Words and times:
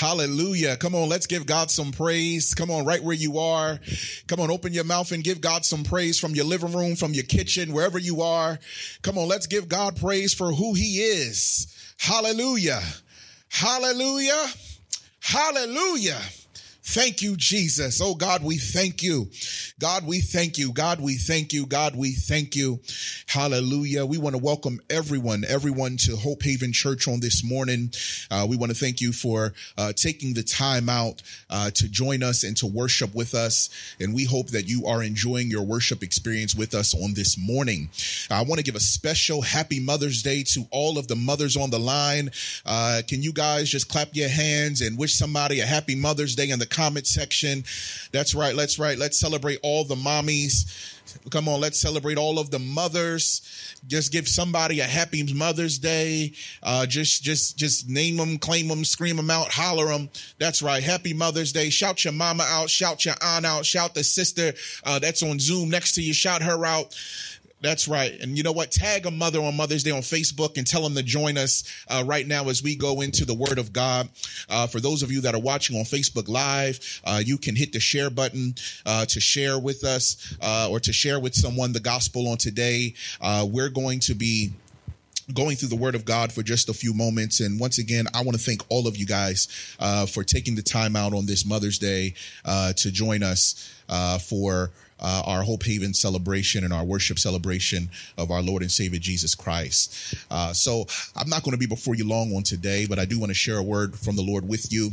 Hallelujah. 0.00 0.78
Come 0.78 0.94
on, 0.94 1.10
let's 1.10 1.26
give 1.26 1.44
God 1.44 1.70
some 1.70 1.92
praise. 1.92 2.54
Come 2.54 2.70
on, 2.70 2.86
right 2.86 3.04
where 3.04 3.14
you 3.14 3.38
are. 3.38 3.78
Come 4.28 4.40
on, 4.40 4.50
open 4.50 4.72
your 4.72 4.84
mouth 4.84 5.12
and 5.12 5.22
give 5.22 5.42
God 5.42 5.66
some 5.66 5.84
praise 5.84 6.18
from 6.18 6.34
your 6.34 6.46
living 6.46 6.72
room, 6.72 6.96
from 6.96 7.12
your 7.12 7.24
kitchen, 7.24 7.74
wherever 7.74 7.98
you 7.98 8.22
are. 8.22 8.58
Come 9.02 9.18
on, 9.18 9.28
let's 9.28 9.46
give 9.46 9.68
God 9.68 10.00
praise 10.00 10.32
for 10.32 10.52
who 10.52 10.72
he 10.72 11.02
is. 11.02 11.66
Hallelujah. 11.98 12.80
Hallelujah. 13.50 14.46
Hallelujah. 15.20 16.18
Thank 16.90 17.22
you, 17.22 17.36
Jesus. 17.36 18.00
Oh 18.02 18.16
God, 18.16 18.42
we 18.42 18.56
thank 18.56 19.00
you. 19.00 19.30
God, 19.78 20.04
we 20.04 20.18
thank 20.18 20.58
you. 20.58 20.72
God, 20.72 21.00
we 21.00 21.14
thank 21.14 21.52
you. 21.52 21.64
God, 21.64 21.94
we 21.94 22.14
thank 22.14 22.56
you. 22.56 22.80
Hallelujah. 23.28 24.04
We 24.04 24.18
want 24.18 24.34
to 24.34 24.42
welcome 24.42 24.80
everyone, 24.90 25.44
everyone 25.46 25.98
to 25.98 26.16
Hope 26.16 26.42
Haven 26.42 26.72
Church 26.72 27.06
on 27.06 27.20
this 27.20 27.44
morning. 27.44 27.92
Uh, 28.28 28.44
we 28.50 28.56
want 28.56 28.72
to 28.72 28.76
thank 28.76 29.00
you 29.00 29.12
for 29.12 29.52
uh, 29.78 29.92
taking 29.94 30.34
the 30.34 30.42
time 30.42 30.88
out 30.88 31.22
uh, 31.48 31.70
to 31.70 31.88
join 31.88 32.24
us 32.24 32.42
and 32.42 32.56
to 32.56 32.66
worship 32.66 33.14
with 33.14 33.34
us. 33.34 33.70
And 34.00 34.12
we 34.12 34.24
hope 34.24 34.48
that 34.48 34.68
you 34.68 34.84
are 34.86 35.00
enjoying 35.00 35.48
your 35.48 35.62
worship 35.62 36.02
experience 36.02 36.56
with 36.56 36.74
us 36.74 36.92
on 36.92 37.14
this 37.14 37.38
morning. 37.38 37.90
I 38.32 38.42
want 38.42 38.58
to 38.58 38.64
give 38.64 38.74
a 38.74 38.80
special 38.80 39.42
happy 39.42 39.78
Mother's 39.78 40.24
Day 40.24 40.42
to 40.54 40.66
all 40.72 40.98
of 40.98 41.06
the 41.06 41.14
mothers 41.14 41.56
on 41.56 41.70
the 41.70 41.78
line. 41.78 42.32
Uh, 42.66 43.02
can 43.06 43.22
you 43.22 43.32
guys 43.32 43.70
just 43.70 43.88
clap 43.88 44.08
your 44.12 44.28
hands 44.28 44.80
and 44.80 44.98
wish 44.98 45.14
somebody 45.14 45.60
a 45.60 45.66
happy 45.66 45.94
Mother's 45.94 46.34
Day 46.34 46.50
in 46.50 46.58
the 46.58 46.66
comment 46.80 47.06
section. 47.06 47.62
That's 48.10 48.34
right. 48.34 48.54
Let's 48.54 48.78
right. 48.78 48.96
Let's 48.96 49.20
celebrate 49.20 49.58
all 49.62 49.84
the 49.84 49.96
mommies. 49.96 50.64
Come 51.30 51.48
on, 51.48 51.60
let's 51.60 51.80
celebrate 51.80 52.18
all 52.18 52.38
of 52.38 52.50
the 52.50 52.58
mothers. 52.58 53.42
Just 53.86 54.12
give 54.12 54.28
somebody 54.28 54.80
a 54.80 54.84
happy 54.84 55.22
Mother's 55.34 55.78
Day. 55.78 56.32
Uh, 56.62 56.86
just, 56.86 57.22
just, 57.22 57.56
just 57.56 57.88
name 57.88 58.16
them, 58.16 58.38
claim 58.38 58.68
them, 58.68 58.84
scream 58.84 59.16
them 59.16 59.30
out, 59.30 59.48
holler 59.50 59.86
them. 59.86 60.08
That's 60.38 60.62
right. 60.62 60.82
Happy 60.82 61.12
Mother's 61.12 61.52
Day. 61.52 61.70
Shout 61.70 62.04
your 62.04 62.12
mama 62.12 62.44
out. 62.46 62.70
Shout 62.70 63.04
your 63.04 63.14
aunt 63.22 63.44
out. 63.44 63.66
Shout 63.66 63.94
the 63.94 64.04
sister 64.04 64.52
uh, 64.84 64.98
that's 64.98 65.22
on 65.22 65.38
Zoom 65.38 65.68
next 65.68 65.94
to 65.96 66.02
you. 66.02 66.12
Shout 66.14 66.42
her 66.42 66.64
out. 66.64 66.96
That's 67.62 67.86
right. 67.86 68.18
And 68.20 68.38
you 68.38 68.42
know 68.42 68.52
what? 68.52 68.70
Tag 68.70 69.04
a 69.04 69.10
mother 69.10 69.40
on 69.40 69.56
Mother's 69.56 69.82
Day 69.82 69.90
on 69.90 70.00
Facebook 70.00 70.56
and 70.56 70.66
tell 70.66 70.82
them 70.82 70.94
to 70.94 71.02
join 71.02 71.36
us 71.36 71.62
uh, 71.88 72.02
right 72.06 72.26
now 72.26 72.48
as 72.48 72.62
we 72.62 72.74
go 72.74 73.02
into 73.02 73.26
the 73.26 73.34
Word 73.34 73.58
of 73.58 73.72
God. 73.72 74.08
Uh, 74.48 74.66
for 74.66 74.80
those 74.80 75.02
of 75.02 75.12
you 75.12 75.20
that 75.22 75.34
are 75.34 75.40
watching 75.40 75.76
on 75.76 75.84
Facebook 75.84 76.28
Live, 76.28 76.80
uh, 77.04 77.20
you 77.24 77.36
can 77.36 77.54
hit 77.54 77.72
the 77.72 77.80
share 77.80 78.08
button 78.08 78.54
uh, 78.86 79.04
to 79.06 79.20
share 79.20 79.58
with 79.58 79.84
us 79.84 80.34
uh, 80.40 80.68
or 80.70 80.80
to 80.80 80.92
share 80.92 81.20
with 81.20 81.34
someone 81.34 81.72
the 81.72 81.80
gospel 81.80 82.28
on 82.28 82.38
today. 82.38 82.94
Uh, 83.20 83.46
we're 83.48 83.68
going 83.68 84.00
to 84.00 84.14
be 84.14 84.52
going 85.34 85.56
through 85.56 85.68
the 85.68 85.76
word 85.76 85.94
of 85.94 86.04
God 86.04 86.32
for 86.32 86.42
just 86.42 86.68
a 86.68 86.74
few 86.74 86.94
moments. 86.94 87.40
And 87.40 87.60
once 87.60 87.78
again, 87.78 88.06
I 88.14 88.22
want 88.22 88.36
to 88.36 88.42
thank 88.42 88.62
all 88.68 88.86
of 88.86 88.96
you 88.96 89.06
guys 89.06 89.48
uh, 89.78 90.06
for 90.06 90.24
taking 90.24 90.54
the 90.54 90.62
time 90.62 90.96
out 90.96 91.12
on 91.12 91.26
this 91.26 91.46
Mother's 91.46 91.78
Day 91.78 92.14
uh, 92.44 92.72
to 92.74 92.90
join 92.90 93.22
us 93.22 93.72
uh, 93.88 94.18
for 94.18 94.70
uh, 95.00 95.22
our 95.26 95.42
Hope 95.42 95.64
Haven 95.64 95.94
celebration 95.94 96.64
and 96.64 96.72
our 96.72 96.84
worship 96.84 97.18
celebration 97.18 97.88
of 98.16 98.30
our 98.30 98.42
Lord 98.42 98.62
and 98.62 98.70
Savior 98.70 98.98
Jesus 98.98 99.34
Christ. 99.34 100.14
Uh, 100.30 100.52
so 100.52 100.86
I'm 101.16 101.28
not 101.28 101.42
going 101.42 101.52
to 101.52 101.58
be 101.58 101.66
before 101.66 101.94
you 101.94 102.06
long 102.06 102.34
on 102.34 102.42
today, 102.42 102.86
but 102.88 102.98
I 102.98 103.04
do 103.04 103.18
want 103.18 103.30
to 103.30 103.34
share 103.34 103.58
a 103.58 103.62
word 103.62 103.98
from 103.98 104.16
the 104.16 104.22
Lord 104.22 104.48
with 104.48 104.72
you 104.72 104.92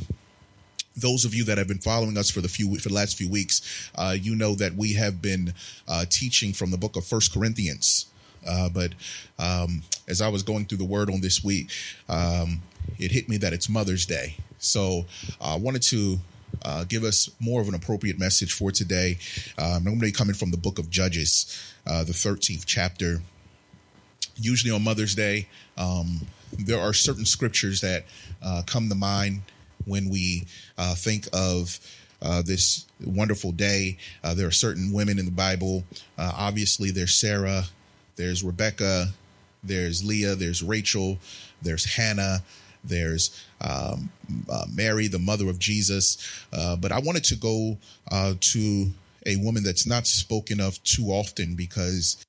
those 0.97 1.25
of 1.25 1.35
you 1.35 1.43
that 1.43 1.59
have 1.59 1.67
been 1.67 1.77
following 1.77 2.17
us 2.17 2.29
for 2.29 2.41
the 2.41 2.47
few 2.47 2.75
for 2.79 2.89
the 2.89 2.95
last 2.95 3.17
few 3.17 3.29
weeks, 3.29 3.91
uh, 3.95 4.15
you 4.19 4.35
know 4.35 4.55
that 4.55 4.73
we 4.73 4.93
have 4.93 5.21
been 5.21 5.53
uh, 5.87 6.05
teaching 6.09 6.53
from 6.53 6.71
the 6.71 6.77
book 6.77 6.95
of 6.95 7.05
First 7.05 7.31
Corinthians. 7.31 8.07
Uh, 8.47 8.69
but 8.69 8.93
um, 9.37 9.83
as 10.07 10.21
I 10.21 10.29
was 10.29 10.41
going 10.41 10.65
through 10.65 10.79
the 10.79 10.85
word 10.85 11.09
on 11.09 11.21
this 11.21 11.43
week, 11.43 11.69
um, 12.09 12.61
it 12.97 13.11
hit 13.11 13.29
me 13.29 13.37
that 13.37 13.53
it's 13.53 13.69
Mother's 13.69 14.05
Day. 14.05 14.37
So 14.57 15.05
I 15.39 15.55
wanted 15.55 15.83
to 15.83 16.19
uh, 16.63 16.83
give 16.85 17.03
us 17.03 17.29
more 17.39 17.61
of 17.61 17.67
an 17.67 17.75
appropriate 17.75 18.19
message 18.19 18.53
for 18.53 18.71
today. 18.71 19.17
Um, 19.57 19.99
be 19.99 20.11
coming 20.11 20.35
from 20.35 20.51
the 20.51 20.57
book 20.57 20.79
of 20.79 20.89
Judges, 20.89 21.73
uh, 21.85 22.03
the 22.03 22.13
13th 22.13 22.65
chapter. 22.65 23.21
Usually 24.35 24.71
on 24.71 24.83
Mother's 24.83 25.15
Day, 25.15 25.47
um, 25.77 26.27
there 26.57 26.79
are 26.79 26.93
certain 26.93 27.25
scriptures 27.25 27.81
that 27.81 28.05
uh, 28.41 28.63
come 28.65 28.89
to 28.89 28.95
mind 28.95 29.41
when 29.85 30.09
we 30.09 30.45
uh, 30.77 30.95
think 30.95 31.27
of 31.33 31.79
uh, 32.21 32.41
this 32.41 32.85
wonderful 33.03 33.51
day. 33.51 33.97
Uh, 34.23 34.33
there 34.33 34.47
are 34.47 34.51
certain 34.51 34.91
women 34.91 35.19
in 35.19 35.25
the 35.25 35.31
Bible. 35.31 35.83
Obviously, 36.17 36.91
there's 36.91 37.13
Sarah, 37.13 37.65
there's 38.15 38.43
Rebecca, 38.43 39.07
there's 39.63 40.03
Leah, 40.03 40.35
there's 40.35 40.63
Rachel, 40.63 41.19
there's 41.61 41.95
Hannah, 41.95 42.43
there's 42.87 43.45
um, 43.61 44.09
uh, 44.49 44.65
Mary, 44.73 45.07
the 45.07 45.19
mother 45.19 45.49
of 45.49 45.59
Jesus. 45.59 46.17
Uh, 46.53 46.75
but 46.75 46.91
I 46.91 46.99
wanted 46.99 47.23
to 47.25 47.35
go 47.35 47.77
uh, 48.11 48.33
to 48.39 48.91
a 49.25 49.35
woman 49.37 49.63
that's 49.63 49.85
not 49.85 50.07
spoken 50.07 50.59
of 50.59 50.81
too 50.83 51.07
often 51.07 51.55
because 51.55 52.23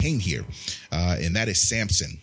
came 0.00 0.18
here, 0.18 0.44
uh, 0.90 1.16
and 1.20 1.36
that 1.36 1.48
is 1.48 1.68
Samson. 1.68 2.18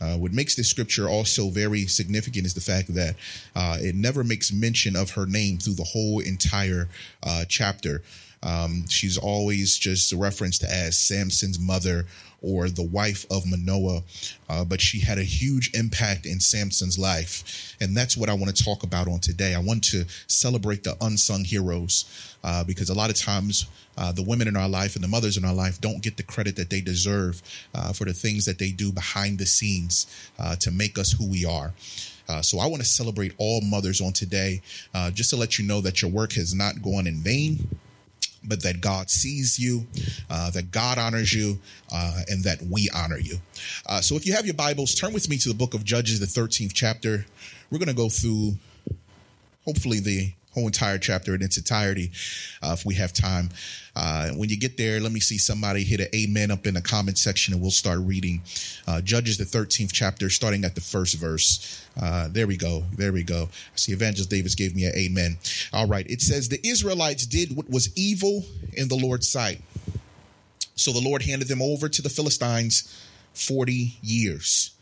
Uh, 0.00 0.16
what 0.16 0.32
makes 0.32 0.56
this 0.56 0.68
scripture 0.68 1.08
also 1.08 1.48
very 1.48 1.86
significant 1.86 2.44
is 2.44 2.54
the 2.54 2.60
fact 2.60 2.92
that 2.92 3.14
uh, 3.54 3.76
it 3.78 3.94
never 3.94 4.24
makes 4.24 4.52
mention 4.52 4.96
of 4.96 5.12
her 5.12 5.26
name 5.26 5.58
through 5.58 5.74
the 5.74 5.84
whole 5.84 6.18
entire 6.18 6.88
uh, 7.22 7.44
chapter. 7.48 8.02
Um, 8.42 8.88
she's 8.88 9.16
always 9.18 9.78
just 9.78 10.12
referenced 10.12 10.64
as 10.64 10.98
Samson's 10.98 11.58
mother 11.58 12.06
or 12.42 12.68
the 12.68 12.82
wife 12.82 13.24
of 13.30 13.46
Manoah, 13.46 14.02
uh, 14.48 14.64
but 14.64 14.80
she 14.80 15.00
had 15.00 15.16
a 15.16 15.22
huge 15.22 15.70
impact 15.74 16.26
in 16.26 16.40
Samson's 16.40 16.98
life. 16.98 17.76
And 17.80 17.96
that's 17.96 18.16
what 18.16 18.28
I 18.28 18.34
want 18.34 18.54
to 18.54 18.64
talk 18.64 18.82
about 18.82 19.06
on 19.06 19.20
today. 19.20 19.54
I 19.54 19.60
want 19.60 19.84
to 19.84 20.04
celebrate 20.26 20.82
the 20.82 20.96
unsung 21.00 21.44
heroes 21.44 22.36
uh, 22.42 22.64
because 22.64 22.90
a 22.90 22.94
lot 22.94 23.10
of 23.10 23.16
times 23.16 23.66
uh, 23.96 24.10
the 24.10 24.24
women 24.24 24.48
in 24.48 24.56
our 24.56 24.68
life 24.68 24.96
and 24.96 25.04
the 25.04 25.08
mothers 25.08 25.36
in 25.36 25.44
our 25.44 25.54
life 25.54 25.80
don't 25.80 26.02
get 26.02 26.16
the 26.16 26.22
credit 26.22 26.56
that 26.56 26.70
they 26.70 26.80
deserve 26.80 27.42
uh, 27.74 27.92
for 27.92 28.04
the 28.04 28.12
things 28.12 28.44
that 28.44 28.58
they 28.58 28.70
do 28.70 28.90
behind 28.90 29.38
the 29.38 29.46
scenes 29.46 30.06
uh, 30.38 30.56
to 30.56 30.70
make 30.70 30.98
us 30.98 31.12
who 31.12 31.30
we 31.30 31.44
are. 31.44 31.72
Uh, 32.28 32.40
so 32.40 32.58
I 32.58 32.66
want 32.66 32.82
to 32.82 32.88
celebrate 32.88 33.34
all 33.36 33.60
mothers 33.60 34.00
on 34.00 34.12
today, 34.12 34.62
uh, 34.94 35.10
just 35.10 35.30
to 35.30 35.36
let 35.36 35.58
you 35.58 35.66
know 35.66 35.80
that 35.80 36.02
your 36.02 36.10
work 36.10 36.32
has 36.32 36.54
not 36.54 36.82
gone 36.82 37.06
in 37.06 37.16
vain 37.16 37.68
but 38.44 38.62
that 38.62 38.80
God 38.80 39.10
sees 39.10 39.58
you, 39.58 39.86
uh, 40.30 40.50
that 40.50 40.70
God 40.70 40.98
honors 40.98 41.32
you, 41.32 41.58
uh, 41.92 42.22
and 42.28 42.44
that 42.44 42.62
we 42.62 42.88
honor 42.94 43.18
you. 43.18 43.38
Uh, 43.86 44.00
so 44.00 44.16
if 44.16 44.26
you 44.26 44.34
have 44.34 44.46
your 44.46 44.54
Bibles, 44.54 44.94
turn 44.94 45.12
with 45.12 45.28
me 45.28 45.36
to 45.38 45.48
the 45.48 45.54
book 45.54 45.74
of 45.74 45.84
Judges, 45.84 46.20
the 46.20 46.26
13th 46.26 46.72
chapter. 46.74 47.26
We're 47.70 47.78
going 47.78 47.88
to 47.88 47.94
go 47.94 48.08
through, 48.08 48.54
hopefully, 49.64 50.00
the 50.00 50.32
whole 50.54 50.66
entire 50.66 50.98
chapter 50.98 51.34
in 51.34 51.42
its 51.42 51.56
entirety 51.56 52.10
uh, 52.62 52.72
if 52.72 52.84
we 52.84 52.94
have 52.94 53.12
time. 53.12 53.48
Uh, 53.94 54.30
when 54.30 54.48
you 54.48 54.58
get 54.58 54.76
there, 54.76 55.00
let 55.00 55.12
me 55.12 55.20
see 55.20 55.36
somebody 55.36 55.82
hit 55.84 56.00
an 56.00 56.06
amen 56.14 56.50
up 56.50 56.66
in 56.66 56.74
the 56.74 56.80
comment 56.80 57.18
section 57.18 57.52
and 57.52 57.62
we'll 57.62 57.70
start 57.70 57.98
reading. 58.00 58.42
Uh, 58.86 59.00
Judges, 59.00 59.36
the 59.38 59.44
13th 59.44 59.90
chapter, 59.92 60.30
starting 60.30 60.64
at 60.64 60.74
the 60.74 60.80
first 60.80 61.16
verse. 61.16 61.86
Uh, 62.00 62.28
there 62.30 62.46
we 62.46 62.56
go. 62.56 62.84
There 62.96 63.12
we 63.12 63.22
go. 63.22 63.48
I 63.52 63.76
see 63.76 63.92
Evangelist 63.92 64.30
Davis 64.30 64.54
gave 64.54 64.74
me 64.74 64.84
an 64.84 64.94
amen. 64.96 65.38
All 65.72 65.86
right. 65.86 66.08
It 66.08 66.22
says, 66.22 66.48
The 66.48 66.60
Israelites 66.66 67.26
did 67.26 67.54
what 67.56 67.68
was 67.68 67.94
evil 67.96 68.44
in 68.74 68.88
the 68.88 68.96
Lord's 68.96 69.28
sight. 69.28 69.60
So 70.74 70.92
the 70.92 71.00
Lord 71.00 71.22
handed 71.22 71.48
them 71.48 71.60
over 71.60 71.88
to 71.88 72.02
the 72.02 72.08
Philistines 72.08 73.06
40 73.34 73.98
years. 74.02 74.72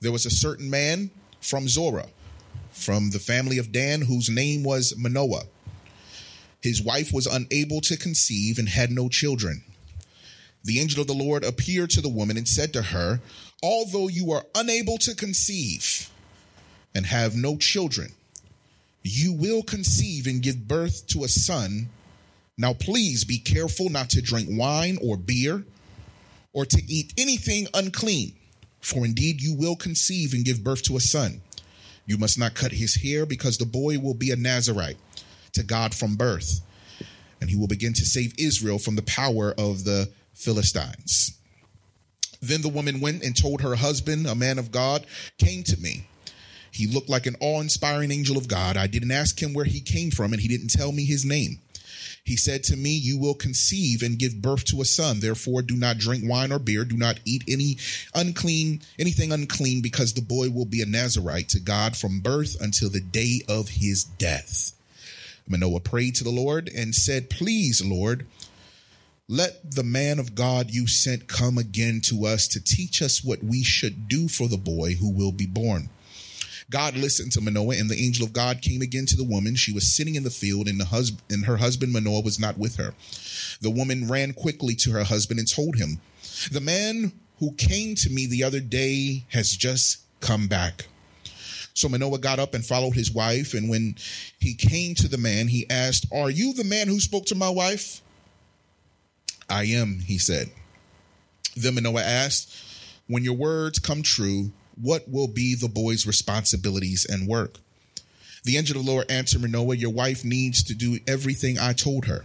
There 0.00 0.12
was 0.12 0.26
a 0.26 0.30
certain 0.30 0.68
man 0.68 1.10
from 1.40 1.68
Zorah 1.68 2.08
from 2.72 3.10
the 3.10 3.18
family 3.18 3.58
of 3.58 3.72
Dan, 3.72 4.02
whose 4.02 4.28
name 4.28 4.64
was 4.64 4.94
Manoah. 4.96 5.44
His 6.60 6.82
wife 6.82 7.12
was 7.12 7.26
unable 7.26 7.80
to 7.82 7.96
conceive 7.96 8.58
and 8.58 8.68
had 8.68 8.90
no 8.90 9.08
children. 9.08 9.62
The 10.64 10.80
angel 10.80 11.00
of 11.00 11.08
the 11.08 11.14
Lord 11.14 11.44
appeared 11.44 11.90
to 11.90 12.00
the 12.00 12.08
woman 12.08 12.36
and 12.36 12.46
said 12.46 12.72
to 12.72 12.82
her, 12.82 13.20
Although 13.62 14.08
you 14.08 14.32
are 14.32 14.44
unable 14.54 14.98
to 14.98 15.14
conceive 15.14 16.10
and 16.94 17.06
have 17.06 17.34
no 17.34 17.56
children, 17.56 18.12
you 19.02 19.32
will 19.32 19.62
conceive 19.62 20.26
and 20.26 20.42
give 20.42 20.68
birth 20.68 21.06
to 21.08 21.24
a 21.24 21.28
son. 21.28 21.88
Now, 22.56 22.74
please 22.74 23.24
be 23.24 23.38
careful 23.38 23.88
not 23.88 24.10
to 24.10 24.22
drink 24.22 24.48
wine 24.50 24.98
or 25.02 25.16
beer 25.16 25.64
or 26.52 26.64
to 26.66 26.82
eat 26.86 27.12
anything 27.18 27.66
unclean, 27.74 28.34
for 28.80 29.04
indeed 29.04 29.40
you 29.40 29.54
will 29.54 29.74
conceive 29.74 30.32
and 30.32 30.44
give 30.44 30.62
birth 30.62 30.82
to 30.84 30.96
a 30.96 31.00
son. 31.00 31.40
You 32.06 32.18
must 32.18 32.38
not 32.38 32.54
cut 32.54 32.72
his 32.72 32.96
hair 33.02 33.26
because 33.26 33.58
the 33.58 33.66
boy 33.66 33.98
will 33.98 34.14
be 34.14 34.30
a 34.30 34.36
Nazarite 34.36 34.98
to 35.52 35.62
God 35.62 35.94
from 35.94 36.16
birth, 36.16 36.60
and 37.40 37.50
he 37.50 37.56
will 37.56 37.68
begin 37.68 37.92
to 37.94 38.04
save 38.04 38.34
Israel 38.38 38.78
from 38.78 38.96
the 38.96 39.02
power 39.02 39.54
of 39.56 39.84
the 39.84 40.10
Philistines. 40.34 41.38
Then 42.40 42.62
the 42.62 42.68
woman 42.68 43.00
went 43.00 43.22
and 43.22 43.36
told 43.36 43.60
her 43.60 43.76
husband, 43.76 44.26
a 44.26 44.34
man 44.34 44.58
of 44.58 44.72
God, 44.72 45.06
came 45.38 45.62
to 45.64 45.80
me. 45.80 46.06
He 46.72 46.86
looked 46.86 47.08
like 47.08 47.26
an 47.26 47.36
awe 47.38 47.60
inspiring 47.60 48.10
angel 48.10 48.36
of 48.36 48.48
God. 48.48 48.76
I 48.76 48.86
didn't 48.86 49.12
ask 49.12 49.40
him 49.40 49.52
where 49.52 49.66
he 49.66 49.80
came 49.80 50.10
from, 50.10 50.32
and 50.32 50.40
he 50.42 50.48
didn't 50.48 50.70
tell 50.70 50.90
me 50.90 51.04
his 51.04 51.24
name. 51.24 51.60
He 52.24 52.36
said 52.36 52.62
to 52.64 52.76
me, 52.76 52.90
You 52.90 53.18
will 53.18 53.34
conceive 53.34 54.02
and 54.02 54.18
give 54.18 54.40
birth 54.40 54.64
to 54.66 54.80
a 54.80 54.84
son. 54.84 55.20
Therefore, 55.20 55.62
do 55.62 55.76
not 55.76 55.98
drink 55.98 56.24
wine 56.26 56.52
or 56.52 56.58
beer. 56.58 56.84
Do 56.84 56.96
not 56.96 57.20
eat 57.24 57.42
any 57.48 57.78
unclean, 58.14 58.82
anything 58.98 59.32
unclean, 59.32 59.82
because 59.82 60.12
the 60.12 60.22
boy 60.22 60.50
will 60.50 60.64
be 60.64 60.82
a 60.82 60.86
Nazarite 60.86 61.48
to 61.50 61.60
God 61.60 61.96
from 61.96 62.20
birth 62.20 62.56
until 62.60 62.90
the 62.90 63.00
day 63.00 63.40
of 63.48 63.70
his 63.70 64.04
death. 64.04 64.72
Manoah 65.48 65.80
prayed 65.80 66.14
to 66.16 66.24
the 66.24 66.30
Lord 66.30 66.70
and 66.74 66.94
said, 66.94 67.28
Please, 67.28 67.84
Lord, 67.84 68.26
let 69.28 69.72
the 69.74 69.82
man 69.82 70.18
of 70.18 70.34
God 70.34 70.70
you 70.70 70.86
sent 70.86 71.26
come 71.26 71.58
again 71.58 72.00
to 72.04 72.26
us 72.26 72.46
to 72.48 72.62
teach 72.62 73.02
us 73.02 73.24
what 73.24 73.42
we 73.42 73.62
should 73.62 74.06
do 74.06 74.28
for 74.28 74.46
the 74.46 74.56
boy 74.56 74.94
who 74.94 75.10
will 75.10 75.32
be 75.32 75.46
born. 75.46 75.88
God 76.72 76.96
listened 76.96 77.32
to 77.32 77.40
Manoah, 77.40 77.76
and 77.76 77.90
the 77.90 77.98
angel 77.98 78.24
of 78.24 78.32
God 78.32 78.62
came 78.62 78.80
again 78.80 79.06
to 79.06 79.16
the 79.16 79.22
woman. 79.22 79.54
She 79.54 79.72
was 79.72 79.94
sitting 79.94 80.14
in 80.14 80.24
the 80.24 80.30
field, 80.30 80.66
and 80.66 80.80
the 80.80 81.12
and 81.30 81.44
her 81.44 81.58
husband 81.58 81.92
Manoah 81.92 82.22
was 82.22 82.40
not 82.40 82.58
with 82.58 82.76
her. 82.76 82.94
The 83.60 83.70
woman 83.70 84.08
ran 84.08 84.32
quickly 84.32 84.74
to 84.76 84.90
her 84.90 85.04
husband 85.04 85.38
and 85.38 85.48
told 85.48 85.76
him, 85.76 86.00
"The 86.50 86.60
man 86.60 87.12
who 87.38 87.52
came 87.52 87.94
to 87.96 88.10
me 88.10 88.26
the 88.26 88.42
other 88.42 88.60
day 88.60 89.26
has 89.28 89.54
just 89.54 89.98
come 90.20 90.48
back." 90.48 90.86
So 91.74 91.88
Manoah 91.88 92.18
got 92.18 92.38
up 92.38 92.54
and 92.54 92.64
followed 92.64 92.94
his 92.94 93.10
wife, 93.10 93.52
and 93.54 93.68
when 93.68 93.96
he 94.40 94.54
came 94.54 94.94
to 94.96 95.08
the 95.08 95.18
man, 95.18 95.48
he 95.48 95.68
asked, 95.68 96.06
"Are 96.10 96.30
you 96.30 96.54
the 96.54 96.64
man 96.64 96.88
who 96.88 97.00
spoke 97.00 97.26
to 97.26 97.34
my 97.34 97.50
wife?" 97.50 98.00
"I 99.48 99.64
am," 99.64 100.00
he 100.00 100.16
said. 100.16 100.50
Then 101.54 101.74
Manoah 101.74 102.02
asked, 102.02 102.50
"When 103.06 103.24
your 103.24 103.36
words 103.36 103.78
come 103.78 104.02
true, 104.02 104.52
what 104.80 105.08
will 105.08 105.28
be 105.28 105.54
the 105.54 105.68
boy's 105.68 106.06
responsibilities 106.06 107.04
and 107.04 107.28
work? 107.28 107.58
The 108.44 108.56
angel 108.56 108.78
of 108.78 108.84
the 108.84 108.90
Lord 108.90 109.10
answered 109.10 109.42
Manoah, 109.42 109.76
Your 109.76 109.92
wife 109.92 110.24
needs 110.24 110.62
to 110.64 110.74
do 110.74 110.98
everything 111.06 111.58
I 111.58 111.72
told 111.72 112.06
her. 112.06 112.24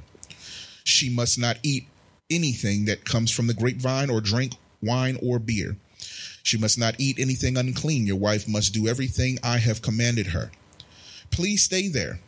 She 0.84 1.10
must 1.10 1.38
not 1.38 1.58
eat 1.64 1.88
anything 2.30 2.86
that 2.86 3.06
comes 3.06 3.32
from 3.32 3.48
the 3.48 3.54
grapevine 3.54 4.10
or 4.10 4.22
drink 4.22 4.54
wine 4.82 5.18
or 5.22 5.40
beer. 5.40 5.76
She 6.44 6.58
must 6.58 6.80
not 6.80 6.96
eat 6.98 7.20
anything 7.20 7.58
unclean. 7.58 8.08
Your 8.08 8.16
wife 8.16 8.48
must 8.48 8.74
do 8.74 8.88
everything 8.88 9.38
I 9.44 9.58
have 9.58 9.82
commanded 9.82 10.28
her. 10.28 10.52
Please 11.30 11.64
stay 11.64 11.88
there. 11.88 12.20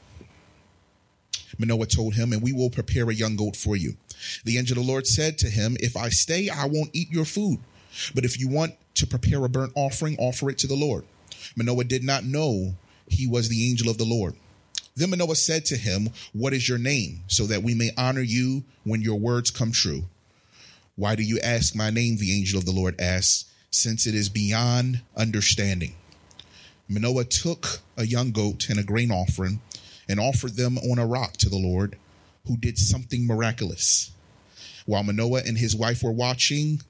Manoah 1.57 1.87
told 1.87 2.15
him, 2.15 2.31
and 2.31 2.41
we 2.41 2.53
will 2.53 2.69
prepare 2.69 3.09
a 3.09 3.13
young 3.13 3.35
goat 3.35 3.55
for 3.55 3.75
you. 3.75 3.95
The 4.45 4.57
angel 4.57 4.77
of 4.77 4.85
the 4.85 4.91
Lord 4.91 5.07
said 5.07 5.37
to 5.39 5.49
him, 5.49 5.77
If 5.79 5.97
I 5.97 6.09
stay, 6.09 6.49
I 6.49 6.65
won't 6.65 6.91
eat 6.93 7.11
your 7.11 7.25
food. 7.25 7.59
But 8.13 8.25
if 8.25 8.39
you 8.39 8.47
want 8.47 8.75
to 8.95 9.07
prepare 9.07 9.43
a 9.45 9.49
burnt 9.49 9.73
offering, 9.75 10.17
offer 10.17 10.49
it 10.49 10.57
to 10.59 10.67
the 10.67 10.75
Lord. 10.75 11.05
Manoah 11.55 11.85
did 11.85 12.03
not 12.03 12.23
know 12.23 12.75
he 13.07 13.27
was 13.27 13.49
the 13.49 13.69
angel 13.69 13.89
of 13.89 13.97
the 13.97 14.05
Lord. 14.05 14.35
Then 14.95 15.11
Manoah 15.11 15.35
said 15.35 15.65
to 15.65 15.77
him, 15.77 16.09
What 16.33 16.53
is 16.53 16.67
your 16.67 16.77
name, 16.77 17.21
so 17.27 17.45
that 17.45 17.63
we 17.63 17.73
may 17.73 17.91
honor 17.97 18.21
you 18.21 18.63
when 18.83 19.01
your 19.01 19.17
words 19.17 19.51
come 19.51 19.71
true? 19.71 20.03
Why 20.95 21.15
do 21.15 21.23
you 21.23 21.39
ask 21.39 21.75
my 21.75 21.89
name? 21.89 22.17
The 22.17 22.37
angel 22.37 22.59
of 22.59 22.65
the 22.65 22.73
Lord 22.73 22.99
asked, 22.99 23.47
since 23.71 24.05
it 24.05 24.13
is 24.13 24.27
beyond 24.27 25.01
understanding. 25.15 25.93
Manoah 26.89 27.25
took 27.25 27.79
a 27.95 28.05
young 28.05 28.31
goat 28.31 28.69
and 28.69 28.79
a 28.79 28.83
grain 28.83 29.11
offering 29.11 29.61
and 30.09 30.19
offered 30.19 30.55
them 30.55 30.77
on 30.79 30.99
a 30.99 31.05
rock 31.05 31.37
to 31.37 31.49
the 31.49 31.57
Lord, 31.57 31.97
who 32.47 32.57
did 32.57 32.77
something 32.77 33.25
miraculous. 33.25 34.11
While 34.85 35.03
Manoah 35.03 35.43
and 35.45 35.57
his 35.57 35.75
wife 35.75 36.01
were 36.01 36.11
watching, 36.11 36.81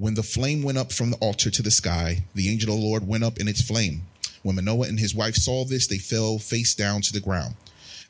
when 0.00 0.14
the 0.14 0.22
flame 0.22 0.62
went 0.62 0.78
up 0.78 0.92
from 0.92 1.10
the 1.10 1.18
altar 1.18 1.50
to 1.50 1.62
the 1.62 1.70
sky, 1.70 2.24
the 2.34 2.48
angel 2.48 2.72
of 2.72 2.80
the 2.80 2.86
Lord 2.86 3.06
went 3.06 3.22
up 3.22 3.38
in 3.38 3.46
its 3.46 3.60
flame. 3.60 4.00
When 4.42 4.56
Manoah 4.56 4.88
and 4.88 4.98
his 4.98 5.14
wife 5.14 5.34
saw 5.34 5.66
this, 5.66 5.86
they 5.86 5.98
fell 5.98 6.38
face 6.38 6.74
down 6.74 7.02
to 7.02 7.12
the 7.12 7.20
ground. 7.20 7.54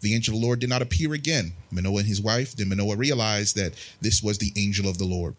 The 0.01 0.15
angel 0.15 0.37
of 0.37 0.41
the 0.41 0.47
Lord 0.47 0.61
did 0.61 0.71
not 0.71 0.83
appear 0.83 1.13
again. 1.15 1.53
Manoah 1.73 1.99
and 1.99 2.07
his 2.07 2.21
wife, 2.21 2.55
then 2.55 2.69
Manoah 2.69 2.95
realized 2.95 3.57
that 3.57 3.75
this 4.01 4.23
was 4.23 4.39
the 4.39 4.53
angel 4.57 4.89
of 4.89 4.99
the 4.99 5.05
Lord. 5.05 5.35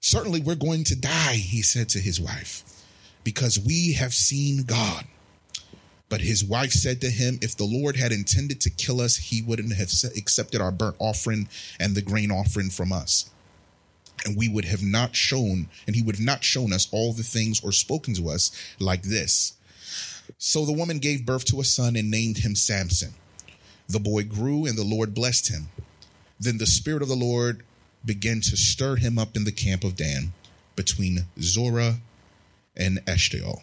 Certainly, 0.00 0.40
we're 0.40 0.56
going 0.56 0.82
to 0.82 0.96
die, 0.96 1.34
he 1.34 1.62
said 1.62 1.88
to 1.90 2.00
his 2.00 2.20
wife, 2.20 2.64
because 3.22 3.56
we 3.56 3.92
have 3.92 4.12
seen 4.12 4.64
God. 4.64 5.04
But 6.08 6.22
his 6.22 6.44
wife 6.44 6.72
said 6.72 7.00
to 7.02 7.10
him, 7.10 7.38
If 7.40 7.56
the 7.56 7.64
Lord 7.64 7.94
had 7.94 8.10
intended 8.10 8.60
to 8.62 8.70
kill 8.70 9.00
us, 9.00 9.16
he 9.16 9.42
wouldn't 9.42 9.74
have 9.74 9.92
accepted 10.16 10.60
our 10.60 10.72
burnt 10.72 10.96
offering 10.98 11.48
and 11.78 11.94
the 11.94 12.02
grain 12.02 12.32
offering 12.32 12.70
from 12.70 12.92
us 12.92 13.30
and 14.24 14.36
we 14.36 14.48
would 14.48 14.64
have 14.64 14.82
not 14.82 15.16
shown, 15.16 15.68
and 15.86 15.96
he 15.96 16.02
would 16.02 16.16
have 16.16 16.24
not 16.24 16.44
shown 16.44 16.72
us 16.72 16.88
all 16.92 17.12
the 17.12 17.22
things 17.22 17.62
or 17.62 17.72
spoken 17.72 18.14
to 18.14 18.28
us 18.28 18.50
like 18.78 19.02
this. 19.02 19.54
So 20.38 20.64
the 20.64 20.72
woman 20.72 20.98
gave 20.98 21.26
birth 21.26 21.44
to 21.46 21.60
a 21.60 21.64
son 21.64 21.96
and 21.96 22.10
named 22.10 22.38
him 22.38 22.54
Samson. 22.54 23.14
The 23.88 24.00
boy 24.00 24.24
grew, 24.24 24.66
and 24.66 24.76
the 24.76 24.84
Lord 24.84 25.14
blessed 25.14 25.48
him. 25.48 25.68
Then 26.38 26.58
the 26.58 26.66
Spirit 26.66 27.02
of 27.02 27.08
the 27.08 27.16
Lord 27.16 27.62
began 28.04 28.40
to 28.42 28.56
stir 28.56 28.96
him 28.96 29.18
up 29.18 29.36
in 29.36 29.44
the 29.44 29.52
camp 29.52 29.82
of 29.82 29.96
Dan 29.96 30.32
between 30.76 31.26
Zorah 31.40 31.96
and 32.76 33.04
Eshtaol. 33.06 33.62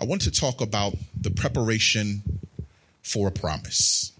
I 0.00 0.04
want 0.04 0.22
to 0.22 0.30
talk 0.30 0.60
about 0.60 0.94
the 1.20 1.30
preparation 1.30 2.22
for 3.02 3.28
a 3.28 3.32
promise. 3.32 4.12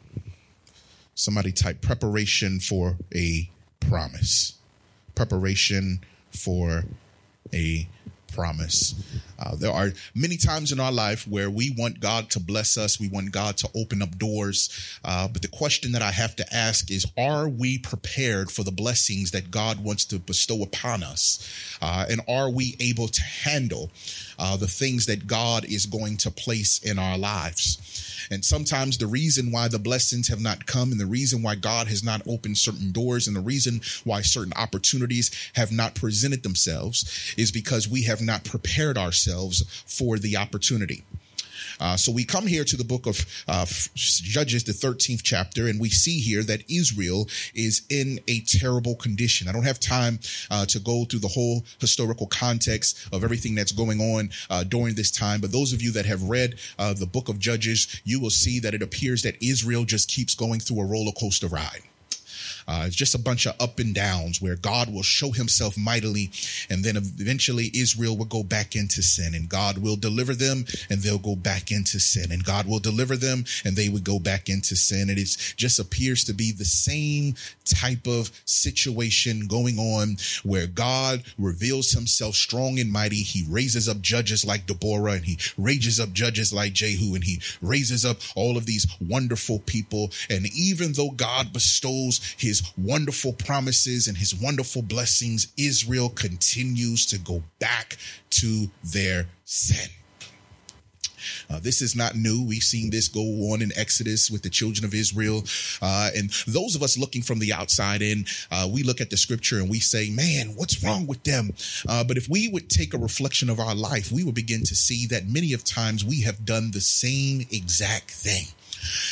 Somebody 1.19 1.50
type 1.50 1.81
preparation 1.81 2.61
for 2.61 2.97
a 3.12 3.50
promise. 3.81 4.55
Preparation 5.17 6.05
for 6.31 6.85
a 7.53 7.88
promise. 8.32 8.94
Uh, 9.37 9.56
there 9.56 9.73
are 9.73 9.91
many 10.15 10.37
times 10.37 10.70
in 10.70 10.79
our 10.79 10.93
life 10.93 11.26
where 11.26 11.50
we 11.50 11.75
want 11.76 11.99
God 11.99 12.31
to 12.31 12.38
bless 12.38 12.79
us, 12.79 13.00
we 13.00 13.09
want 13.09 13.32
God 13.32 13.56
to 13.56 13.69
open 13.75 14.00
up 14.00 14.17
doors. 14.17 14.70
Uh, 15.05 15.26
but 15.26 15.43
the 15.43 15.49
question 15.49 15.91
that 15.91 16.03
I 16.03 16.12
have 16.12 16.37
to 16.37 16.55
ask 16.55 16.88
is 16.88 17.05
Are 17.19 17.49
we 17.49 17.79
prepared 17.79 18.53
for 18.53 18.62
the 18.62 18.71
blessings 18.71 19.32
that 19.32 19.50
God 19.50 19.82
wants 19.82 20.05
to 20.05 20.21
bestow 20.21 20.62
upon 20.62 21.03
us? 21.03 21.76
Uh, 21.82 22.06
and 22.09 22.21
are 22.29 22.49
we 22.49 22.76
able 22.79 23.09
to 23.09 23.23
handle 23.23 23.91
uh, 24.38 24.56
the 24.56 24.69
things 24.69 25.06
that 25.06 25.26
God 25.26 25.64
is 25.64 25.87
going 25.87 26.17
to 26.19 26.31
place 26.31 26.79
in 26.79 26.97
our 26.97 27.19
lives? 27.19 27.98
And 28.31 28.45
sometimes 28.45 28.99
the 28.99 29.07
reason 29.07 29.51
why 29.51 29.69
the 29.69 29.79
blessings 29.79 30.29
have 30.29 30.41
not 30.41 30.67
come 30.67 30.93
and 30.93 31.01
the 31.01 31.07
reason 31.07 31.43
why 31.43 31.55
God 31.55 31.89
has 31.89 32.03
not 32.03 32.23
opened 32.27 32.59
certain 32.59 32.93
doors 32.93 33.27
and 33.27 33.37
the 33.37 33.41
reason 33.41 33.81
why 34.05 34.23
certain 34.23 34.53
opportunities 34.57 35.31
have 35.55 35.73
not 35.73 35.95
presented 35.95 36.43
themselves 36.43 37.35
is 37.37 37.51
because 37.51 37.89
we 37.89 38.03
have 38.03 38.21
not 38.21 38.45
prepared 38.45 38.99
ourselves 38.99 39.65
for 39.87 40.19
the 40.19 40.37
opportunity. 40.37 41.05
Uh, 41.81 41.97
so 41.97 42.13
we 42.13 42.25
come 42.25 42.47
here 42.47 42.65
to 42.65 42.77
the 42.77 42.85
book 42.85 43.07
of 43.07 43.25
uh, 43.47 43.67
Judges, 43.95 44.65
the 44.65 44.73
13th 44.73 45.21
chapter, 45.23 45.67
and 45.67 45.81
we 45.81 45.89
see 45.89 46.21
here 46.21 46.43
that 46.43 46.63
Israel 46.71 47.29
is 47.55 47.83
in 47.91 48.21
a 48.29 48.41
terrible 48.41 48.97
condition. 48.97 49.49
I 49.49 49.52
don't 49.52 49.64
have 49.64 49.81
time 49.81 50.19
uh, 50.50 50.67
to 50.67 50.79
go 50.79 51.05
through 51.05 51.21
the 51.21 51.29
whole 51.29 51.64
historical 51.81 52.26
context 52.26 53.09
of 53.12 53.25
everything 53.25 53.55
that's 53.55 53.73
going 53.73 54.00
on 54.00 54.31
uh, 54.50 54.64
during 54.64 54.95
this 54.95 55.11
time, 55.11 55.41
but 55.41 55.52
those 55.52 55.73
of 55.73 55.83
you 55.83 55.93
that 55.93 56.07
have 56.07 56.23
read 56.23 56.55
uh, 56.79 56.95
the 56.95 57.07
book 57.07 57.29
of 57.29 57.38
Judges, 57.38 58.00
you 58.05 58.21
will 58.21 58.31
see 58.31 58.61
that 58.61 58.75
it 58.75 58.83
appears 58.83 59.23
that 59.23 59.37
Israel 59.43 59.85
just 59.85 60.09
keeps 60.09 60.35
going 60.35 60.61
through 60.61 60.81
a 60.81 60.87
roller 60.87 61.12
coaster 61.12 61.49
ride. 61.49 61.83
Uh, 62.69 62.85
it's 62.87 62.95
just 62.95 63.15
a 63.15 63.19
bunch 63.19 63.47
of 63.47 63.55
up 63.59 63.79
and 63.79 63.95
downs 63.95 64.43
where 64.43 64.55
God 64.55 64.93
will 64.93 65.03
show 65.03 65.33
himself 65.33 65.79
mightily, 65.79 66.31
and 66.69 66.85
then 66.85 66.97
eventually 66.97 67.71
Israel 67.75 68.15
will 68.15 68.27
go 68.27 68.43
back 68.43 68.77
into 68.77 69.03
sin, 69.03 69.35
and 69.35 69.49
God 69.49 69.79
will 69.79 69.97
deliver 69.97 70.35
them, 70.35 70.67
and 70.91 71.01
they'll 71.01 71.19
go 71.19 71.35
back 71.35 71.73
into 71.73 71.99
sin, 71.99 72.31
and 72.31 72.45
God 72.45 72.69
will 72.69 72.79
deliver 72.79 73.17
them, 73.17 73.47
and 73.65 73.75
they 73.75 73.89
would 73.89 74.05
go 74.05 74.19
back 74.19 74.51
into 74.51 74.77
sin. 74.77 75.09
And 75.09 75.19
it 75.19 75.55
just 75.57 75.79
appears 75.79 76.25
to 76.25 76.35
be 76.35 76.53
the 76.53 76.67
same 76.67 77.35
type 77.65 78.07
of 78.07 78.31
situation 78.45 79.47
going 79.47 79.79
on 79.79 80.17
where 80.43 80.67
God 80.67 81.23
reveals 81.39 81.93
himself 81.93 82.35
strong 82.35 82.79
and 82.79 82.93
mighty. 82.93 83.23
He 83.23 83.47
raises 83.49 83.89
up 83.89 84.03
judges 84.03 84.45
like 84.45 84.67
Deborah, 84.67 85.13
and 85.13 85.25
he 85.25 85.39
raises 85.57 85.99
up 85.99 86.13
judges 86.13 86.53
like 86.53 86.75
Jehu, 86.75 87.15
and 87.15 87.25
he 87.25 87.41
raises 87.63 88.05
up 88.05 88.19
all 88.37 88.59
of 88.59 88.67
these 88.67 88.87
wonderful 89.01 89.61
people. 89.61 90.11
And 90.29 90.47
even 90.55 90.93
though 90.93 91.11
God 91.11 91.53
bestows 91.55 92.21
his 92.37 92.58
his 92.59 92.73
wonderful 92.77 93.33
promises 93.33 94.09
and 94.09 94.17
his 94.17 94.35
wonderful 94.35 94.83
blessings, 94.83 95.49
Israel 95.57 96.09
continues 96.09 97.07
to 97.07 97.19
go 97.19 97.43
back 97.59 97.97
to 98.31 98.69
their 98.83 99.27
sin. 99.45 99.88
Uh, 101.50 101.59
this 101.61 101.83
is 101.83 101.97
not 101.97 102.15
new. 102.15 102.45
We've 102.47 102.62
seen 102.62 102.91
this 102.91 103.09
go 103.09 103.21
on 103.53 103.61
in 103.61 103.73
Exodus 103.77 104.31
with 104.31 104.43
the 104.43 104.50
children 104.50 104.85
of 104.85 104.95
Israel. 104.95 105.45
Uh, 105.83 106.11
and 106.17 106.31
those 106.47 106.75
of 106.75 106.83
us 106.83 106.97
looking 106.97 107.23
from 107.23 107.38
the 107.38 107.53
outside 107.53 108.03
in, 108.03 108.25
uh, 108.50 108.69
we 108.71 108.83
look 108.83 109.00
at 109.00 109.11
the 109.11 109.17
scripture 109.17 109.59
and 109.59 109.69
we 109.69 109.81
say, 109.81 110.11
man, 110.11 110.55
what's 110.57 110.83
wrong 110.83 111.07
with 111.07 111.23
them? 111.25 111.50
Uh, 111.88 112.05
but 112.05 112.17
if 112.17 112.29
we 112.29 112.49
would 112.49 112.71
take 112.71 112.95
a 112.95 112.99
reflection 112.99 113.50
of 113.50 113.59
our 113.61 113.75
life, 113.75 114.11
we 114.12 114.25
would 114.25 114.35
begin 114.35 114.62
to 114.65 114.75
see 114.75 115.07
that 115.07 115.29
many 115.29 115.53
of 115.53 115.65
times 115.65 116.05
we 116.05 116.23
have 116.23 116.45
done 116.45 116.71
the 116.71 116.81
same 116.81 117.47
exact 117.50 118.11
thing. 118.11 118.47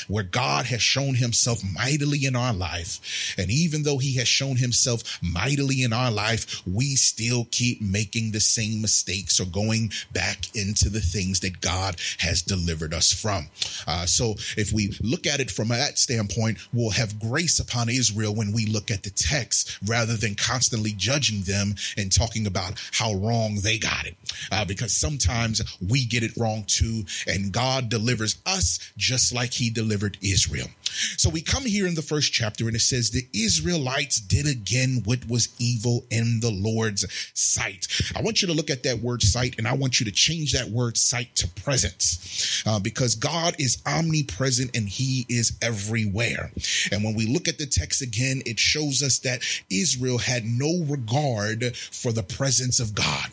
Where 0.09 0.25
God 0.25 0.67
has 0.67 0.83
shown 0.83 1.15
himself 1.15 1.63
mightily 1.65 2.25
in 2.25 2.37
our 2.37 2.53
life. 2.53 3.35
And 3.39 3.51
even 3.51 3.83
though 3.83 3.99
he 3.99 4.17
has 4.17 4.29
shown 4.29 4.57
himself 4.57 5.19
mightily 5.23 5.83
in 5.83 5.93
our 5.93 6.11
life, 6.11 6.63
we 6.67 6.97
still 6.97 7.47
keep 7.51 7.81
making 7.81 8.33
the 8.33 8.41
same 8.41 8.83
mistakes 8.83 9.41
or 9.41 9.47
going 9.47 9.91
back 10.13 10.55
into 10.55 10.89
the 10.89 11.01
things 11.01 11.41
that 11.41 11.61
God 11.61 11.97
has 12.19 12.43
delivered 12.43 12.95
us 12.95 13.13
from. 13.13 13.49
Uh, 13.87 14.07
so 14.07 14.35
if 14.57 14.73
we 14.73 14.97
look 15.01 15.27
at 15.27 15.41
it 15.41 15.51
from 15.51 15.69
that 15.69 15.99
standpoint, 15.99 16.59
we'll 16.73 16.91
have 16.91 17.19
grace 17.19 17.59
upon 17.59 17.89
Israel 17.89 18.35
when 18.35 18.53
we 18.53 18.67
look 18.67 18.91
at 18.91 19.03
the 19.03 19.11
text 19.11 19.79
rather 19.87 20.17
than 20.17 20.35
constantly 20.35 20.93
judging 20.93 21.43
them 21.43 21.75
and 21.97 22.13
talking 22.13 22.47
about 22.47 22.75
how 22.93 23.15
wrong 23.15 23.57
they 23.63 23.79
got 23.79 24.07
it. 24.07 24.17
Uh, 24.51 24.65
because 24.65 24.95
sometimes 24.95 25.63
we 25.87 26.05
get 26.05 26.23
it 26.23 26.37
wrong 26.37 26.65
too, 26.67 27.05
and 27.27 27.53
God 27.53 27.89
delivers 27.89 28.39
us 28.47 28.79
just 28.97 29.35
like 29.35 29.53
he 29.57 29.71
delivered 29.71 30.19
Israel. 30.23 30.69
So 31.17 31.29
we 31.29 31.43
come 31.43 31.67
here 31.67 31.87
in 31.87 31.95
the 31.95 32.03
first 32.03 32.33
chapter 32.33 32.67
and 32.67 32.77
it 32.77 32.81
says 32.81 33.11
the 33.11 33.27
Israelites 33.35 34.19
did 34.19 34.47
again 34.47 35.03
what 35.05 35.29
was 35.29 35.49
evil 35.59 36.05
in 36.11 36.41
the 36.41 36.51
Lord's 36.51 37.05
sight. 37.35 37.87
I 38.17 38.23
want 38.23 38.41
you 38.41 38.49
to 38.49 38.55
look 38.55 38.71
at 38.71 38.83
that 38.85 39.01
word 39.01 39.23
sight 39.23 39.57
and 39.59 39.69
I 39.69 39.75
want 39.75 40.01
you 40.01 40.07
to 40.07 40.13
change 40.13 40.53
that 40.53 40.69
word 40.69 40.97
sight 40.97 41.35
to 41.37 41.49
presence 41.49 42.63
uh, 42.67 42.79
because 42.79 43.15
God 43.15 43.57
is 43.59 43.83
omnipresent 43.87 44.75
and 44.77 44.89
he 44.89 45.27
is 45.29 45.57
everywhere. 45.61 46.51
And 46.91 47.05
when 47.05 47.15
we 47.15 47.27
look 47.27 47.49
at 47.49 47.59
the 47.59 47.67
text 47.67 48.01
again, 48.01 48.43
it 48.47 48.59
shows 48.59 49.03
us 49.03 49.19
that 49.21 49.43
Israel 49.71 50.19
had 50.19 50.45
no 50.45 50.85
regard 50.85 51.77
for 51.77 52.13
the 52.13 52.23
presence 52.23 52.81
of 52.81 52.95
God 52.95 53.31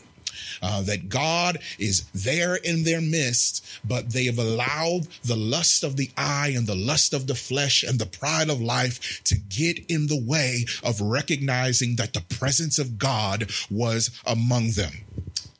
uh, 0.64 0.80
that 0.82 1.10
God 1.10 1.58
is 1.78 2.04
there 2.14 2.56
in 2.56 2.84
their 2.84 3.02
midst, 3.02 3.64
but 3.84 4.10
they 4.10 4.24
have 4.24 4.38
allowed 4.38 5.08
the 5.22 5.36
lust 5.36 5.84
of 5.84 5.96
the 5.96 6.10
eye 6.16 6.52
and 6.56 6.66
the 6.66 6.74
lust 6.74 7.12
of 7.12 7.26
the 7.26 7.34
flesh 7.34 7.82
and 7.82 7.98
the 7.98 8.06
pride 8.06 8.48
of 8.48 8.62
life 8.62 9.22
to 9.24 9.36
get 9.36 9.78
in 9.90 10.06
the 10.06 10.20
way 10.20 10.64
of 10.82 11.02
recognizing 11.02 11.96
that 11.96 12.14
the 12.14 12.22
presence 12.22 12.78
of 12.78 12.98
God 12.98 13.50
was 13.70 14.10
among 14.26 14.70
them. 14.70 14.92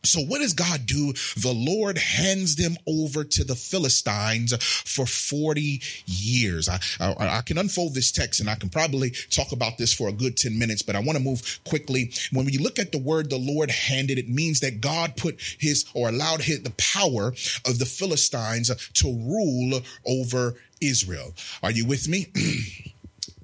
So 0.04 0.20
what 0.20 0.40
does 0.40 0.52
God 0.52 0.86
do? 0.86 1.12
The 1.36 1.54
Lord 1.54 1.98
hands 1.98 2.56
them 2.56 2.76
over 2.86 3.24
to 3.24 3.44
the 3.44 3.54
Philistines 3.54 4.54
for 4.62 5.06
40 5.06 5.80
years. 6.06 6.68
I, 6.68 6.78
I, 7.00 7.38
I, 7.38 7.42
can 7.42 7.58
unfold 7.58 7.94
this 7.94 8.12
text 8.12 8.40
and 8.40 8.48
I 8.48 8.54
can 8.54 8.68
probably 8.68 9.10
talk 9.30 9.52
about 9.52 9.78
this 9.78 9.92
for 9.92 10.08
a 10.08 10.12
good 10.12 10.36
10 10.36 10.58
minutes, 10.58 10.82
but 10.82 10.96
I 10.96 11.00
want 11.00 11.18
to 11.18 11.24
move 11.24 11.60
quickly. 11.64 12.12
When 12.32 12.48
you 12.48 12.62
look 12.62 12.78
at 12.78 12.92
the 12.92 12.98
word 12.98 13.30
the 13.30 13.38
Lord 13.38 13.70
handed, 13.70 14.18
it 14.18 14.28
means 14.28 14.60
that 14.60 14.80
God 14.80 15.16
put 15.16 15.40
his 15.58 15.84
or 15.94 16.08
allowed 16.08 16.42
his, 16.42 16.62
the 16.62 16.74
power 16.76 17.28
of 17.66 17.78
the 17.78 17.86
Philistines 17.86 18.70
to 18.94 19.06
rule 19.06 19.80
over 20.06 20.54
Israel. 20.80 21.34
Are 21.62 21.70
you 21.70 21.86
with 21.86 22.08
me? 22.08 22.26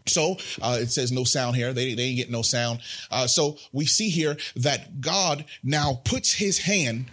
So 0.07 0.37
uh, 0.61 0.79
it 0.81 0.91
says 0.91 1.13
no 1.13 1.25
sound 1.25 1.57
here. 1.57 1.73
They, 1.73 1.95
they 1.95 2.05
ain't 2.05 2.17
get 2.17 2.31
no 2.31 2.43
sound. 2.43 2.81
Uh, 3.11 3.27
so 3.27 3.59
we 3.73 3.87
see 3.87 4.09
here 4.09 4.37
that 4.57 5.01
God 5.01 5.45
now 5.63 6.01
puts 6.05 6.35
his 6.35 6.61
hand 6.61 7.11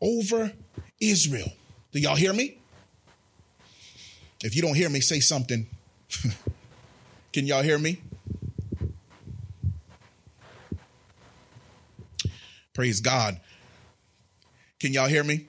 over 0.00 0.52
Israel. 1.00 1.52
Do 1.92 2.00
y'all 2.00 2.16
hear 2.16 2.32
me? 2.32 2.58
If 4.42 4.54
you 4.54 4.62
don't 4.62 4.76
hear 4.76 4.88
me, 4.88 5.00
say 5.00 5.20
something. 5.20 5.66
Can 7.32 7.46
y'all 7.46 7.62
hear 7.62 7.78
me? 7.78 8.00
Praise 12.72 13.00
God. 13.00 13.40
Can 14.78 14.92
y'all 14.92 15.08
hear 15.08 15.24
me? 15.24 15.47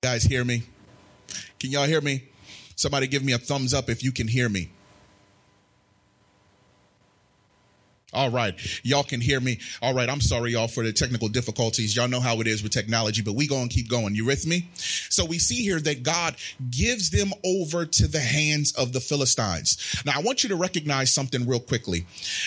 Guys 0.00 0.22
hear 0.22 0.44
me? 0.44 0.62
Can 1.58 1.72
y'all 1.72 1.84
hear 1.84 2.00
me? 2.00 2.22
Somebody 2.76 3.08
give 3.08 3.24
me 3.24 3.32
a 3.32 3.38
thumbs 3.38 3.74
up 3.74 3.90
if 3.90 4.04
you 4.04 4.12
can 4.12 4.28
hear 4.28 4.48
me. 4.48 4.70
All 8.14 8.30
right. 8.30 8.54
Y'all 8.84 9.02
can 9.02 9.20
hear 9.20 9.38
me. 9.38 9.58
All 9.82 9.92
right. 9.92 10.08
I'm 10.08 10.22
sorry, 10.22 10.52
y'all, 10.52 10.66
for 10.66 10.82
the 10.82 10.94
technical 10.94 11.28
difficulties. 11.28 11.94
Y'all 11.94 12.08
know 12.08 12.20
how 12.20 12.40
it 12.40 12.46
is 12.46 12.62
with 12.62 12.72
technology, 12.72 13.20
but 13.20 13.34
we 13.34 13.46
going 13.46 13.68
to 13.68 13.74
keep 13.74 13.90
going. 13.90 14.14
You 14.14 14.24
with 14.24 14.46
me? 14.46 14.70
So 15.10 15.26
we 15.26 15.38
see 15.38 15.62
here 15.62 15.78
that 15.80 16.02
God 16.02 16.36
gives 16.70 17.10
them 17.10 17.32
over 17.44 17.84
to 17.84 18.08
the 18.08 18.20
hands 18.20 18.72
of 18.72 18.94
the 18.94 19.00
Philistines. 19.00 20.02
Now, 20.06 20.12
I 20.16 20.22
want 20.22 20.42
you 20.42 20.48
to 20.48 20.56
recognize 20.56 21.12
something 21.12 21.46
real 21.46 21.60
quickly. 21.60 22.06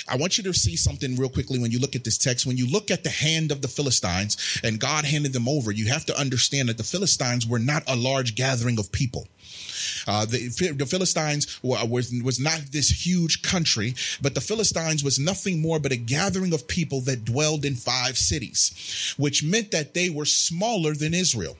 I 0.09 0.17
want 0.17 0.39
you 0.39 0.43
to 0.45 0.53
see 0.53 0.75
something 0.75 1.15
real 1.15 1.29
quickly 1.29 1.59
when 1.59 1.69
you 1.69 1.77
look 1.77 1.95
at 1.95 2.05
this 2.05 2.17
text. 2.17 2.47
When 2.47 2.57
you 2.57 2.67
look 2.67 2.89
at 2.89 3.03
the 3.03 3.11
hand 3.11 3.51
of 3.51 3.61
the 3.61 3.67
Philistines 3.67 4.59
and 4.63 4.79
God 4.79 5.05
handed 5.05 5.31
them 5.31 5.47
over, 5.47 5.71
you 5.71 5.89
have 5.89 6.05
to 6.05 6.19
understand 6.19 6.69
that 6.69 6.77
the 6.77 6.83
Philistines 6.83 7.45
were 7.45 7.59
not 7.59 7.83
a 7.87 7.95
large 7.95 8.33
gathering 8.33 8.79
of 8.79 8.91
people. 8.91 9.27
Uh, 10.07 10.25
the, 10.25 10.73
the, 10.77 10.85
Philistines 10.85 11.59
were, 11.63 11.77
was, 11.85 12.13
was 12.23 12.39
not 12.39 12.59
this 12.71 13.05
huge 13.05 13.41
country, 13.41 13.95
but 14.21 14.35
the 14.35 14.41
Philistines 14.41 15.03
was 15.03 15.19
nothing 15.19 15.61
more 15.61 15.79
but 15.79 15.91
a 15.91 15.97
gathering 15.97 16.53
of 16.53 16.67
people 16.67 17.01
that 17.01 17.25
dwelled 17.25 17.65
in 17.65 17.75
five 17.75 18.17
cities, 18.17 19.15
which 19.17 19.43
meant 19.43 19.71
that 19.71 19.93
they 19.93 20.09
were 20.09 20.25
smaller 20.25 20.93
than 20.93 21.13
Israel. 21.13 21.57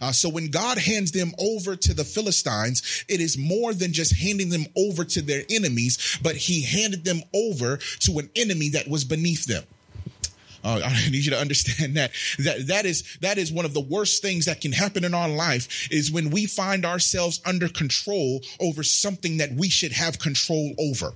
Uh, 0.00 0.12
so 0.12 0.28
when 0.28 0.50
God 0.50 0.78
hands 0.78 1.12
them 1.12 1.32
over 1.38 1.76
to 1.76 1.94
the 1.94 2.04
Philistines, 2.04 3.04
it 3.08 3.20
is 3.20 3.38
more 3.38 3.72
than 3.72 3.92
just 3.92 4.16
handing 4.16 4.48
them 4.48 4.66
over 4.76 5.04
to 5.04 5.22
their 5.22 5.42
enemies, 5.50 6.18
but 6.22 6.36
he 6.36 6.62
handed 6.62 7.04
them 7.04 7.22
over 7.34 7.78
to 8.00 8.18
an 8.18 8.30
enemy 8.34 8.70
that 8.70 8.88
was 8.88 9.04
beneath 9.04 9.46
them. 9.46 9.64
Uh, 10.66 10.80
I 10.84 11.10
need 11.10 11.24
you 11.24 11.30
to 11.30 11.38
understand 11.38 11.96
that 11.96 12.10
that 12.38 12.66
that 12.66 12.84
is 12.84 13.16
that 13.20 13.38
is 13.38 13.52
one 13.52 13.64
of 13.64 13.72
the 13.72 13.80
worst 13.80 14.20
things 14.20 14.46
that 14.46 14.60
can 14.60 14.72
happen 14.72 15.04
in 15.04 15.14
our 15.14 15.28
life 15.28 15.88
is 15.90 16.10
when 16.10 16.30
we 16.30 16.46
find 16.46 16.84
ourselves 16.84 17.40
under 17.46 17.68
control 17.68 18.40
over 18.60 18.82
something 18.82 19.36
that 19.36 19.52
we 19.52 19.68
should 19.68 19.92
have 19.92 20.18
control 20.18 20.72
over. 20.78 21.12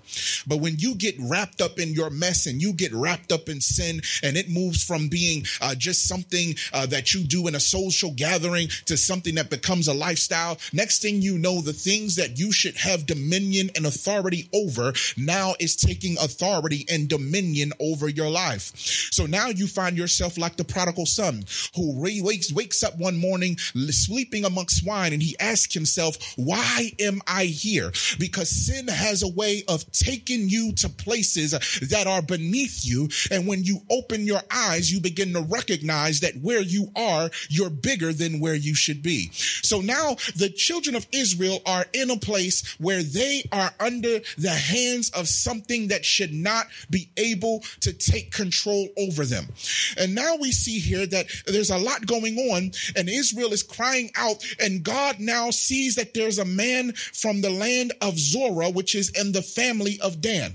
But 0.46 0.58
when 0.58 0.76
you 0.78 0.94
get 0.94 1.16
wrapped 1.18 1.60
up 1.60 1.78
in 1.78 1.92
your 1.92 2.10
mess 2.10 2.46
and 2.46 2.62
you 2.62 2.72
get 2.72 2.92
wrapped 2.94 3.32
up 3.32 3.48
in 3.48 3.60
sin 3.60 4.00
and 4.22 4.36
it 4.36 4.48
moves 4.48 4.84
from 4.84 5.08
being 5.08 5.44
uh, 5.60 5.74
just 5.74 6.06
something 6.06 6.54
uh, 6.72 6.86
that 6.86 7.12
you 7.12 7.24
do 7.24 7.48
in 7.48 7.54
a 7.54 7.60
social 7.60 8.12
gathering 8.12 8.68
to 8.84 8.96
something 8.96 9.34
that 9.34 9.50
becomes 9.50 9.88
a 9.88 9.94
lifestyle, 9.94 10.58
next 10.72 11.02
thing 11.02 11.22
you 11.22 11.38
know, 11.38 11.60
the 11.60 11.72
things 11.72 12.16
that 12.16 12.38
you 12.38 12.52
should 12.52 12.76
have 12.76 13.06
dominion 13.06 13.70
and 13.74 13.86
authority 13.86 14.48
over 14.52 14.92
now 15.16 15.54
is 15.58 15.74
taking 15.74 16.16
authority 16.18 16.86
and 16.90 17.08
dominion 17.08 17.72
over 17.80 18.08
your 18.08 18.30
life. 18.30 18.72
So 19.10 19.26
now 19.26 19.39
now 19.40 19.48
you 19.48 19.66
find 19.66 19.96
yourself 19.96 20.36
like 20.36 20.56
the 20.56 20.64
prodigal 20.64 21.06
son 21.06 21.44
who 21.74 21.98
wakes, 21.98 22.52
wakes 22.52 22.82
up 22.82 22.98
one 22.98 23.16
morning 23.16 23.56
sleeping 23.56 24.44
amongst 24.44 24.82
swine 24.82 25.14
and 25.14 25.22
he 25.22 25.34
asks 25.40 25.72
himself, 25.72 26.34
why 26.36 26.92
am 27.00 27.22
I 27.26 27.46
here? 27.46 27.90
Because 28.18 28.50
sin 28.50 28.86
has 28.88 29.22
a 29.22 29.28
way 29.28 29.62
of 29.66 29.90
taking 29.92 30.50
you 30.50 30.72
to 30.74 30.90
places 30.90 31.52
that 31.88 32.06
are 32.06 32.20
beneath 32.20 32.84
you. 32.84 33.08
And 33.30 33.46
when 33.46 33.64
you 33.64 33.80
open 33.90 34.26
your 34.26 34.42
eyes, 34.52 34.92
you 34.92 35.00
begin 35.00 35.32
to 35.32 35.40
recognize 35.40 36.20
that 36.20 36.36
where 36.42 36.60
you 36.60 36.92
are, 36.94 37.30
you're 37.48 37.70
bigger 37.70 38.12
than 38.12 38.40
where 38.40 38.54
you 38.54 38.74
should 38.74 39.02
be. 39.02 39.30
So 39.32 39.80
now 39.80 40.16
the 40.36 40.52
children 40.54 40.94
of 40.94 41.06
Israel 41.12 41.62
are 41.64 41.86
in 41.94 42.10
a 42.10 42.18
place 42.18 42.76
where 42.78 43.02
they 43.02 43.44
are 43.52 43.70
under 43.80 44.20
the 44.36 44.50
hands 44.50 45.08
of 45.10 45.28
something 45.28 45.88
that 45.88 46.04
should 46.04 46.34
not 46.34 46.66
be 46.90 47.10
able 47.16 47.60
to 47.80 47.94
take 47.94 48.32
control 48.32 48.88
over 48.98 49.24
them. 49.24 49.29
And 49.32 50.14
now 50.14 50.36
we 50.36 50.52
see 50.52 50.78
here 50.78 51.06
that 51.06 51.26
there's 51.46 51.70
a 51.70 51.78
lot 51.78 52.06
going 52.06 52.36
on 52.38 52.72
and 52.96 53.08
Israel 53.08 53.52
is 53.52 53.62
crying 53.62 54.10
out 54.16 54.44
and 54.58 54.82
God 54.82 55.20
now 55.20 55.50
sees 55.50 55.94
that 55.96 56.14
there's 56.14 56.38
a 56.38 56.44
man 56.44 56.92
from 56.92 57.40
the 57.40 57.50
land 57.50 57.92
of 58.00 58.18
Zorah, 58.18 58.70
which 58.70 58.94
is 58.94 59.10
in 59.10 59.32
the 59.32 59.42
family 59.42 59.98
of 60.02 60.20
Dan. 60.20 60.54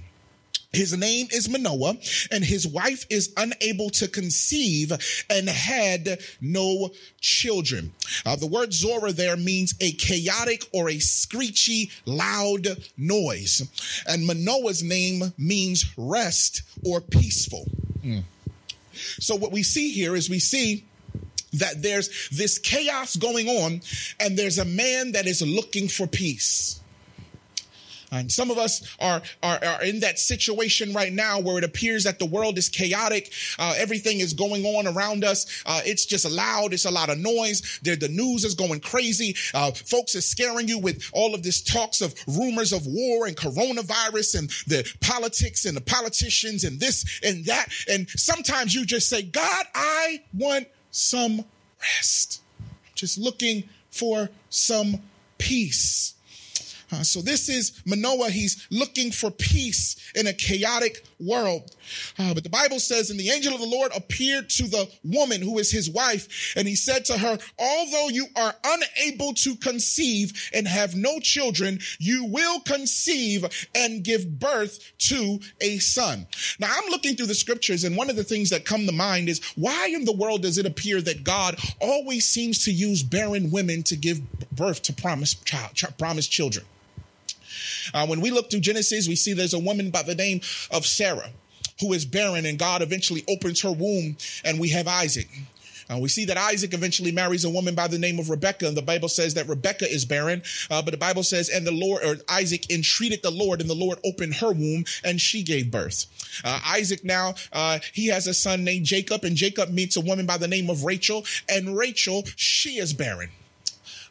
His 0.76 0.96
name 0.96 1.28
is 1.32 1.48
Manoah, 1.48 1.96
and 2.32 2.44
his 2.44 2.68
wife 2.68 3.06
is 3.10 3.34
unable 3.38 3.90
to 3.92 4.10
conceive 4.10 4.92
and 5.30 5.48
had 5.48 6.20
no 6.42 6.92
children. 7.22 7.94
Uh, 8.26 8.36
the 8.36 8.48
word 8.48 8.74
Zorah 8.74 9.14
there 9.14 9.38
means 9.38 9.74
a 9.80 9.94
chaotic 9.94 10.64
or 10.74 10.90
a 10.90 11.00
screechy, 11.00 11.92
loud 12.06 12.68
noise. 12.98 13.62
And 14.06 14.28
Manoah's 14.28 14.84
name 14.84 15.34
means 15.38 15.86
rest 15.98 16.62
or 16.84 17.00
peaceful. 17.00 17.66
Mm. 18.04 18.24
So 18.96 19.36
what 19.36 19.52
we 19.52 19.64
see 19.64 19.92
here 19.92 20.16
is 20.16 20.30
we 20.30 20.40
see 20.40 20.86
that 21.54 21.82
there's 21.82 22.30
this 22.30 22.58
chaos 22.58 23.16
going 23.16 23.48
on 23.48 23.82
and 24.20 24.38
there's 24.38 24.58
a 24.58 24.66
man 24.66 25.14
that 25.14 25.26
is 25.26 25.42
looking 25.42 25.88
for 25.88 26.08
peace. 26.08 26.82
And 28.12 28.32
some 28.32 28.52
of 28.52 28.58
us 28.58 28.96
are, 29.00 29.22
are, 29.44 29.60
are, 29.64 29.84
in 29.84 30.00
that 30.02 30.20
situation 30.20 30.94
right 30.94 31.12
now 31.12 31.40
where 31.40 31.58
it 31.58 31.64
appears 31.64 32.04
that 32.04 32.20
the 32.20 32.26
world 32.26 32.58
is 32.58 32.70
chaotic. 32.70 33.32
Uh, 33.60 33.74
everything 33.78 34.20
is 34.20 34.34
going 34.34 34.66
on 34.66 34.88
around 34.88 35.24
us. 35.24 35.64
Uh, 35.66 35.82
it's 35.86 36.06
just 36.06 36.30
loud. 36.30 36.74
It's 36.74 36.86
a 36.86 36.92
lot 36.92 37.10
of 37.10 37.18
noise. 37.18 37.80
the 37.84 38.08
news 38.10 38.44
is 38.44 38.56
going 38.56 38.80
crazy. 38.80 39.36
Uh, 39.54 39.72
folks 39.72 40.16
are 40.16 40.22
scaring 40.22 40.68
you 40.68 40.80
with 40.80 41.10
all 41.14 41.34
of 41.34 41.44
this 41.44 41.62
talks 41.62 42.02
of 42.02 42.16
rumors 42.28 42.72
of 42.72 42.86
war 42.88 43.28
and 43.28 43.36
coronavirus 43.36 44.40
and 44.40 44.50
the 44.68 44.90
politics 45.02 45.66
and 45.66 45.76
the 45.76 45.82
politicians 45.82 46.64
and 46.64 46.80
this 46.80 47.20
and 47.24 47.46
that. 47.46 47.68
And 47.90 48.10
sometimes 48.10 48.74
you 48.74 48.86
just 48.86 49.10
say, 49.10 49.22
God, 49.22 49.66
I 49.74 50.22
want 50.34 50.68
some 50.92 51.46
rest. 51.80 52.42
Just 52.96 53.18
looking 53.18 53.64
for 53.90 54.30
some 54.50 55.02
peace. 55.38 56.15
Uh, 56.92 57.04
so 57.04 57.22
this 57.22 57.50
is 57.50 57.82
Manoah. 57.86 58.30
He's 58.30 58.68
looking 58.70 59.12
for 59.12 59.32
peace 59.32 59.96
in 60.16 60.28
a 60.28 60.34
chaotic 60.34 61.04
world. 61.20 61.72
Uh, 62.18 62.34
but 62.34 62.44
the 62.44 62.50
Bible 62.50 62.80
says, 62.80 63.10
and 63.10 63.20
the 63.20 63.30
angel 63.30 63.54
of 63.54 63.62
the 63.62 63.66
Lord 63.66 63.92
appeared 63.96 64.50
to 64.52 64.64
the 64.64 64.90
woman 65.04 65.42
who 65.42 65.58
is 65.60 65.72
his 65.72 65.90
wife, 65.90 66.54
and 66.56 66.68
he 66.68 66.76
said 66.76 67.06
to 67.06 67.18
her, 67.18 67.38
although 67.58 68.10
you 68.10 68.28
are 68.36 68.54
unable 68.66 69.34
to 69.36 69.56
conceive 69.56 70.50
and 70.54 70.68
have 70.68 70.96
no 70.96 71.20
children, 71.20 71.80
you 72.00 72.26
will 72.26 72.60
conceive 72.62 73.68
and 73.74 74.04
give 74.04 74.40
birth 74.40 74.94
to 74.98 75.40
a 75.62 75.78
son. 75.80 76.28
Now 76.60 76.72
I'm 76.76 76.90
looking 76.90 77.16
through 77.16 77.28
the 77.28 77.36
scriptures, 77.36 77.84
and 77.84 77.96
one 77.96 78.10
of 78.10 78.16
the 78.16 78.24
things 78.24 78.50
that 78.50 78.66
come 78.66 78.86
to 78.86 78.92
mind 78.92 79.30
is 79.30 79.42
why 79.56 79.88
in 79.88 80.06
the 80.06 80.16
world 80.16 80.42
does 80.42 80.58
it 80.58 80.66
appear 80.66 81.02
that 81.02 81.24
God 81.24 81.58
always 81.80 82.26
seems 82.26 82.64
to 82.66 82.72
use 82.72 83.04
barren 83.04 83.52
women 83.52 83.84
to 83.84 83.96
give 83.96 84.22
birth 84.52 84.82
to 84.84 84.94
promised 84.94 85.46
child, 85.46 85.72
promised 85.98 86.32
children? 86.32 86.66
Uh, 87.94 88.06
when 88.08 88.22
we 88.22 88.32
look 88.32 88.50
through 88.50 88.62
Genesis, 88.62 89.08
we 89.08 89.16
see 89.16 89.34
there's 89.34 89.54
a 89.54 89.60
woman 89.60 89.90
by 89.90 90.04
the 90.04 90.16
name 90.16 90.42
of 90.72 90.86
Sarah 90.86 91.30
who 91.82 91.94
is 91.94 92.06
barren, 92.06 92.46
and 92.46 92.58
God 92.58 92.82
eventually 92.82 93.24
opens 93.28 93.62
her 93.62 93.72
womb, 93.72 94.18
and 94.44 94.60
we 94.60 94.70
have 94.70 94.88
Isaac. 94.88 95.28
Uh, 95.90 96.00
we 96.00 96.10
see 96.10 96.26
that 96.26 96.38
Isaac 96.38 96.74
eventually 96.74 97.12
marries 97.12 97.46
a 97.46 97.50
woman 97.50 97.76
by 97.76 97.88
the 97.88 98.00
name 98.00 98.18
of 98.18 98.30
Rebecca, 98.30 98.68
and 98.68 98.76
the 98.76 98.82
Bible 98.82 99.10
says 99.10 99.36
that 99.36 99.48
Rebecca 99.48 99.86
is 99.88 100.06
barren. 100.06 100.42
Uh, 100.70 100.82
but 100.82 100.92
the 100.92 100.98
Bible 100.98 101.24
says, 101.24 101.50
and 101.50 101.66
the 101.66 101.72
Lord, 101.72 102.04
or 102.04 102.16
Isaac 102.30 102.72
entreated 102.72 103.22
the 103.22 103.32
Lord, 103.32 103.62
and 103.62 103.70
the 103.70 103.76
Lord 103.76 104.00
opened 104.04 104.36
her 104.36 104.52
womb, 104.52 104.86
and 105.04 105.22
she 105.22 105.44
gave 105.44 105.70
birth. 105.70 106.08
Uh, 106.44 106.60
Isaac 106.66 107.04
now, 107.04 107.36
uh, 107.54 107.80
he 107.94 108.08
has 108.08 108.26
a 108.26 108.34
son 108.34 108.64
named 108.64 108.86
Jacob, 108.86 109.24
and 109.24 109.36
Jacob 109.36 109.70
meets 109.70 109.96
a 109.96 110.02
woman 110.02 110.26
by 110.26 110.38
the 110.38 110.48
name 110.48 110.70
of 110.70 110.84
Rachel, 110.84 111.24
and 111.48 111.78
Rachel, 111.78 112.24
she 112.36 112.78
is 112.78 112.94
barren. 112.94 113.30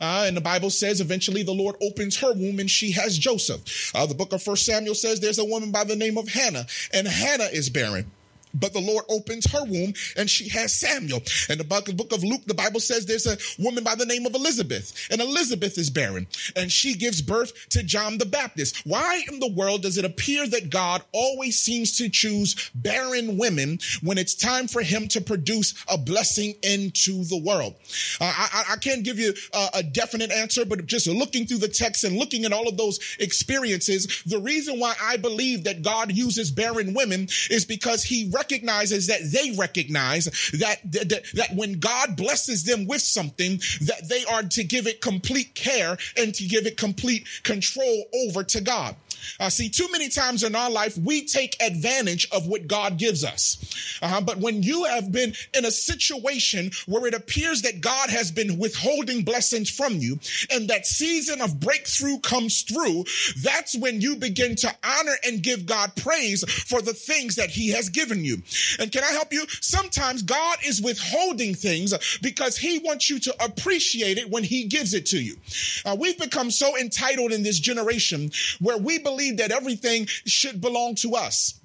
Uh, 0.04 0.24
and 0.26 0.36
the 0.36 0.40
Bible 0.42 0.68
says 0.68 1.00
eventually 1.00 1.42
the 1.42 1.52
Lord 1.52 1.76
opens 1.80 2.18
her 2.18 2.34
womb 2.34 2.60
and 2.60 2.70
she 2.70 2.92
has 2.92 3.16
Joseph. 3.16 3.90
Uh, 3.94 4.04
the 4.04 4.14
book 4.14 4.34
of 4.34 4.42
First 4.42 4.66
Samuel 4.66 4.94
says 4.94 5.18
there's 5.18 5.38
a 5.38 5.44
woman 5.44 5.70
by 5.70 5.84
the 5.84 5.96
name 5.96 6.18
of 6.18 6.28
Hannah, 6.28 6.66
and 6.92 7.08
Hannah 7.08 7.48
is 7.50 7.70
barren. 7.70 8.10
But 8.54 8.72
the 8.72 8.80
Lord 8.80 9.04
opens 9.08 9.50
her 9.52 9.64
womb 9.64 9.94
and 10.16 10.30
she 10.30 10.48
has 10.50 10.72
Samuel. 10.72 11.22
And 11.48 11.60
the 11.60 11.64
book 11.64 12.12
of 12.12 12.24
Luke, 12.24 12.44
the 12.46 12.54
Bible 12.54 12.80
says 12.80 13.06
there's 13.06 13.26
a 13.26 13.36
woman 13.62 13.84
by 13.84 13.94
the 13.94 14.06
name 14.06 14.26
of 14.26 14.34
Elizabeth, 14.34 15.08
and 15.10 15.20
Elizabeth 15.20 15.76
is 15.78 15.90
barren, 15.90 16.26
and 16.56 16.70
she 16.70 16.94
gives 16.94 17.22
birth 17.22 17.68
to 17.70 17.82
John 17.82 18.18
the 18.18 18.26
Baptist. 18.26 18.82
Why 18.84 19.22
in 19.30 19.40
the 19.40 19.52
world 19.52 19.82
does 19.82 19.98
it 19.98 20.04
appear 20.04 20.46
that 20.48 20.70
God 20.70 21.02
always 21.12 21.58
seems 21.58 21.96
to 21.98 22.08
choose 22.08 22.70
barren 22.74 23.38
women 23.38 23.78
when 24.02 24.18
it's 24.18 24.34
time 24.34 24.68
for 24.68 24.82
him 24.82 25.08
to 25.08 25.20
produce 25.20 25.74
a 25.88 25.98
blessing 25.98 26.54
into 26.62 27.24
the 27.24 27.38
world? 27.38 27.74
Uh, 28.20 28.32
I, 28.36 28.64
I, 28.72 28.76
can't 28.76 29.04
give 29.04 29.18
you 29.18 29.34
a, 29.52 29.68
a 29.74 29.82
definite 29.82 30.30
answer, 30.30 30.64
but 30.64 30.86
just 30.86 31.06
looking 31.06 31.46
through 31.46 31.58
the 31.58 31.68
text 31.68 32.04
and 32.04 32.16
looking 32.16 32.44
at 32.44 32.52
all 32.52 32.68
of 32.68 32.76
those 32.76 32.98
experiences, 33.18 34.22
the 34.26 34.38
reason 34.38 34.78
why 34.78 34.94
I 35.00 35.16
believe 35.16 35.64
that 35.64 35.82
God 35.82 36.12
uses 36.12 36.50
barren 36.50 36.94
women 36.94 37.28
is 37.50 37.64
because 37.64 38.04
he 38.04 38.30
recognizes 38.32 38.43
recognizes 38.44 39.06
that 39.06 39.20
they 39.32 39.56
recognize 39.56 40.24
that, 40.52 40.80
that, 40.84 41.24
that 41.34 41.54
when 41.54 41.78
God 41.78 42.16
blesses 42.16 42.64
them 42.64 42.86
with 42.86 43.00
something, 43.00 43.60
that 43.82 44.08
they 44.08 44.24
are 44.24 44.42
to 44.42 44.64
give 44.64 44.86
it 44.86 45.00
complete 45.00 45.54
care 45.54 45.96
and 46.16 46.34
to 46.34 46.44
give 46.44 46.66
it 46.66 46.76
complete 46.76 47.26
control 47.42 48.04
over 48.26 48.44
to 48.44 48.60
God. 48.60 48.96
Uh, 49.40 49.48
see, 49.48 49.68
too 49.68 49.88
many 49.90 50.08
times 50.08 50.42
in 50.42 50.54
our 50.54 50.70
life, 50.70 50.96
we 50.96 51.24
take 51.24 51.56
advantage 51.60 52.28
of 52.30 52.46
what 52.46 52.66
God 52.66 52.98
gives 52.98 53.24
us. 53.24 53.58
Uh, 54.02 54.20
but 54.20 54.38
when 54.38 54.62
you 54.62 54.84
have 54.84 55.10
been 55.10 55.34
in 55.54 55.64
a 55.64 55.70
situation 55.70 56.70
where 56.86 57.06
it 57.06 57.14
appears 57.14 57.62
that 57.62 57.80
God 57.80 58.10
has 58.10 58.30
been 58.30 58.58
withholding 58.58 59.24
blessings 59.24 59.70
from 59.70 59.94
you 59.98 60.18
and 60.50 60.68
that 60.68 60.86
season 60.86 61.40
of 61.40 61.60
breakthrough 61.60 62.18
comes 62.18 62.62
through, 62.62 63.04
that's 63.42 63.76
when 63.76 64.00
you 64.00 64.16
begin 64.16 64.56
to 64.56 64.74
honor 64.84 65.16
and 65.24 65.42
give 65.42 65.66
God 65.66 65.92
praise 65.96 66.44
for 66.44 66.80
the 66.80 66.94
things 66.94 67.36
that 67.36 67.50
he 67.50 67.70
has 67.70 67.88
given 67.88 68.24
you. 68.24 68.42
And 68.78 68.92
can 68.92 69.04
I 69.04 69.12
help 69.12 69.32
you? 69.32 69.44
Sometimes 69.60 70.22
God 70.22 70.58
is 70.64 70.80
withholding 70.80 71.54
things 71.54 71.94
because 72.22 72.56
he 72.56 72.78
wants 72.78 73.10
you 73.10 73.18
to 73.20 73.44
appreciate 73.44 74.18
it 74.18 74.30
when 74.30 74.44
he 74.44 74.64
gives 74.64 74.94
it 74.94 75.06
to 75.06 75.22
you. 75.22 75.36
Uh, 75.84 75.96
we've 75.98 76.18
become 76.18 76.50
so 76.50 76.76
entitled 76.76 77.32
in 77.32 77.42
this 77.42 77.58
generation 77.58 78.30
where 78.60 78.78
we 78.78 78.98
believe 79.04 79.36
that 79.36 79.52
everything 79.52 80.06
should 80.06 80.60
belong 80.60 80.96
to 80.96 81.14
us. 81.14 81.60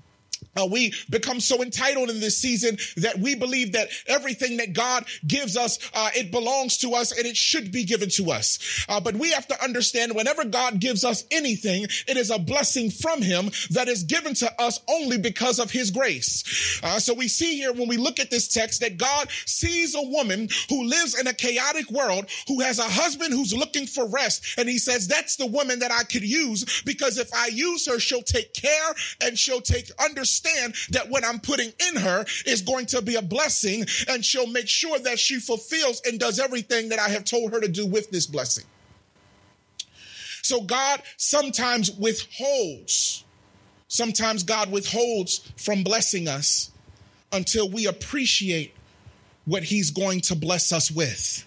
Uh, 0.58 0.66
we 0.66 0.94
become 1.10 1.40
so 1.40 1.62
entitled 1.62 2.10
in 2.10 2.20
this 2.20 2.38
season 2.38 2.78
that 2.98 3.20
we 3.20 3.36
believe 3.36 3.74
that 3.74 3.90
everything 4.08 4.58
that 4.58 4.74
God 4.74 5.06
gives 5.26 5.56
us, 5.56 5.78
uh, 5.94 6.10
it 6.16 6.32
belongs 6.32 6.78
to 6.80 6.94
us 6.94 7.16
and 7.16 7.26
it 7.26 7.38
should 7.38 7.72
be 7.72 7.84
given 7.84 8.10
to 8.10 8.32
us. 8.32 8.86
Uh, 8.90 9.00
but 9.00 9.16
we 9.16 9.32
have 9.32 9.48
to 9.48 9.64
understand 9.64 10.16
whenever 10.16 10.44
God 10.44 10.80
gives 10.80 11.06
us 11.06 11.24
anything, 11.32 11.84
it 11.84 12.18
is 12.18 12.32
a 12.32 12.40
blessing 12.40 12.90
from 12.90 13.22
him 13.22 13.52
that 13.70 13.88
is 13.88 14.04
given 14.04 14.34
to 14.36 14.62
us 14.62 14.80
only 14.90 15.18
because 15.18 15.60
of 15.60 15.72
his 15.72 15.92
grace. 15.92 16.82
Uh, 16.84 17.00
so 17.00 17.14
we 17.14 17.28
see 17.28 17.56
here 17.56 17.72
when 17.72 17.88
we 17.88 17.98
look 17.98 18.20
at 18.20 18.32
this 18.32 18.48
text 18.48 18.82
that 18.82 18.98
God 18.98 19.30
sees 19.46 19.96
a 19.96 20.02
woman 20.02 20.50
who 20.68 20.86
lives 20.86 21.18
in 21.18 21.28
a 21.28 21.34
chaotic 21.34 21.90
world, 21.92 22.26
who 22.48 22.62
has 22.62 22.80
a 22.80 22.84
husband 22.84 23.34
who's 23.34 23.54
looking 23.54 23.86
for 23.86 24.08
rest. 24.08 24.58
And 24.58 24.68
he 24.68 24.78
says, 24.78 25.08
that's 25.08 25.36
the 25.36 25.46
woman 25.46 25.80
that 25.80 25.92
I 25.92 26.04
could 26.04 26.24
use 26.24 26.82
because 26.82 27.18
if 27.18 27.32
I 27.34 27.48
use 27.48 27.88
her, 27.88 28.00
she'll 28.00 28.22
take 28.22 28.54
care 28.54 28.94
and 29.22 29.38
she'll 29.38 29.62
take 29.62 29.92
understanding 30.04 30.39
understand 30.40 30.76
that 30.92 31.10
what 31.10 31.26
I'm 31.26 31.40
putting 31.40 31.72
in 31.90 32.02
her 32.02 32.26
is 32.46 32.62
going 32.62 32.86
to 32.88 33.02
be 33.02 33.16
a 33.16 33.22
blessing 33.22 33.86
and 34.08 34.24
she'll 34.24 34.48
make 34.48 34.68
sure 34.68 35.00
that 35.00 35.20
she 35.20 35.40
fulfills 35.40 36.02
and 36.06 36.20
does 36.20 36.40
everything 36.40 36.90
that 36.90 37.00
I 37.00 37.10
have 37.10 37.26
told 37.26 37.52
her 37.52 37.62
to 37.62 37.68
do 37.68 37.86
with 37.86 38.12
this 38.12 38.28
blessing. 38.28 38.66
So 40.42 40.62
God 40.62 41.02
sometimes 41.18 41.92
withholds, 41.92 43.24
sometimes 43.88 44.44
God 44.44 44.72
withholds 44.72 45.40
from 45.58 45.84
blessing 45.84 46.28
us 46.28 46.72
until 47.32 47.70
we 47.70 47.86
appreciate 47.86 48.74
what 49.46 49.64
he's 49.64 49.92
going 49.92 50.22
to 50.22 50.36
bless 50.36 50.72
us 50.72 50.90
with. 50.90 51.46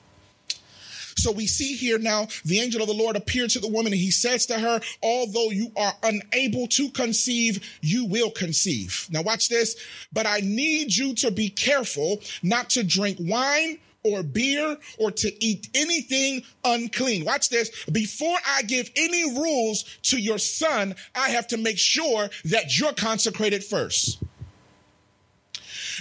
So 1.17 1.33
we 1.33 1.47
see 1.47 1.75
here 1.75 1.99
now 1.99 2.29
the 2.45 2.61
angel 2.61 2.83
of 2.83 2.89
the 2.89 2.95
Lord 2.95 3.17
appeared 3.17 3.51
to 3.51 3.61
the 3.61 3.69
woman 3.69 3.93
and 3.93 4.01
he 4.01 4.11
says 4.11 4.47
to 4.47 4.59
her, 4.59 4.81
although 5.03 5.51
you 5.51 5.73
are 5.77 5.95
unable 6.03 6.67
to 6.69 6.91
conceive, 6.91 7.79
you 7.81 8.07
will 8.07 8.31
conceive. 8.31 9.07
Now 9.11 9.23
watch 9.23 9.49
this. 9.49 9.77
But 10.13 10.27
I 10.27 10.41
need 10.41 10.97
you 10.97 11.15
to 11.17 11.31
be 11.31 11.49
careful 11.49 12.21
not 12.43 12.71
to 12.71 12.85
drink 12.85 13.19
wine 13.21 13.79
or 14.05 14.23
beer 14.23 14.77
or 14.99 15.11
to 15.11 15.45
eat 15.45 15.69
anything 15.75 16.43
unclean. 16.65 17.25
Watch 17.25 17.49
this. 17.49 17.85
Before 17.87 18.37
I 18.47 18.63
give 18.63 18.91
any 18.97 19.39
rules 19.39 19.85
to 20.05 20.19
your 20.19 20.39
son, 20.39 20.95
I 21.15 21.31
have 21.31 21.47
to 21.49 21.57
make 21.57 21.79
sure 21.79 22.29
that 22.47 22.79
you're 22.79 22.93
consecrated 22.93 23.65
first. 23.65 24.23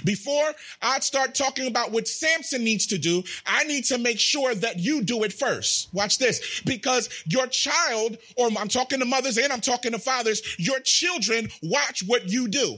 Before 0.04 0.54
I 0.82 1.00
start 1.00 1.36
talking 1.36 1.68
about 1.68 1.92
what 1.92 2.08
Samson 2.08 2.64
needs 2.64 2.88
to 2.88 2.98
do, 2.98 3.24
I 3.46 3.64
need 3.66 3.86
to 3.86 3.98
make 3.98 4.20
sure 4.20 4.54
that 4.56 4.80
you 4.80 5.04
do 5.04 5.24
it 5.24 5.34
first. 5.34 5.94
Watch 5.94 6.18
this. 6.18 6.62
Because 6.66 7.10
your 7.26 7.48
child, 7.48 8.18
or 8.38 8.50
I'm 8.58 8.68
talking 8.68 9.00
to 9.00 9.06
mothers 9.06 9.38
and 9.38 9.52
I'm 9.52 9.62
talking 9.62 9.92
to 9.92 10.00
fathers, 10.00 10.42
your 10.58 10.80
children 10.80 11.50
watch 11.62 12.04
what 12.06 12.28
you 12.28 12.48
do. 12.48 12.78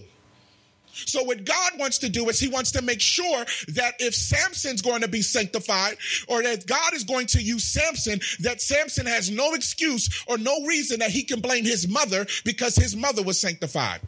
So 0.94 1.24
what 1.24 1.44
God 1.44 1.72
wants 1.80 1.98
to 2.00 2.10
do 2.10 2.30
is 2.30 2.40
he 2.40 2.48
wants 2.48 2.72
to 2.74 2.82
make 2.82 3.02
sure 3.02 3.46
that 3.70 3.96
if 4.00 4.14
Samson's 4.14 4.82
going 4.82 5.02
to 5.02 5.08
be 5.08 5.22
sanctified 5.22 5.98
or 6.28 6.44
that 6.44 6.68
God 6.68 6.94
is 6.94 7.04
going 7.04 7.28
to 7.28 7.42
use 7.42 7.64
Samson, 7.64 8.20
that 8.42 8.62
Samson 8.62 9.06
has 9.06 9.30
no 9.30 9.54
excuse 9.54 10.24
or 10.28 10.38
no 10.38 10.66
reason 10.66 11.00
that 11.00 11.10
he 11.10 11.24
can 11.24 11.40
blame 11.42 11.66
his 11.66 11.88
mother 11.88 12.26
because 12.46 12.76
his 12.76 12.96
mother 12.96 13.24
was 13.24 13.40
sanctified. 13.40 14.02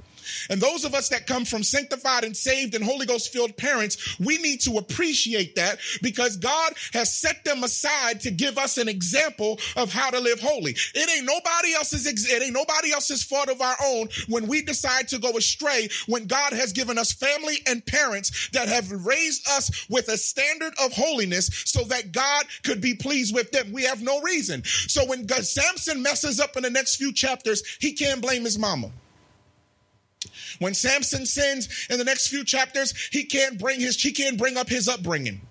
And 0.49 0.61
those 0.61 0.85
of 0.85 0.93
us 0.93 1.09
that 1.09 1.27
come 1.27 1.45
from 1.45 1.63
sanctified 1.63 2.23
and 2.23 2.35
saved 2.35 2.75
and 2.75 2.83
Holy 2.83 3.05
Ghost 3.05 3.31
filled 3.31 3.57
parents, 3.57 4.19
we 4.19 4.37
need 4.37 4.61
to 4.61 4.77
appreciate 4.77 5.55
that 5.55 5.79
because 6.01 6.37
God 6.37 6.73
has 6.93 7.13
set 7.13 7.43
them 7.43 7.63
aside 7.63 8.21
to 8.21 8.31
give 8.31 8.57
us 8.57 8.77
an 8.77 8.87
example 8.87 9.59
of 9.75 9.91
how 9.91 10.09
to 10.09 10.19
live 10.19 10.39
holy. 10.39 10.75
It 10.93 11.09
ain't 11.17 11.25
nobody 11.25 11.73
else's, 11.73 12.05
it 12.05 12.43
ain't 12.43 12.53
nobody 12.53 12.91
else's 12.91 13.23
fault 13.23 13.49
of 13.49 13.61
our 13.61 13.77
own 13.85 14.09
when 14.27 14.47
we 14.47 14.61
decide 14.61 15.07
to 15.09 15.19
go 15.19 15.31
astray, 15.37 15.89
when 16.07 16.27
God 16.27 16.53
has 16.53 16.73
given 16.73 16.97
us 16.97 17.11
family 17.11 17.57
and 17.67 17.85
parents 17.85 18.49
that 18.53 18.67
have 18.67 18.91
raised 19.05 19.47
us 19.49 19.87
with 19.89 20.07
a 20.09 20.17
standard 20.17 20.73
of 20.83 20.93
holiness 20.93 21.49
so 21.65 21.83
that 21.85 22.11
God 22.11 22.45
could 22.63 22.81
be 22.81 22.95
pleased 22.95 23.33
with 23.33 23.51
them. 23.51 23.71
We 23.71 23.83
have 23.83 24.01
no 24.01 24.21
reason. 24.21 24.63
So 24.63 25.05
when 25.05 25.25
God, 25.25 25.45
Samson 25.45 26.01
messes 26.01 26.39
up 26.39 26.57
in 26.57 26.63
the 26.63 26.69
next 26.69 26.95
few 26.95 27.13
chapters, 27.13 27.63
he 27.79 27.93
can't 27.93 28.21
blame 28.21 28.43
his 28.43 28.57
mama. 28.57 28.91
When 30.59 30.73
Samson 30.73 31.25
sins 31.25 31.87
in 31.89 31.97
the 31.97 32.03
next 32.03 32.27
few 32.27 32.43
chapters, 32.43 32.93
he 33.11 33.23
can't 33.25 33.59
bring 33.59 33.79
his 33.79 34.01
he 34.01 34.11
can't 34.11 34.37
bring 34.37 34.57
up 34.57 34.69
his 34.69 34.87
upbringing. 34.87 35.41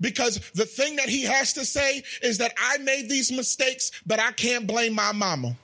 Because 0.00 0.40
the 0.54 0.66
thing 0.66 0.96
that 0.96 1.08
he 1.08 1.22
has 1.22 1.54
to 1.54 1.64
say 1.64 2.02
is 2.22 2.38
that 2.38 2.52
I 2.58 2.78
made 2.78 3.08
these 3.08 3.32
mistakes, 3.32 3.90
but 4.04 4.20
I 4.20 4.32
can't 4.32 4.66
blame 4.66 4.94
my 4.94 5.12
mama. 5.12 5.56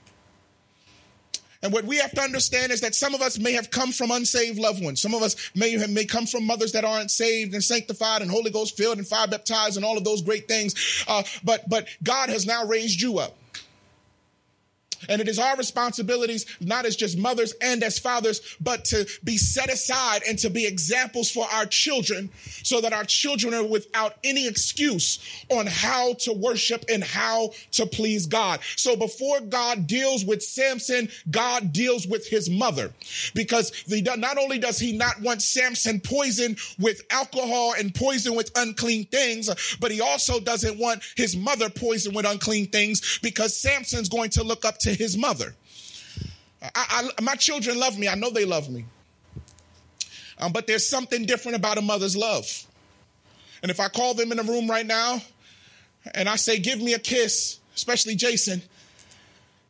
And 1.62 1.72
what 1.72 1.84
we 1.84 1.98
have 1.98 2.10
to 2.12 2.20
understand 2.20 2.72
is 2.72 2.80
that 2.80 2.94
some 2.94 3.14
of 3.14 3.22
us 3.22 3.38
may 3.38 3.52
have 3.52 3.70
come 3.70 3.92
from 3.92 4.10
unsaved 4.10 4.58
loved 4.58 4.82
ones. 4.82 5.00
Some 5.00 5.14
of 5.14 5.22
us 5.22 5.36
may 5.54 5.70
have, 5.78 5.90
may 5.90 6.04
come 6.04 6.26
from 6.26 6.44
mothers 6.44 6.72
that 6.72 6.84
aren't 6.84 7.10
saved 7.10 7.54
and 7.54 7.62
sanctified 7.62 8.20
and 8.20 8.30
Holy 8.30 8.50
Ghost 8.50 8.76
filled 8.76 8.98
and 8.98 9.06
fire 9.06 9.28
baptized 9.28 9.76
and 9.76 9.84
all 9.84 9.96
of 9.96 10.02
those 10.02 10.22
great 10.22 10.48
things. 10.48 11.04
Uh, 11.06 11.22
but 11.44 11.68
but 11.68 11.86
God 12.02 12.30
has 12.30 12.46
now 12.46 12.64
raised 12.64 13.00
you 13.00 13.18
up. 13.18 13.36
And 15.08 15.20
it 15.20 15.28
is 15.28 15.38
our 15.38 15.56
responsibilities, 15.56 16.46
not 16.60 16.86
as 16.86 16.96
just 16.96 17.18
mothers 17.18 17.54
and 17.60 17.82
as 17.82 17.98
fathers, 17.98 18.40
but 18.60 18.84
to 18.86 19.08
be 19.24 19.36
set 19.36 19.72
aside 19.72 20.22
and 20.28 20.38
to 20.40 20.50
be 20.50 20.66
examples 20.66 21.30
for 21.30 21.46
our 21.52 21.66
children 21.66 22.30
so 22.62 22.80
that 22.80 22.92
our 22.92 23.04
children 23.04 23.54
are 23.54 23.64
without 23.64 24.16
any 24.24 24.46
excuse 24.46 25.18
on 25.50 25.66
how 25.66 26.14
to 26.14 26.32
worship 26.32 26.84
and 26.88 27.02
how 27.02 27.50
to 27.72 27.86
please 27.86 28.26
God. 28.26 28.60
So 28.76 28.96
before 28.96 29.40
God 29.40 29.86
deals 29.86 30.24
with 30.24 30.42
Samson, 30.42 31.08
God 31.30 31.72
deals 31.72 32.06
with 32.06 32.28
his 32.28 32.48
mother 32.48 32.92
because 33.34 33.70
the, 33.86 34.02
not 34.16 34.38
only 34.38 34.58
does 34.58 34.78
he 34.78 34.96
not 34.96 35.20
want 35.20 35.42
Samson 35.42 36.00
poisoned 36.00 36.58
with 36.78 37.02
alcohol 37.10 37.74
and 37.78 37.94
poisoned 37.94 38.36
with 38.36 38.50
unclean 38.56 39.06
things, 39.06 39.48
but 39.80 39.90
he 39.90 40.00
also 40.00 40.40
doesn't 40.40 40.78
want 40.78 41.02
his 41.16 41.36
mother 41.36 41.68
poisoned 41.68 42.14
with 42.14 42.26
unclean 42.26 42.66
things 42.66 43.18
because 43.22 43.56
Samson's 43.56 44.08
going 44.08 44.30
to 44.30 44.42
look 44.42 44.64
up 44.64 44.78
to 44.78 44.91
his 44.98 45.16
mother. 45.16 45.54
I, 46.62 47.10
I, 47.18 47.22
my 47.22 47.34
children 47.34 47.78
love 47.78 47.98
me. 47.98 48.08
I 48.08 48.14
know 48.14 48.30
they 48.30 48.44
love 48.44 48.70
me. 48.70 48.84
Um, 50.38 50.52
but 50.52 50.66
there's 50.66 50.86
something 50.86 51.24
different 51.24 51.56
about 51.56 51.78
a 51.78 51.82
mother's 51.82 52.16
love. 52.16 52.66
And 53.62 53.70
if 53.70 53.78
I 53.78 53.88
call 53.88 54.14
them 54.14 54.32
in 54.32 54.38
a 54.38 54.42
room 54.42 54.68
right 54.68 54.86
now 54.86 55.22
and 56.14 56.28
I 56.28 56.36
say, 56.36 56.58
give 56.58 56.80
me 56.80 56.94
a 56.94 56.98
kiss, 56.98 57.58
especially 57.76 58.16
Jason, 58.16 58.62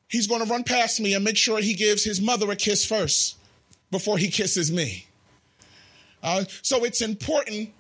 he's 0.09 0.27
going 0.27 0.43
to 0.43 0.51
run 0.51 0.65
past 0.65 1.01
me 1.01 1.15
and 1.15 1.25
make 1.25 1.37
sure 1.37 1.59
he 1.59 1.75
gives 1.75 2.05
his 2.05 2.21
mother 2.21 2.51
a 2.51 2.57
kiss 2.57 2.87
first 2.87 3.37
before 3.91 4.17
he 4.17 4.29
kisses 4.29 4.73
me. 4.73 5.07
Uh, 6.23 6.45
so 6.63 6.85
it's 6.85 7.01
important 7.01 7.71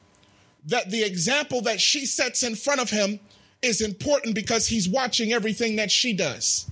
that 0.66 0.90
the 0.90 1.02
example 1.02 1.62
that 1.62 1.80
she 1.80 2.04
sets 2.04 2.42
in 2.42 2.54
front 2.54 2.80
of 2.80 2.90
him 2.90 3.20
is 3.62 3.80
important 3.80 4.34
because 4.34 4.66
he's 4.66 4.88
watching 4.88 5.32
everything 5.32 5.76
that 5.76 5.90
she 5.90 6.12
does. 6.12 6.68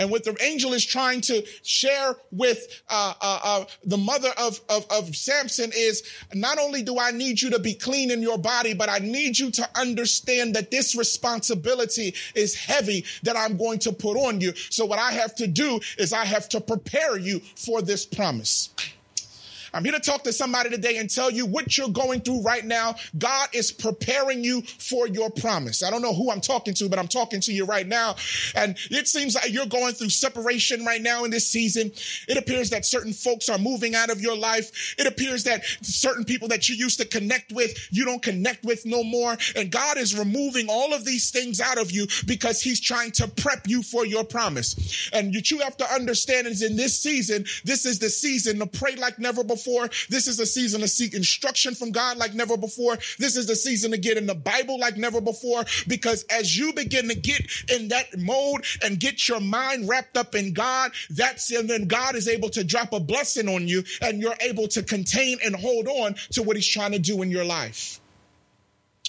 And 0.00 0.10
what 0.10 0.24
the 0.24 0.34
angel 0.42 0.72
is 0.72 0.84
trying 0.84 1.20
to 1.22 1.46
share 1.62 2.16
with 2.32 2.82
uh, 2.88 3.12
uh, 3.20 3.40
uh, 3.44 3.64
the 3.84 3.98
mother 3.98 4.30
of, 4.38 4.58
of, 4.70 4.86
of 4.90 5.14
Samson 5.14 5.70
is 5.76 6.02
not 6.32 6.58
only 6.58 6.82
do 6.82 6.98
I 6.98 7.10
need 7.10 7.42
you 7.42 7.50
to 7.50 7.58
be 7.58 7.74
clean 7.74 8.10
in 8.10 8.22
your 8.22 8.38
body, 8.38 8.72
but 8.72 8.88
I 8.88 8.98
need 8.98 9.38
you 9.38 9.50
to 9.50 9.68
understand 9.78 10.54
that 10.56 10.70
this 10.70 10.96
responsibility 10.96 12.14
is 12.34 12.54
heavy 12.54 13.04
that 13.24 13.36
I'm 13.36 13.58
going 13.58 13.78
to 13.80 13.92
put 13.92 14.16
on 14.16 14.40
you. 14.40 14.54
So 14.70 14.86
what 14.86 14.98
I 14.98 15.12
have 15.12 15.34
to 15.34 15.46
do 15.46 15.80
is 15.98 16.14
I 16.14 16.24
have 16.24 16.48
to 16.48 16.62
prepare 16.62 17.18
you 17.18 17.40
for 17.54 17.82
this 17.82 18.06
promise. 18.06 18.70
I'm 19.72 19.84
here 19.84 19.92
to 19.92 20.00
talk 20.00 20.24
to 20.24 20.32
somebody 20.32 20.70
today 20.70 20.96
and 20.98 21.08
tell 21.08 21.30
you 21.30 21.46
what 21.46 21.78
you're 21.78 21.88
going 21.88 22.20
through 22.20 22.42
right 22.42 22.64
now. 22.64 22.96
God 23.18 23.48
is 23.52 23.70
preparing 23.70 24.42
you 24.42 24.62
for 24.62 25.06
your 25.06 25.30
promise. 25.30 25.82
I 25.82 25.90
don't 25.90 26.02
know 26.02 26.14
who 26.14 26.30
I'm 26.30 26.40
talking 26.40 26.74
to, 26.74 26.88
but 26.88 26.98
I'm 26.98 27.08
talking 27.08 27.40
to 27.42 27.52
you 27.52 27.64
right 27.64 27.86
now. 27.86 28.16
And 28.54 28.76
it 28.90 29.06
seems 29.06 29.34
like 29.34 29.52
you're 29.52 29.66
going 29.66 29.94
through 29.94 30.10
separation 30.10 30.84
right 30.84 31.00
now 31.00 31.24
in 31.24 31.30
this 31.30 31.46
season. 31.46 31.92
It 32.28 32.36
appears 32.36 32.70
that 32.70 32.84
certain 32.84 33.12
folks 33.12 33.48
are 33.48 33.58
moving 33.58 33.94
out 33.94 34.10
of 34.10 34.20
your 34.20 34.36
life. 34.36 34.94
It 34.98 35.06
appears 35.06 35.44
that 35.44 35.64
certain 35.82 36.24
people 36.24 36.48
that 36.48 36.68
you 36.68 36.74
used 36.74 36.98
to 36.98 37.06
connect 37.06 37.52
with, 37.52 37.88
you 37.92 38.04
don't 38.04 38.22
connect 38.22 38.64
with 38.64 38.84
no 38.84 39.04
more. 39.04 39.36
And 39.56 39.70
God 39.70 39.98
is 39.98 40.18
removing 40.18 40.66
all 40.68 40.92
of 40.92 41.04
these 41.04 41.30
things 41.30 41.60
out 41.60 41.78
of 41.78 41.90
you 41.90 42.06
because 42.26 42.60
he's 42.60 42.80
trying 42.80 43.12
to 43.12 43.28
prep 43.28 43.68
you 43.68 43.82
for 43.82 44.04
your 44.04 44.24
promise. 44.24 45.10
And 45.12 45.32
what 45.34 45.50
you 45.50 45.58
have 45.60 45.76
to 45.76 45.92
understand 45.92 46.46
is 46.46 46.62
in 46.62 46.76
this 46.76 46.98
season, 46.98 47.44
this 47.64 47.86
is 47.86 47.98
the 47.98 48.10
season 48.10 48.58
to 48.58 48.66
pray 48.66 48.96
like 48.96 49.18
never 49.18 49.44
before 49.44 49.59
before. 49.60 49.88
This 50.08 50.26
is 50.26 50.40
a 50.40 50.46
season 50.46 50.80
to 50.80 50.88
seek 50.88 51.14
instruction 51.14 51.74
from 51.74 51.92
God 51.92 52.16
like 52.16 52.34
never 52.34 52.56
before. 52.56 52.96
This 53.18 53.36
is 53.36 53.46
the 53.46 53.56
season 53.56 53.90
to 53.90 53.98
get 53.98 54.16
in 54.16 54.26
the 54.26 54.34
Bible 54.34 54.78
like 54.78 54.96
never 54.96 55.20
before. 55.20 55.64
Because 55.86 56.24
as 56.30 56.56
you 56.56 56.72
begin 56.72 57.08
to 57.08 57.14
get 57.14 57.40
in 57.70 57.88
that 57.88 58.18
mode 58.18 58.64
and 58.82 58.98
get 58.98 59.28
your 59.28 59.40
mind 59.40 59.88
wrapped 59.88 60.16
up 60.16 60.34
in 60.34 60.52
God, 60.52 60.92
that's 61.10 61.50
and 61.50 61.68
then 61.68 61.86
God 61.86 62.14
is 62.14 62.28
able 62.28 62.48
to 62.50 62.64
drop 62.64 62.92
a 62.92 63.00
blessing 63.00 63.48
on 63.48 63.66
you 63.66 63.82
and 64.02 64.20
you're 64.20 64.34
able 64.40 64.68
to 64.68 64.82
contain 64.82 65.38
and 65.44 65.54
hold 65.54 65.88
on 65.88 66.14
to 66.32 66.42
what 66.42 66.56
he's 66.56 66.68
trying 66.68 66.92
to 66.92 66.98
do 66.98 67.22
in 67.22 67.30
your 67.30 67.44
life. 67.44 68.00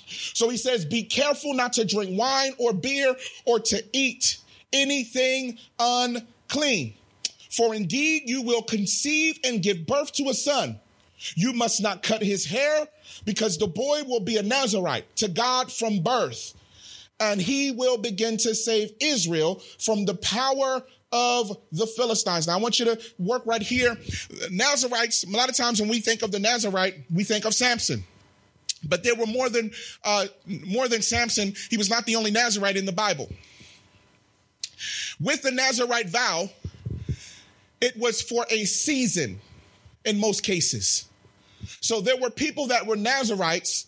So 0.07 0.49
he 0.49 0.57
says, 0.57 0.83
be 0.83 1.03
careful 1.03 1.53
not 1.53 1.73
to 1.73 1.85
drink 1.85 2.17
wine 2.17 2.53
or 2.57 2.73
beer 2.73 3.15
or 3.45 3.59
to 3.59 3.83
eat 3.93 4.37
anything 4.73 5.57
unclean 5.79 6.95
for 7.51 7.75
indeed 7.75 8.23
you 8.25 8.41
will 8.41 8.63
conceive 8.63 9.39
and 9.43 9.61
give 9.61 9.85
birth 9.85 10.13
to 10.13 10.29
a 10.29 10.33
son. 10.33 10.79
You 11.35 11.53
must 11.53 11.81
not 11.81 12.01
cut 12.01 12.23
his 12.23 12.45
hair 12.45 12.87
because 13.25 13.57
the 13.57 13.67
boy 13.67 14.03
will 14.07 14.21
be 14.21 14.37
a 14.37 14.43
Nazarite 14.43 15.15
to 15.17 15.27
God 15.27 15.71
from 15.71 16.01
birth. 16.01 16.55
And 17.19 17.39
he 17.39 17.71
will 17.71 17.97
begin 17.97 18.37
to 18.37 18.55
save 18.55 18.93
Israel 18.99 19.61
from 19.77 20.05
the 20.05 20.15
power 20.15 20.81
of 21.11 21.55
the 21.71 21.85
Philistines. 21.85 22.47
Now 22.47 22.57
I 22.57 22.61
want 22.61 22.79
you 22.79 22.85
to 22.85 22.99
work 23.19 23.43
right 23.45 23.61
here. 23.61 23.97
Nazarites, 24.49 25.23
a 25.25 25.29
lot 25.29 25.49
of 25.49 25.55
times 25.55 25.79
when 25.79 25.89
we 25.89 25.99
think 25.99 26.23
of 26.23 26.31
the 26.31 26.39
Nazarite, 26.39 26.95
we 27.13 27.23
think 27.23 27.45
of 27.45 27.53
Samson. 27.53 28.03
But 28.83 29.03
there 29.03 29.13
were 29.13 29.27
more 29.27 29.49
than 29.49 29.71
uh, 30.03 30.25
more 30.47 30.87
than 30.87 31.03
Samson. 31.03 31.53
He 31.69 31.77
was 31.77 31.89
not 31.89 32.07
the 32.07 32.15
only 32.15 32.31
Nazarite 32.31 32.77
in 32.77 32.85
the 32.85 32.91
Bible. 32.91 33.29
With 35.19 35.43
the 35.43 35.51
Nazarite 35.51 36.09
vow, 36.09 36.49
it 37.81 37.97
was 37.97 38.21
for 38.21 38.45
a 38.49 38.65
season 38.65 39.39
in 40.05 40.19
most 40.19 40.43
cases. 40.43 41.05
So 41.81 42.01
there 42.01 42.17
were 42.17 42.29
people 42.29 42.67
that 42.67 42.85
were 42.85 42.95
Nazarites 42.95 43.87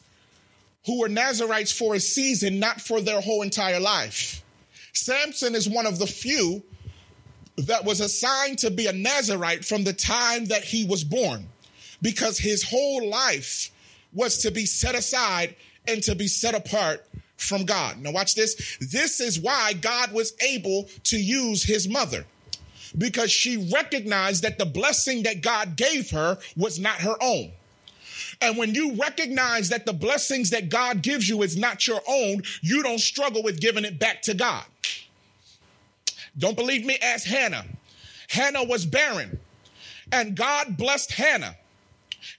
who 0.86 1.00
were 1.00 1.10
Nazarites 1.10 1.72
for 1.72 1.96
a 1.96 2.00
season, 2.00 2.60
not 2.60 2.82
for 2.82 3.00
their 3.00 3.22
whole 3.22 3.42
entire 3.42 3.80
life. 3.80 4.44
Samson 4.92 5.56
is 5.56 5.70
one 5.70 5.86
of 5.86 5.98
the 5.98 6.08
few 6.08 6.62
that 7.58 7.86
was 7.86 8.02
assigned 8.02 8.60
to 8.60 8.72
be 8.72 8.88
a 8.88 8.94
Nazarite 8.94 9.64
from 9.64 9.84
the 9.84 9.94
time 9.94 10.46
that 10.46 10.64
he 10.64 10.86
was 10.86 11.04
born 11.04 11.48
because 12.02 12.38
his 12.38 12.64
whole 12.64 13.08
life 13.08 13.72
was 14.12 14.40
to 14.40 14.52
be 14.52 14.66
set 14.66 14.96
aside 14.96 15.56
and 15.88 16.04
to 16.04 16.16
be 16.16 16.28
set 16.28 16.54
apart 16.54 17.06
from 17.38 17.66
God. 17.66 18.00
Now, 18.02 18.12
watch 18.12 18.36
this. 18.36 18.78
This 18.80 19.20
is 19.20 19.40
why 19.40 19.74
God 19.74 20.12
was 20.12 20.34
able 20.42 20.90
to 21.06 21.18
use 21.18 21.64
his 21.64 21.88
mother 21.88 22.26
because 22.98 23.32
she 23.32 23.70
recognized 23.72 24.44
that 24.44 24.58
the 24.58 24.66
blessing 24.66 25.24
that 25.24 25.42
God 25.42 25.76
gave 25.76 26.12
her 26.12 26.38
was 26.56 26.80
not 26.80 27.02
her 27.02 27.16
own. 27.22 27.52
And 28.42 28.58
when 28.58 28.74
you 28.74 28.96
recognize 28.96 29.70
that 29.70 29.86
the 29.86 29.94
blessings 29.94 30.50
that 30.50 30.70
God 30.70 31.02
gives 31.02 31.30
you 31.30 31.42
is 31.44 31.56
not 31.56 31.88
your 31.88 32.02
own, 32.08 32.44
you 32.62 32.84
don't 32.84 33.00
struggle 33.00 33.44
with 33.44 33.60
giving 33.60 33.86
it 33.86 34.00
back 34.00 34.22
to 34.24 34.34
God. 34.34 34.66
Don't 36.38 36.58
believe 36.58 36.86
me? 36.86 36.98
Ask 37.02 37.26
Hannah. 37.26 37.66
Hannah 38.30 38.64
was 38.64 38.86
barren, 38.86 39.40
and 40.12 40.36
God 40.36 40.76
blessed 40.78 41.12
Hannah. 41.12 41.56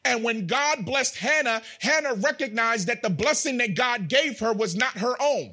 And 0.05 0.25
when 0.25 0.47
God 0.47 0.85
blessed 0.85 1.17
Hannah, 1.17 1.63
Hannah 1.81 2.15
recognized 2.15 2.89
that 2.89 3.03
the 3.03 3.11
blessing 3.11 3.59
that 3.59 3.75
God 3.75 4.09
gave 4.09 4.41
her 4.41 4.53
was 4.53 4.75
not 4.75 4.99
her 4.99 5.15
own. 5.21 5.53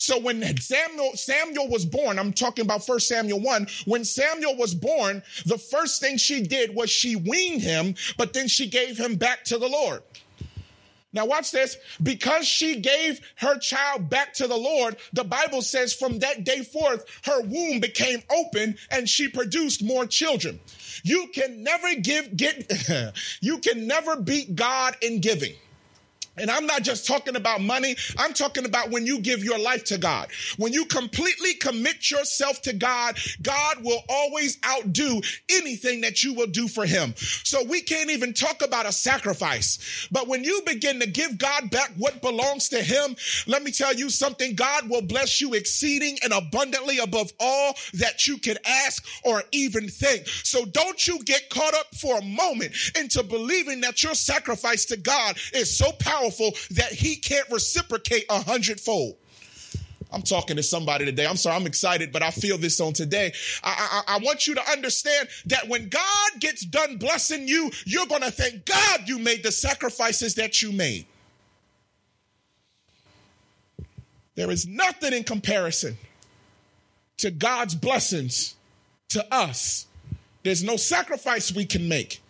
So 0.00 0.18
when 0.18 0.42
Samuel, 0.56 1.14
Samuel 1.14 1.68
was 1.68 1.84
born, 1.84 2.18
I'm 2.18 2.32
talking 2.32 2.64
about 2.64 2.86
First 2.86 3.06
Samuel 3.06 3.38
1, 3.40 3.66
when 3.84 4.06
Samuel 4.06 4.56
was 4.56 4.74
born, 4.74 5.22
the 5.44 5.58
first 5.58 6.00
thing 6.00 6.16
she 6.16 6.42
did 6.42 6.74
was 6.74 6.88
she 6.88 7.16
weaned 7.16 7.60
him, 7.60 7.94
but 8.16 8.32
then 8.32 8.48
she 8.48 8.66
gave 8.66 8.96
him 8.96 9.16
back 9.16 9.44
to 9.44 9.58
the 9.58 9.68
Lord. 9.68 10.02
Now, 11.12 11.26
watch 11.26 11.50
this. 11.50 11.76
Because 12.02 12.46
she 12.46 12.80
gave 12.80 13.20
her 13.36 13.58
child 13.58 14.08
back 14.08 14.32
to 14.34 14.46
the 14.46 14.56
Lord, 14.56 14.96
the 15.12 15.24
Bible 15.24 15.60
says 15.60 15.92
from 15.92 16.20
that 16.20 16.44
day 16.44 16.62
forth, 16.62 17.04
her 17.24 17.42
womb 17.42 17.80
became 17.80 18.22
open 18.30 18.76
and 18.90 19.06
she 19.06 19.28
produced 19.28 19.82
more 19.82 20.06
children. 20.06 20.60
You 21.02 21.28
can 21.34 21.62
never 21.62 21.94
give, 21.96 22.36
get, 22.36 22.72
you 23.42 23.58
can 23.58 23.86
never 23.86 24.16
beat 24.16 24.56
God 24.56 24.96
in 25.02 25.20
giving. 25.20 25.54
And 26.36 26.50
I'm 26.50 26.66
not 26.66 26.82
just 26.82 27.06
talking 27.06 27.34
about 27.34 27.60
money. 27.60 27.96
I'm 28.16 28.32
talking 28.32 28.64
about 28.64 28.90
when 28.90 29.04
you 29.04 29.18
give 29.20 29.42
your 29.42 29.58
life 29.58 29.84
to 29.84 29.98
God. 29.98 30.28
When 30.56 30.72
you 30.72 30.84
completely 30.84 31.54
commit 31.54 32.10
yourself 32.10 32.62
to 32.62 32.72
God, 32.72 33.18
God 33.42 33.82
will 33.82 34.00
always 34.08 34.58
outdo 34.64 35.20
anything 35.50 36.02
that 36.02 36.22
you 36.22 36.34
will 36.34 36.46
do 36.46 36.68
for 36.68 36.86
him. 36.86 37.14
So 37.16 37.64
we 37.64 37.82
can't 37.82 38.10
even 38.10 38.32
talk 38.32 38.62
about 38.62 38.86
a 38.86 38.92
sacrifice. 38.92 40.08
But 40.12 40.28
when 40.28 40.44
you 40.44 40.62
begin 40.64 41.00
to 41.00 41.06
give 41.06 41.36
God 41.36 41.70
back 41.70 41.90
what 41.96 42.22
belongs 42.22 42.68
to 42.70 42.80
him, 42.80 43.16
let 43.46 43.62
me 43.62 43.72
tell 43.72 43.92
you 43.92 44.08
something. 44.08 44.54
God 44.54 44.88
will 44.88 45.02
bless 45.02 45.40
you 45.40 45.54
exceeding 45.54 46.18
and 46.22 46.32
abundantly 46.32 46.98
above 46.98 47.32
all 47.40 47.74
that 47.94 48.28
you 48.28 48.38
can 48.38 48.56
ask 48.64 49.04
or 49.24 49.42
even 49.50 49.88
think. 49.88 50.28
So 50.28 50.64
don't 50.64 51.06
you 51.08 51.22
get 51.24 51.50
caught 51.50 51.74
up 51.74 51.94
for 51.96 52.18
a 52.18 52.24
moment 52.24 52.72
into 52.96 53.24
believing 53.24 53.80
that 53.80 54.02
your 54.02 54.14
sacrifice 54.14 54.84
to 54.86 54.96
God 54.96 55.36
is 55.52 55.76
so 55.76 55.90
powerful 55.92 56.19
powerful 56.20 56.52
that 56.72 56.92
he 56.92 57.16
can't 57.16 57.48
reciprocate 57.50 58.24
a 58.28 58.42
hundredfold. 58.42 59.16
I'm 60.12 60.22
talking 60.22 60.56
to 60.56 60.62
somebody 60.62 61.04
today. 61.04 61.24
I'm 61.24 61.36
sorry, 61.36 61.56
I'm 61.56 61.66
excited, 61.66 62.10
but 62.10 62.22
I 62.22 62.32
feel 62.32 62.58
this 62.58 62.80
on 62.80 62.92
today. 62.92 63.32
I, 63.62 64.02
I, 64.08 64.16
I, 64.16 64.18
want 64.18 64.48
you 64.48 64.56
to 64.56 64.70
understand 64.70 65.28
that 65.46 65.68
when 65.68 65.88
God 65.88 66.30
gets 66.40 66.64
done 66.64 66.96
blessing 66.96 67.46
you, 67.46 67.70
you're 67.86 68.06
going 68.06 68.22
to 68.22 68.30
thank 68.32 68.66
God 68.66 69.08
you 69.08 69.20
made 69.20 69.44
the 69.44 69.52
sacrifices 69.52 70.34
that 70.34 70.62
you 70.62 70.72
made. 70.72 71.06
There 74.34 74.50
is 74.50 74.66
nothing 74.66 75.12
in 75.12 75.22
comparison 75.22 75.96
to 77.18 77.30
God's 77.30 77.76
blessings 77.76 78.56
to 79.10 79.24
us. 79.32 79.86
There's 80.42 80.64
no 80.64 80.76
sacrifice 80.76 81.52
we 81.52 81.66
can 81.66 81.88
make 81.88 82.20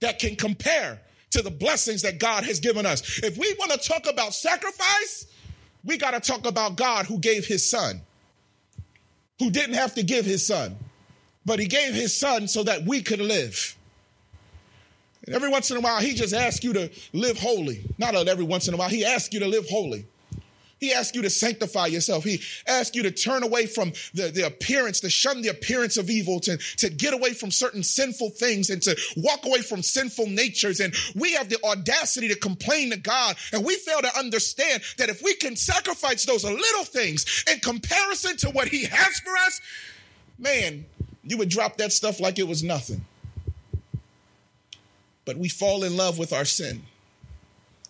that 0.00 0.18
can 0.18 0.34
compare 0.34 0.98
to 1.30 1.42
the 1.42 1.50
blessings 1.50 2.02
that 2.02 2.18
God 2.18 2.44
has 2.44 2.60
given 2.60 2.84
us. 2.86 3.20
If 3.22 3.38
we 3.38 3.54
want 3.58 3.72
to 3.72 3.88
talk 3.88 4.08
about 4.08 4.34
sacrifice, 4.34 5.26
we 5.84 5.96
got 5.96 6.10
to 6.10 6.20
talk 6.20 6.46
about 6.46 6.76
God 6.76 7.06
who 7.06 7.18
gave 7.18 7.46
his 7.46 7.68
son, 7.68 8.00
who 9.38 9.50
didn't 9.50 9.74
have 9.74 9.94
to 9.94 10.02
give 10.02 10.24
his 10.24 10.46
son, 10.46 10.76
but 11.46 11.58
he 11.58 11.66
gave 11.66 11.94
his 11.94 12.16
son 12.16 12.48
so 12.48 12.62
that 12.64 12.84
we 12.84 13.02
could 13.02 13.20
live. 13.20 13.76
And 15.26 15.34
every 15.34 15.48
once 15.48 15.70
in 15.70 15.76
a 15.76 15.80
while, 15.80 16.00
he 16.00 16.14
just 16.14 16.34
asks 16.34 16.64
you 16.64 16.72
to 16.72 16.90
live 17.12 17.38
holy. 17.38 17.84
Not 17.98 18.14
every 18.14 18.44
once 18.44 18.68
in 18.68 18.74
a 18.74 18.76
while, 18.76 18.88
he 18.88 19.04
asks 19.04 19.32
you 19.32 19.40
to 19.40 19.46
live 19.46 19.68
holy. 19.68 20.06
He 20.80 20.94
asks 20.94 21.14
you 21.14 21.20
to 21.22 21.30
sanctify 21.30 21.86
yourself. 21.88 22.24
He 22.24 22.40
asks 22.66 22.96
you 22.96 23.02
to 23.02 23.10
turn 23.10 23.42
away 23.42 23.66
from 23.66 23.92
the, 24.14 24.30
the 24.30 24.46
appearance, 24.46 25.00
to 25.00 25.10
shun 25.10 25.42
the 25.42 25.48
appearance 25.48 25.98
of 25.98 26.08
evil, 26.08 26.40
to, 26.40 26.56
to 26.78 26.88
get 26.88 27.12
away 27.12 27.34
from 27.34 27.50
certain 27.50 27.82
sinful 27.82 28.30
things 28.30 28.70
and 28.70 28.80
to 28.82 28.98
walk 29.18 29.44
away 29.44 29.60
from 29.60 29.82
sinful 29.82 30.26
natures. 30.26 30.80
And 30.80 30.94
we 31.14 31.34
have 31.34 31.50
the 31.50 31.62
audacity 31.62 32.28
to 32.28 32.34
complain 32.34 32.90
to 32.90 32.96
God. 32.96 33.36
And 33.52 33.62
we 33.62 33.76
fail 33.76 34.00
to 34.00 34.18
understand 34.18 34.82
that 34.96 35.10
if 35.10 35.22
we 35.22 35.34
can 35.34 35.54
sacrifice 35.54 36.24
those 36.24 36.44
little 36.44 36.84
things 36.84 37.44
in 37.52 37.60
comparison 37.60 38.38
to 38.38 38.48
what 38.48 38.68
he 38.68 38.86
has 38.86 39.20
for 39.20 39.36
us, 39.46 39.60
man, 40.38 40.86
you 41.22 41.36
would 41.36 41.50
drop 41.50 41.76
that 41.76 41.92
stuff 41.92 42.20
like 42.20 42.38
it 42.38 42.48
was 42.48 42.62
nothing. 42.62 43.04
But 45.26 45.36
we 45.36 45.50
fall 45.50 45.84
in 45.84 45.98
love 45.98 46.18
with 46.18 46.32
our 46.32 46.46
sin. 46.46 46.84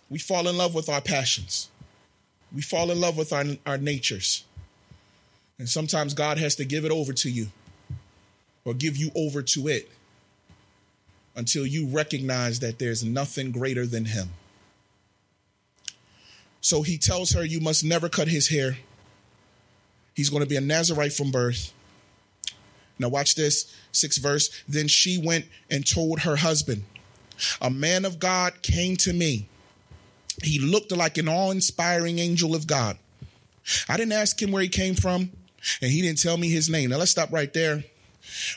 We 0.09 0.19
fall 0.19 0.49
in 0.49 0.57
love 0.57 0.75
with 0.75 0.89
our 0.89 0.99
passions 0.99 1.70
we 2.53 2.61
fall 2.61 2.91
in 2.91 2.99
love 2.99 3.17
with 3.17 3.31
our, 3.33 3.45
our 3.65 3.77
natures. 3.77 4.43
And 5.57 5.69
sometimes 5.69 6.13
God 6.13 6.37
has 6.37 6.55
to 6.55 6.65
give 6.65 6.85
it 6.85 6.91
over 6.91 7.13
to 7.13 7.29
you 7.29 7.47
or 8.65 8.73
give 8.73 8.97
you 8.97 9.11
over 9.15 9.41
to 9.41 9.67
it 9.67 9.89
until 11.35 11.65
you 11.65 11.87
recognize 11.87 12.59
that 12.59 12.79
there's 12.79 13.03
nothing 13.03 13.51
greater 13.51 13.85
than 13.85 14.05
Him. 14.05 14.29
So 16.61 16.83
he 16.83 16.97
tells 16.97 17.31
her, 17.31 17.43
You 17.43 17.59
must 17.59 17.83
never 17.83 18.07
cut 18.07 18.27
his 18.27 18.49
hair. 18.49 18.77
He's 20.13 20.29
going 20.29 20.43
to 20.43 20.49
be 20.49 20.55
a 20.55 20.61
Nazarite 20.61 21.13
from 21.13 21.31
birth. 21.31 21.73
Now, 22.99 23.09
watch 23.09 23.33
this, 23.33 23.75
sixth 23.91 24.21
verse. 24.21 24.63
Then 24.67 24.87
she 24.87 25.17
went 25.17 25.45
and 25.69 25.85
told 25.85 26.19
her 26.19 26.35
husband, 26.37 26.83
A 27.59 27.71
man 27.71 28.05
of 28.05 28.19
God 28.19 28.61
came 28.61 28.95
to 28.97 29.11
me 29.11 29.47
he 30.43 30.59
looked 30.59 30.91
like 30.91 31.17
an 31.17 31.27
awe 31.27 31.51
inspiring 31.51 32.19
angel 32.19 32.55
of 32.55 32.67
God. 32.67 32.97
I 33.87 33.97
didn't 33.97 34.13
ask 34.13 34.41
him 34.41 34.51
where 34.51 34.61
he 34.61 34.69
came 34.69 34.95
from, 34.95 35.31
and 35.81 35.91
he 35.91 36.01
didn't 36.01 36.21
tell 36.21 36.37
me 36.37 36.49
his 36.49 36.69
name. 36.69 36.89
Now 36.89 36.97
let's 36.97 37.11
stop 37.11 37.31
right 37.31 37.53
there. 37.53 37.83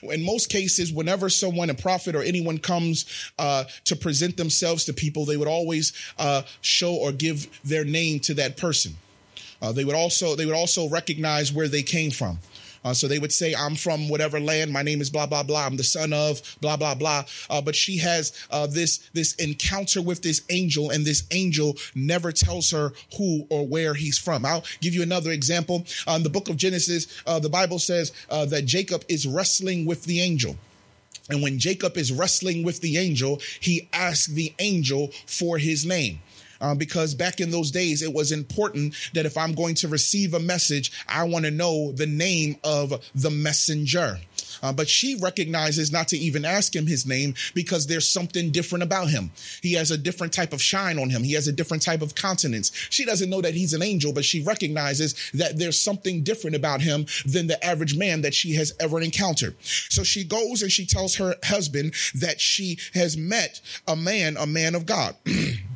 In 0.03 0.25
most 0.25 0.51
cases, 0.51 0.93
whenever 0.93 1.29
someone, 1.29 1.71
a 1.71 1.75
prophet 1.75 2.15
or 2.15 2.23
anyone 2.23 2.59
comes 2.59 3.07
uh, 3.39 3.65
to 3.85 3.97
present 3.97 4.37
themselves 4.37 4.85
to 4.85 4.93
people, 4.93 5.25
they 5.25 5.37
would 5.37 5.49
always 5.49 5.93
uh, 6.19 6.43
show 6.61 6.95
or 6.95 7.13
give 7.13 7.49
their 7.65 7.85
name 7.85 8.21
to 8.21 8.35
that 8.35 8.57
person. 8.57 8.97
Uh, 9.61 9.73
they 9.73 9.85
would 9.85 9.95
also 9.95 10.37
they 10.37 10.47
would 10.47 10.55
also 10.55 10.89
recognize 10.89 11.53
where 11.53 11.69
they 11.69 11.83
came 11.83 12.11
from. 12.11 12.39
Uh, 12.85 12.93
so 12.93 13.09
they 13.09 13.19
would 13.19 13.33
say, 13.33 13.55
I'm 13.55 13.75
from 13.77 14.09
whatever 14.09 14.39
land. 14.39 14.73
My 14.73 14.83
name 14.83 15.01
is 15.01 15.11
blah, 15.11 15.27
blah, 15.27 15.43
blah. 15.43 15.67
I'm 15.67 15.77
the 15.77 15.85
son 15.85 16.13
of 16.13 16.43
blah, 16.61 16.77
blah, 16.77 16.95
blah. 16.95 17.25
Uh, 17.49 17.63
but 17.63 17.75
she 17.75 17.99
has 17.99 18.33
uh, 18.51 18.67
this, 18.67 18.99
this 19.13 19.35
encounter 19.37 20.03
with 20.03 20.23
this 20.23 20.43
angel, 20.51 20.91
and 20.91 21.05
this 21.05 21.25
angel 21.31 21.77
never 21.95 22.33
tells 22.33 22.71
her 22.71 22.93
who 23.17 23.47
or 23.51 23.67
where 23.67 23.95
he's 23.95 24.19
from. 24.19 24.45
I'll 24.45 24.65
give 24.81 24.95
you 24.95 25.03
another 25.03 25.31
example. 25.31 25.87
in 26.09 26.23
the 26.23 26.31
book 26.31 26.49
of 26.49 26.57
Genesis, 26.57 27.07
uh, 27.27 27.39
the 27.39 27.49
Bible 27.49 27.79
says 27.79 28.13
uh, 28.29 28.45
that 28.47 28.67
Jacob 28.67 29.05
is 29.09 29.27
wrestling 29.27 29.87
with 29.87 30.05
the 30.05 30.21
angel. 30.21 30.57
And 31.31 31.43
when 31.43 31.59
Jacob 31.59 31.97
is 31.97 32.13
wrestling 32.13 32.65
with 32.65 32.81
the 32.83 32.99
angel, 32.99 33.41
he 33.61 33.89
asks 33.95 34.27
the 34.27 34.53
angel 34.59 35.11
for 35.27 35.57
his 35.57 35.87
name 35.87 36.21
uh, 36.65 36.75
because 36.75 37.15
back 37.15 37.41
in 37.41 37.51
those 37.51 37.71
days, 37.71 38.01
it 38.01 38.15
was 38.15 38.33
important 38.33 38.95
that 39.13 39.27
if 39.27 39.37
I'm 39.37 39.53
going 39.53 39.75
to 39.77 39.89
receive 39.89 40.33
a 40.33 40.41
message, 40.41 40.91
I 41.07 41.25
want 41.25 41.45
to 41.45 41.51
know 41.51 41.93
the 41.93 42.07
name 42.07 42.57
of 42.65 43.05
the 43.15 43.31
messenger. 43.31 44.19
Uh, 44.63 44.73
but 44.73 44.89
she 44.89 45.17
recognizes 45.17 45.93
not 45.93 46.09
to 46.09 46.17
even 46.17 46.47
ask 46.47 46.75
him 46.75 46.87
his 46.87 47.05
name 47.05 47.35
because 47.53 47.87
there's 47.87 48.09
something 48.09 48.51
different 48.51 48.83
about 48.83 49.11
him. 49.11 49.31
He 49.61 49.75
has 49.75 49.91
a 49.91 49.99
different 49.99 50.33
type 50.33 50.55
of 50.55 50.63
shine 50.63 50.99
on 50.99 51.11
him. 51.11 51.23
He 51.23 51.35
has 51.35 51.49
a 51.49 51.53
different 51.53 51.83
type 51.83 52.01
of 52.01 52.15
countenance. 52.15 52.71
She 52.89 53.05
doesn't 53.05 53.29
know 53.29 53.43
that 53.43 53.53
he's 53.53 53.75
an 53.75 53.83
angel, 53.83 54.15
but 54.15 54.25
she 54.25 54.43
recognizes 54.43 55.15
that 55.35 55.59
there's 55.59 55.79
something 55.79 56.23
different 56.23 56.57
about 56.57 56.81
him 56.81 57.05
than 57.27 57.47
the 57.47 57.63
average 57.63 57.95
man 57.95 58.23
that 58.23 58.33
she 58.33 58.55
has 58.55 58.73
ever 58.81 59.03
encountered. 59.03 59.55
So 59.61 60.03
she 60.03 60.25
goes 60.25 60.63
and 60.63 60.73
she 60.73 60.87
tells 60.87 61.17
her 61.17 61.35
husband 61.45 61.93
that 62.15 62.41
she 62.41 62.79
has 62.95 63.19
met 63.19 63.61
a 63.87 63.97
man, 63.97 64.39
a 64.39 64.47
man 64.47 64.75
of 64.75 64.87
God. 64.87 65.15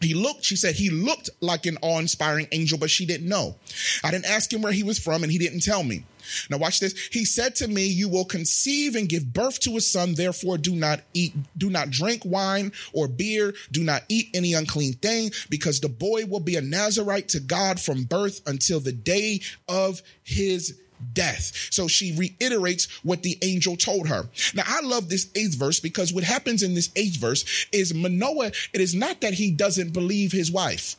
He 0.00 0.14
looked, 0.14 0.44
she 0.44 0.56
said, 0.56 0.76
he 0.76 0.90
looked 0.90 1.30
like 1.40 1.66
an 1.66 1.76
awe 1.82 1.98
inspiring 1.98 2.46
angel, 2.52 2.78
but 2.78 2.90
she 2.90 3.04
didn't 3.04 3.28
know. 3.28 3.56
I 4.04 4.10
didn't 4.10 4.30
ask 4.30 4.52
him 4.52 4.62
where 4.62 4.72
he 4.72 4.84
was 4.84 4.98
from 4.98 5.22
and 5.22 5.32
he 5.32 5.38
didn't 5.38 5.60
tell 5.60 5.82
me. 5.82 6.04
Now 6.50 6.58
watch 6.58 6.80
this. 6.80 6.94
He 7.10 7.24
said 7.24 7.54
to 7.56 7.68
me, 7.68 7.86
you 7.86 8.08
will 8.08 8.24
conceive 8.24 8.94
and 8.94 9.08
give 9.08 9.32
birth 9.32 9.60
to 9.60 9.76
a 9.76 9.80
son. 9.80 10.14
Therefore 10.14 10.58
do 10.58 10.74
not 10.74 11.00
eat, 11.14 11.34
do 11.56 11.70
not 11.70 11.90
drink 11.90 12.22
wine 12.24 12.72
or 12.92 13.08
beer. 13.08 13.54
Do 13.72 13.82
not 13.82 14.02
eat 14.08 14.28
any 14.34 14.54
unclean 14.54 14.94
thing 14.94 15.32
because 15.48 15.80
the 15.80 15.88
boy 15.88 16.26
will 16.26 16.40
be 16.40 16.56
a 16.56 16.60
Nazarite 16.60 17.28
to 17.30 17.40
God 17.40 17.80
from 17.80 18.04
birth 18.04 18.40
until 18.46 18.80
the 18.80 18.92
day 18.92 19.40
of 19.68 20.02
his 20.22 20.78
death. 21.12 21.68
So 21.70 21.88
she 21.88 22.14
reiterates 22.16 22.86
what 23.02 23.22
the 23.22 23.38
angel 23.42 23.76
told 23.76 24.08
her. 24.08 24.28
Now, 24.54 24.64
I 24.66 24.80
love 24.82 25.08
this 25.08 25.30
eighth 25.34 25.56
verse 25.56 25.80
because 25.80 26.12
what 26.12 26.24
happens 26.24 26.62
in 26.62 26.74
this 26.74 26.90
eighth 26.96 27.18
verse 27.18 27.66
is 27.72 27.94
Manoah, 27.94 28.52
it 28.72 28.80
is 28.80 28.94
not 28.94 29.20
that 29.20 29.34
he 29.34 29.50
doesn't 29.50 29.92
believe 29.92 30.32
his 30.32 30.50
wife. 30.50 30.96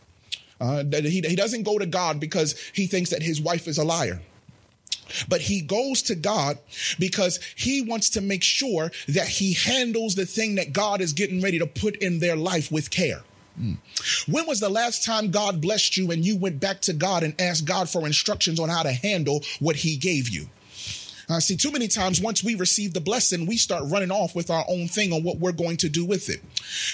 Uh, 0.61 0.83
that 0.85 1.05
he, 1.05 1.21
he 1.21 1.35
doesn't 1.37 1.63
go 1.63 1.79
to 1.79 1.85
God 1.85 2.19
because 2.19 2.59
he 2.73 2.85
thinks 2.85 3.11
that 3.11 3.23
his 3.23 3.39
wife 3.39 3.67
is 3.67 3.77
a 3.77 3.83
liar. 3.83 4.19
But 5.27 5.41
he 5.41 5.61
goes 5.61 6.01
to 6.03 6.15
God 6.15 6.57
because 6.99 7.39
he 7.55 7.81
wants 7.81 8.09
to 8.11 8.21
make 8.21 8.43
sure 8.43 8.91
that 9.07 9.27
he 9.27 9.53
handles 9.53 10.15
the 10.15 10.25
thing 10.25 10.55
that 10.55 10.73
God 10.73 11.01
is 11.01 11.13
getting 11.13 11.41
ready 11.41 11.59
to 11.59 11.65
put 11.65 11.95
in 11.97 12.19
their 12.19 12.35
life 12.35 12.71
with 12.71 12.91
care. 12.91 13.21
Mm. 13.61 13.77
When 14.27 14.47
was 14.47 14.59
the 14.59 14.69
last 14.69 15.03
time 15.03 15.31
God 15.31 15.61
blessed 15.61 15.97
you 15.97 16.11
and 16.11 16.23
you 16.23 16.37
went 16.37 16.59
back 16.59 16.81
to 16.81 16.93
God 16.93 17.23
and 17.23 17.39
asked 17.39 17.65
God 17.65 17.89
for 17.89 18.05
instructions 18.05 18.59
on 18.59 18.69
how 18.69 18.83
to 18.83 18.91
handle 18.91 19.43
what 19.59 19.77
he 19.77 19.97
gave 19.97 20.29
you? 20.29 20.47
I 21.29 21.39
see 21.39 21.55
too 21.55 21.71
many 21.71 21.87
times 21.87 22.19
once 22.19 22.43
we 22.43 22.55
receive 22.55 22.93
the 22.93 23.01
blessing, 23.01 23.45
we 23.45 23.57
start 23.57 23.83
running 23.85 24.09
off 24.09 24.33
with 24.33 24.49
our 24.49 24.65
own 24.67 24.87
thing 24.87 25.13
on 25.13 25.23
what 25.23 25.37
we're 25.37 25.51
going 25.51 25.77
to 25.77 25.89
do 25.89 26.03
with 26.03 26.27
it. 26.29 26.41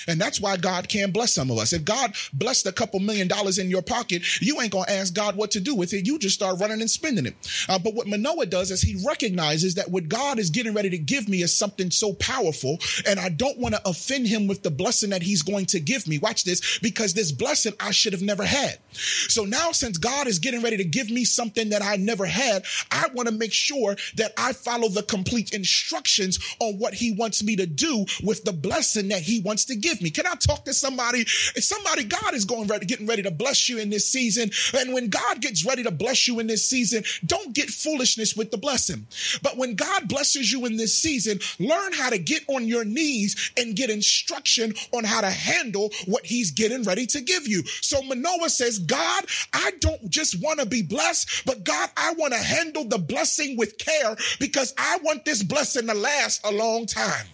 And 0.08 0.19
that's 0.19 0.41
why 0.41 0.58
God 0.58 0.89
can 0.89 1.12
bless 1.12 1.34
some 1.34 1.50
of 1.50 1.58
us. 1.58 1.71
If 1.71 1.86
God 1.86 2.13
blessed 2.34 2.65
a 2.65 2.74
couple 2.74 3.00
million 3.00 3.30
dollars 3.30 3.58
in 3.58 3.69
your 3.69 3.82
pocket, 3.82 4.41
you 4.41 4.60
ain't 4.60 4.74
going 4.74 4.86
to 4.86 4.91
ask 4.91 5.13
God 5.13 5.38
what 5.38 5.52
to 5.52 5.62
do 5.62 5.74
with 5.74 5.93
it. 5.93 6.06
You 6.06 6.19
just 6.19 6.36
start 6.36 6.60
running 6.60 6.82
and 6.82 6.91
spending 6.91 7.26
it. 7.26 7.36
Uh, 7.69 7.80
but 7.80 7.93
what 7.93 8.08
Manoah 8.08 8.48
does 8.48 8.71
is 8.71 8.82
he 8.82 9.02
recognizes 9.08 9.76
that 9.76 9.89
what 9.89 10.10
God 10.10 10.38
is 10.38 10.50
getting 10.50 10.74
ready 10.74 10.89
to 10.89 10.98
give 10.98 11.30
me 11.30 11.41
is 11.41 11.58
something 11.58 11.89
so 11.89 12.13
powerful. 12.13 12.78
And 13.08 13.19
I 13.19 13.30
don't 13.30 13.58
want 13.58 13.76
to 13.76 13.88
offend 13.88 14.28
him 14.28 14.48
with 14.48 14.63
the 14.63 14.71
blessing 14.71 15.12
that 15.12 15.24
he's 15.24 15.43
going 15.43 15.65
to 15.67 15.80
give 15.80 16.08
me. 16.08 16.19
Watch 16.19 16.43
this, 16.43 16.80
because 16.80 17.13
this 17.13 17.32
blessing 17.32 17.74
I 17.80 17.91
should 17.91 18.13
have 18.13 18.21
never 18.21 18.43
had. 18.43 18.80
So 18.91 19.45
now, 19.45 19.71
since 19.71 19.98
God 19.98 20.28
is 20.28 20.39
getting 20.39 20.62
ready 20.62 20.78
to 20.78 20.84
give 20.84 21.10
me 21.10 21.24
something 21.24 21.69
that 21.69 21.82
I 21.82 21.95
never 21.95 22.26
had, 22.26 22.65
I 22.91 23.08
want 23.13 23.30
to 23.30 23.34
make 23.34 23.54
sure 23.54 23.95
that 24.15 24.25
I 24.38 24.54
follow 24.54 24.90
the 24.90 25.04
complete 25.04 25.54
instructions 25.54 26.40
on 26.60 26.80
what 26.80 26.94
he 26.94 27.12
wants 27.12 27.44
me 27.44 27.56
to 27.56 27.66
do 27.66 28.06
with 28.24 28.44
the 28.44 28.54
blessing 28.54 29.10
that 29.10 29.22
he 29.22 29.40
wants 29.40 29.66
to 29.66 29.76
give 29.76 30.02
me. 30.02 30.10
Can 30.10 30.28
I 30.28 30.36
talk 30.36 30.66
to 30.66 30.74
somebody? 30.74 31.26
Somebody, 31.26 32.04
God 32.04 32.34
is 32.34 32.46
going 32.46 32.68
ready, 32.68 32.86
getting 32.86 33.08
ready 33.08 33.24
to 33.24 33.32
bless 33.32 33.70
you 33.70 33.80
in 33.80 33.90
this 33.90 34.10
season. 34.10 34.52
And 34.78 34.94
when 34.94 35.10
God 35.10 35.42
gets 35.42 35.66
ready 35.66 35.84
to 35.84 35.92
bless 35.92 36.28
you 36.28 36.40
in 36.40 36.48
this 36.48 36.68
season, 36.68 37.04
don't 37.26 37.54
get 37.54 37.70
foolishness 37.70 38.36
with 38.36 38.52
the 38.52 38.58
blessing. 38.58 39.08
But 39.42 39.58
when 39.58 39.76
God 39.76 40.08
blesses 40.08 40.52
you 40.52 40.66
in 40.66 40.78
this 40.78 40.98
season, 40.98 41.40
learn 41.60 41.94
how 41.94 42.10
to 42.10 42.18
get 42.18 42.44
on 42.48 42.68
your 42.68 42.86
knees 42.86 43.52
and 43.58 43.76
get 43.76 43.90
instruction 43.90 44.74
on 44.92 45.04
how 45.04 45.22
to 45.22 45.30
handle 45.30 45.92
what 46.06 46.26
he's 46.26 46.52
getting 46.52 46.84
ready 46.84 47.06
to 47.08 47.22
give 47.22 47.48
you. 47.48 47.64
So 47.82 48.02
Manoah 48.02 48.50
says, 48.50 48.80
God, 48.80 49.26
I 49.54 49.72
don't 49.80 50.10
just 50.10 50.42
want 50.42 50.60
to 50.60 50.66
be 50.66 50.82
blessed, 50.82 51.46
but 51.46 51.64
God, 51.64 51.90
I 51.98 52.14
want 52.14 52.34
to 52.34 52.40
handle 52.40 52.86
the 52.86 52.98
blessing 52.98 53.58
with 53.58 53.78
care 53.78 54.14
because 54.39 54.73
I 54.78 54.97
want 55.04 55.25
this 55.25 55.43
blessing 55.43 55.88
to 55.88 55.93
last 55.93 56.45
a 56.45 56.51
long 56.51 56.86
time. 56.86 57.28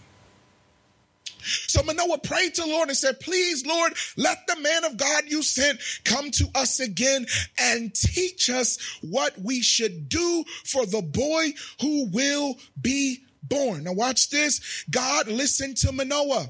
So 1.42 1.82
Manoah 1.82 2.18
prayed 2.18 2.54
to 2.54 2.62
the 2.62 2.68
Lord 2.68 2.88
and 2.88 2.96
said, 2.96 3.20
Please, 3.20 3.66
Lord, 3.66 3.94
let 4.16 4.46
the 4.46 4.60
man 4.60 4.84
of 4.84 4.96
God 4.96 5.24
you 5.26 5.42
sent 5.42 5.80
come 6.04 6.30
to 6.32 6.48
us 6.54 6.80
again 6.80 7.26
and 7.58 7.94
teach 7.94 8.48
us 8.48 8.78
what 9.02 9.38
we 9.40 9.60
should 9.60 10.08
do 10.08 10.44
for 10.64 10.86
the 10.86 11.02
boy 11.02 11.52
who 11.80 12.08
will 12.10 12.58
be 12.80 13.24
born. 13.42 13.84
Now, 13.84 13.92
watch 13.92 14.30
this. 14.30 14.84
God 14.90 15.28
listened 15.28 15.76
to 15.78 15.92
Manoah. 15.92 16.46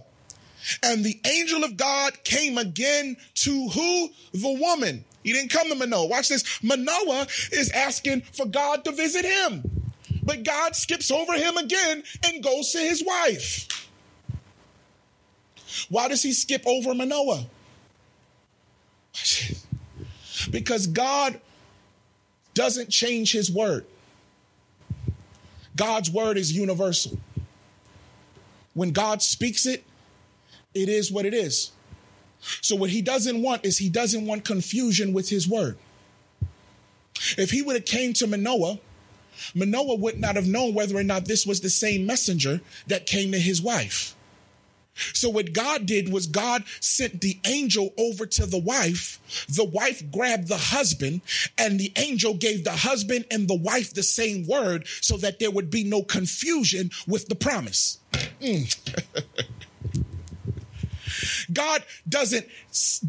And 0.83 1.05
the 1.05 1.21
angel 1.27 1.65
of 1.65 1.77
God 1.77 2.23
came 2.23 2.57
again 2.57 3.17
to 3.35 3.69
who? 3.69 4.11
The 4.33 4.59
woman. 4.61 5.05
He 5.25 5.33
didn't 5.33 5.51
come 5.51 5.69
to 5.69 5.75
Manoah. 5.75 6.07
Watch 6.07 6.29
this. 6.29 6.63
Manoah 6.63 7.27
is 7.51 7.71
asking 7.73 8.23
for 8.23 8.47
God 8.47 8.85
to 8.85 8.93
visit 8.93 9.25
him. 9.25 9.82
But 10.23 10.45
God 10.45 10.77
skips 10.77 11.11
over 11.11 11.33
him 11.35 11.57
again 11.57 12.03
and 12.25 12.43
goes 12.43 12.71
to 12.73 12.79
his 12.79 13.05
wife. 13.05 13.69
Why 15.89 16.09
does 16.09 16.23
he 16.23 16.33
skip 16.33 16.63
over 16.67 16.95
Manoah? 16.95 17.47
Because 20.51 20.87
God 20.87 21.41
doesn't 22.55 22.91
change 22.91 23.33
his 23.33 23.51
word. 23.51 23.87
God's 25.77 26.11
word 26.11 26.37
is 26.37 26.53
universal. 26.53 27.19
When 28.75 28.93
God 28.93 29.23
speaks 29.23 29.67
it, 29.67 29.85
it 30.75 30.89
is 30.89 31.11
what 31.11 31.27
it 31.27 31.35
is. 31.35 31.73
So, 32.61 32.75
what 32.75 32.91
he 32.91 33.03
doesn't 33.03 33.41
want 33.41 33.65
is 33.65 33.79
he 33.79 33.89
doesn't 33.89 34.27
want 34.27 34.45
confusion 34.45 35.13
with 35.13 35.29
his 35.29 35.47
word. 35.47 35.79
If 37.39 37.51
he 37.51 37.63
would 37.63 37.77
have 37.77 37.85
came 37.85 38.13
to 38.15 38.27
Manoah, 38.27 38.79
Manoah 39.55 39.97
would 39.97 40.21
not 40.21 40.37
have 40.37 40.47
known 40.47 40.75
whether 40.75 40.97
or 40.97 41.05
not 41.05 41.27
this 41.27 41.47
was 41.47 41.61
the 41.61 41.71
same 41.71 42.07
messenger 42.07 42.61
that 42.87 43.07
came 43.07 43.33
to 43.33 43.39
his 43.39 43.61
wife. 43.61 44.15
So 45.15 45.31
what 45.31 45.53
God 45.53 45.87
did 45.87 46.13
was 46.13 46.27
God 46.27 46.65
sent 46.81 47.21
the 47.21 47.39
angel 47.47 47.95
over 47.97 48.27
to 48.27 48.47
the 48.47 48.59
wife. 48.59 49.19
The 49.49 49.65
wife 49.65 50.03
grabbed 50.11 50.49
the 50.49 50.59
husband 50.59 51.23
and 51.57 51.81
the 51.81 51.93
angel 51.97 52.35
gave 52.35 52.65
the 52.65 52.73
husband 52.73 53.25
and 53.31 53.49
the 53.49 53.55
wife 53.55 53.95
the 53.95 54.03
same 54.03 54.47
word 54.47 54.87
so 55.01 55.17
that 55.19 55.39
there 55.39 55.51
would 55.51 55.71
be 55.71 55.85
no 55.85 56.03
confusion 56.03 56.91
with 57.07 57.29
the 57.29 57.35
promise. 57.35 57.99
Mm. 58.41 58.77
God 61.53 61.85
doesn't 62.09 62.47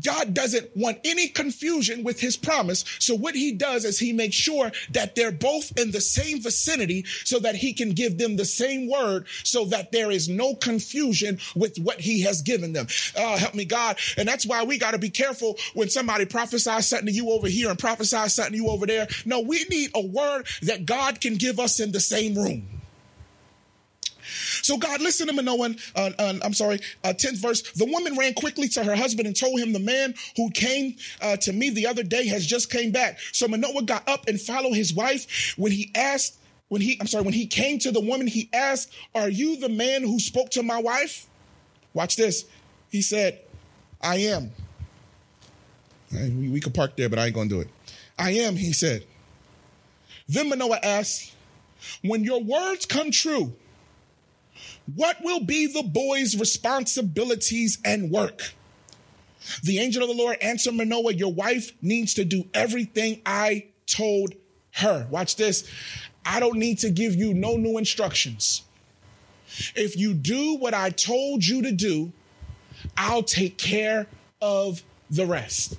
God 0.03 0.33
doesn't 0.33 0.75
want 0.75 0.99
any 1.03 1.27
confusion 1.27 2.03
with 2.03 2.19
his 2.19 2.37
promise. 2.37 2.83
So 2.99 3.15
what 3.15 3.35
he 3.35 3.51
does 3.51 3.85
is 3.85 3.99
he 3.99 4.13
makes 4.13 4.35
sure 4.35 4.71
that 4.91 5.15
they're 5.15 5.31
both 5.31 5.77
in 5.77 5.91
the 5.91 6.01
same 6.01 6.41
vicinity 6.41 7.05
so 7.23 7.39
that 7.39 7.55
he 7.55 7.73
can 7.73 7.91
give 7.91 8.17
them 8.17 8.35
the 8.35 8.45
same 8.45 8.89
word 8.89 9.25
so 9.43 9.65
that 9.65 9.91
there 9.91 10.11
is 10.11 10.29
no 10.29 10.55
confusion 10.55 11.39
with 11.55 11.77
what 11.77 11.99
he 11.99 12.21
has 12.21 12.41
given 12.41 12.73
them. 12.73 12.87
Uh, 13.15 13.37
help 13.37 13.53
me 13.53 13.65
God. 13.65 13.97
And 14.17 14.27
that's 14.27 14.45
why 14.45 14.63
we 14.63 14.77
got 14.77 14.91
to 14.91 14.99
be 14.99 15.09
careful 15.09 15.57
when 15.73 15.89
somebody 15.89 16.25
prophesies 16.25 16.87
something 16.87 17.07
to 17.07 17.13
you 17.13 17.31
over 17.31 17.47
here 17.47 17.69
and 17.69 17.79
prophesies 17.79 18.33
something 18.33 18.53
to 18.53 18.57
you 18.57 18.69
over 18.69 18.85
there. 18.85 19.07
No, 19.25 19.39
we 19.41 19.63
need 19.65 19.91
a 19.95 20.05
word 20.05 20.47
that 20.63 20.85
God 20.85 21.21
can 21.21 21.35
give 21.35 21.59
us 21.59 21.79
in 21.79 21.91
the 21.91 21.99
same 21.99 22.35
room. 22.35 22.67
So 24.61 24.77
God 24.77 25.01
listen 25.01 25.27
to 25.27 25.33
Manoah. 25.33 25.75
Uh, 25.95 26.11
uh, 26.17 26.33
I'm 26.43 26.53
sorry, 26.53 26.79
uh, 27.03 27.09
10th 27.09 27.37
verse. 27.37 27.61
The 27.73 27.85
woman 27.85 28.17
ran 28.17 28.33
quickly 28.33 28.67
to 28.69 28.83
her 28.83 28.95
husband 28.95 29.27
and 29.27 29.35
told 29.35 29.59
him 29.59 29.73
the 29.73 29.79
man 29.79 30.13
who 30.35 30.49
came 30.51 30.95
uh, 31.21 31.37
to 31.37 31.53
me 31.53 31.69
the 31.69 31.87
other 31.87 32.03
day 32.03 32.27
has 32.27 32.45
just 32.45 32.71
came 32.71 32.91
back. 32.91 33.19
So 33.31 33.47
Manoah 33.47 33.83
got 33.83 34.07
up 34.07 34.27
and 34.27 34.39
followed 34.39 34.73
his 34.73 34.93
wife. 34.93 35.53
When 35.57 35.71
he 35.71 35.91
asked, 35.95 36.37
when 36.69 36.81
he, 36.81 36.97
I'm 36.99 37.07
sorry, 37.07 37.23
when 37.23 37.33
he 37.33 37.45
came 37.45 37.79
to 37.79 37.91
the 37.91 37.99
woman, 37.99 38.25
he 38.27 38.49
asked, 38.51 38.91
"Are 39.13 39.29
you 39.29 39.57
the 39.57 39.69
man 39.69 40.01
who 40.01 40.19
spoke 40.19 40.49
to 40.51 40.63
my 40.63 40.81
wife?" 40.81 41.27
Watch 41.93 42.15
this. 42.15 42.45
He 42.89 43.01
said, 43.01 43.39
"I 44.01 44.17
am." 44.17 44.51
We, 46.11 46.49
we 46.49 46.59
could 46.59 46.73
park 46.73 46.95
there, 46.95 47.09
but 47.09 47.19
I 47.19 47.25
ain't 47.25 47.35
gonna 47.35 47.49
do 47.49 47.61
it. 47.61 47.67
I 48.17 48.31
am, 48.31 48.55
he 48.55 48.73
said. 48.73 49.05
Then 50.27 50.49
Manoah 50.49 50.79
asked, 50.83 51.33
When 52.01 52.23
your 52.23 52.41
words 52.41 52.85
come 52.85 53.11
true, 53.11 53.53
what 54.95 55.17
will 55.23 55.43
be 55.43 55.67
the 55.67 55.83
boy's 55.83 56.37
responsibilities 56.37 57.77
and 57.85 58.11
work? 58.11 58.53
The 59.63 59.79
angel 59.79 60.03
of 60.03 60.09
the 60.09 60.15
Lord 60.15 60.37
answered 60.41 60.75
Manoah, 60.75 61.13
Your 61.13 61.33
wife 61.33 61.71
needs 61.81 62.13
to 62.15 62.25
do 62.25 62.45
everything 62.53 63.21
I 63.25 63.67
told 63.85 64.33
her. 64.75 65.07
Watch 65.09 65.35
this. 65.35 65.69
I 66.25 66.39
don't 66.39 66.57
need 66.57 66.79
to 66.79 66.89
give 66.89 67.15
you 67.15 67.33
no 67.33 67.57
new 67.57 67.77
instructions. 67.77 68.63
If 69.75 69.97
you 69.97 70.13
do 70.13 70.55
what 70.55 70.73
I 70.73 70.89
told 70.89 71.45
you 71.45 71.61
to 71.63 71.71
do, 71.71 72.11
I'll 72.97 73.23
take 73.23 73.57
care 73.57 74.07
of 74.41 74.81
the 75.09 75.25
rest. 75.25 75.77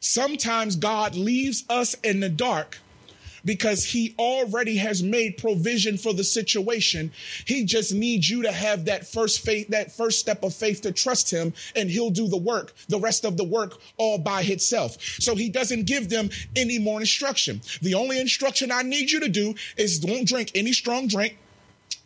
Sometimes 0.00 0.76
God 0.76 1.14
leaves 1.14 1.64
us 1.68 1.94
in 2.02 2.20
the 2.20 2.28
dark 2.28 2.78
because 3.44 3.84
he 3.84 4.14
already 4.18 4.76
has 4.76 5.02
made 5.02 5.38
provision 5.38 5.96
for 5.96 6.12
the 6.12 6.24
situation. 6.24 7.12
He 7.46 7.64
just 7.64 7.94
needs 7.94 8.28
you 8.28 8.42
to 8.42 8.52
have 8.52 8.84
that 8.86 9.06
first 9.06 9.40
faith, 9.40 9.68
that 9.68 9.92
first 9.92 10.18
step 10.18 10.42
of 10.42 10.54
faith 10.54 10.82
to 10.82 10.92
trust 10.92 11.30
him 11.30 11.52
and 11.76 11.90
he'll 11.90 12.10
do 12.10 12.28
the 12.28 12.36
work, 12.36 12.74
the 12.88 12.98
rest 12.98 13.24
of 13.24 13.36
the 13.36 13.44
work 13.44 13.78
all 13.96 14.18
by 14.18 14.42
itself. 14.42 15.00
So 15.00 15.34
he 15.34 15.48
doesn't 15.48 15.84
give 15.84 16.08
them 16.08 16.30
any 16.56 16.78
more 16.78 17.00
instruction. 17.00 17.60
The 17.82 17.94
only 17.94 18.20
instruction 18.20 18.70
I 18.72 18.82
need 18.82 19.10
you 19.10 19.20
to 19.20 19.28
do 19.28 19.54
is 19.76 19.98
don't 19.98 20.26
drink 20.26 20.50
any 20.54 20.72
strong 20.72 21.08
drink. 21.08 21.38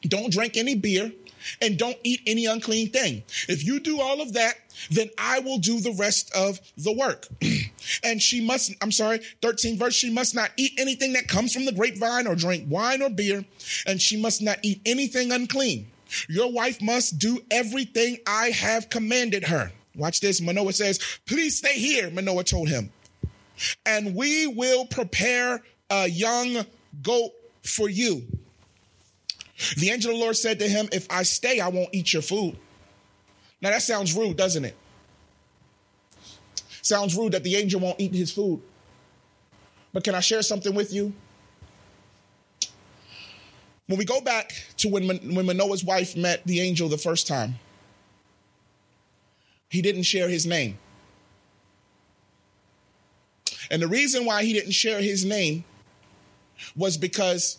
Don't 0.03 0.33
drink 0.33 0.57
any 0.57 0.75
beer 0.75 1.13
and 1.61 1.79
don't 1.79 1.97
eat 2.05 2.21
any 2.27 2.47
unclean 2.47 2.91
thing. 2.91 3.23
If 3.49 3.65
you 3.65 3.81
do 3.81 4.01
all 4.01 4.21
of 4.21 4.33
that, 4.35 4.55
then 4.91 5.11
I 5.19 5.41
will 5.41 5.59
do 5.59 5.81
the 5.81 5.93
rest 5.93 6.35
of 6.35 6.61
the 6.77 6.93
work. 6.93 7.27
and 8.05 8.23
she 8.23 8.45
must, 8.45 8.75
I'm 8.83 8.93
sorry, 8.93 9.21
13 9.43 9.79
verse, 9.79 9.95
she 9.95 10.11
must 10.11 10.35
not 10.35 10.51
eat 10.57 10.73
anything 10.79 11.13
that 11.15 11.29
comes 11.29 11.53
from 11.53 11.65
the 11.65 11.73
grapevine 11.73 12.27
or 12.27 12.35
drink 12.35 12.67
wine 12.69 13.03
or 13.03 13.11
beer, 13.11 13.45
and 13.87 14.01
she 14.01 14.21
must 14.21 14.43
not 14.43 14.59
eat 14.63 14.81
anything 14.87 15.33
unclean. 15.33 15.89
Your 16.29 16.51
wife 16.51 16.81
must 16.81 17.19
do 17.19 17.41
everything 17.51 18.19
I 18.27 18.49
have 18.51 18.89
commanded 18.89 19.45
her. 19.45 19.73
Watch 19.95 20.21
this. 20.21 20.41
Manoah 20.41 20.73
says, 20.73 21.01
please 21.27 21.59
stay 21.59 21.75
here, 21.75 22.11
Manoah 22.11 22.45
told 22.45 22.69
him. 22.69 22.91
And 23.85 24.15
we 24.15 24.47
will 24.47 24.87
prepare 24.87 25.63
a 25.91 26.09
young 26.09 26.65
goat 27.03 27.33
for 27.63 27.89
you. 27.89 28.23
The 29.77 29.91
angel 29.91 30.13
of 30.13 30.19
the 30.19 30.23
Lord 30.23 30.37
said 30.37 30.61
to 30.61 30.69
him, 30.69 30.89
If 30.93 31.11
I 31.11 31.25
stay, 31.25 31.59
I 31.59 31.69
won't 31.69 31.89
eat 31.93 32.13
your 32.13 32.23
food. 32.23 32.57
Now 33.61 33.71
that 33.71 33.83
sounds 33.83 34.15
rude, 34.15 34.37
doesn't 34.37 34.65
it? 34.65 34.77
Sounds 36.83 37.17
rude 37.17 37.33
that 37.33 37.43
the 37.43 37.57
angel 37.57 37.81
won't 37.81 38.01
eat 38.01 38.15
his 38.15 38.33
food. 38.33 38.63
But 39.93 40.05
can 40.05 40.15
I 40.15 40.21
share 40.21 40.43
something 40.43 40.75
with 40.75 40.93
you? 40.93 41.13
When 43.87 43.99
we 43.99 44.05
go 44.05 44.21
back 44.21 44.53
to 44.79 44.89
when, 44.89 45.07
when 45.07 45.47
Manoah's 45.47 45.83
wife 45.83 46.17
met 46.17 46.45
the 46.45 46.61
angel 46.61 46.89
the 46.89 46.99
first 46.99 47.27
time, 47.27 47.59
he 49.71 49.83
didn't 49.83 50.03
share 50.05 50.29
his 50.29 50.47
name. 50.47 50.79
And 53.71 53.83
the 53.83 53.89
reason 53.89 54.25
why 54.25 54.45
he 54.45 54.53
didn't 54.53 54.73
share 54.73 55.01
his 55.01 55.25
name 55.25 55.65
was 56.77 56.97
because 56.97 57.59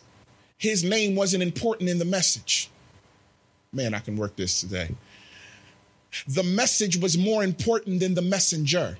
his 0.57 0.83
name 0.83 1.15
wasn't 1.15 1.43
important 1.43 1.89
in 1.89 1.99
the 1.99 2.05
message. 2.05 2.69
Man, 3.71 3.93
I 3.93 3.99
can 3.99 4.15
work 4.15 4.35
this 4.35 4.62
today. 4.62 4.95
The 6.27 6.43
message 6.43 6.97
was 6.97 7.17
more 7.17 7.43
important 7.43 7.99
than 7.99 8.13
the 8.15 8.21
messenger. 8.21 8.97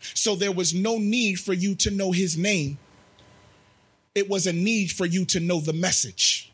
So 0.00 0.34
there 0.34 0.52
was 0.52 0.74
no 0.74 0.98
need 0.98 1.38
for 1.38 1.52
you 1.52 1.74
to 1.76 1.90
know 1.90 2.12
his 2.12 2.36
name. 2.36 2.78
It 4.14 4.28
was 4.28 4.46
a 4.46 4.52
need 4.52 4.90
for 4.90 5.06
you 5.06 5.24
to 5.26 5.40
know 5.40 5.60
the 5.60 5.72
message. 5.72 6.52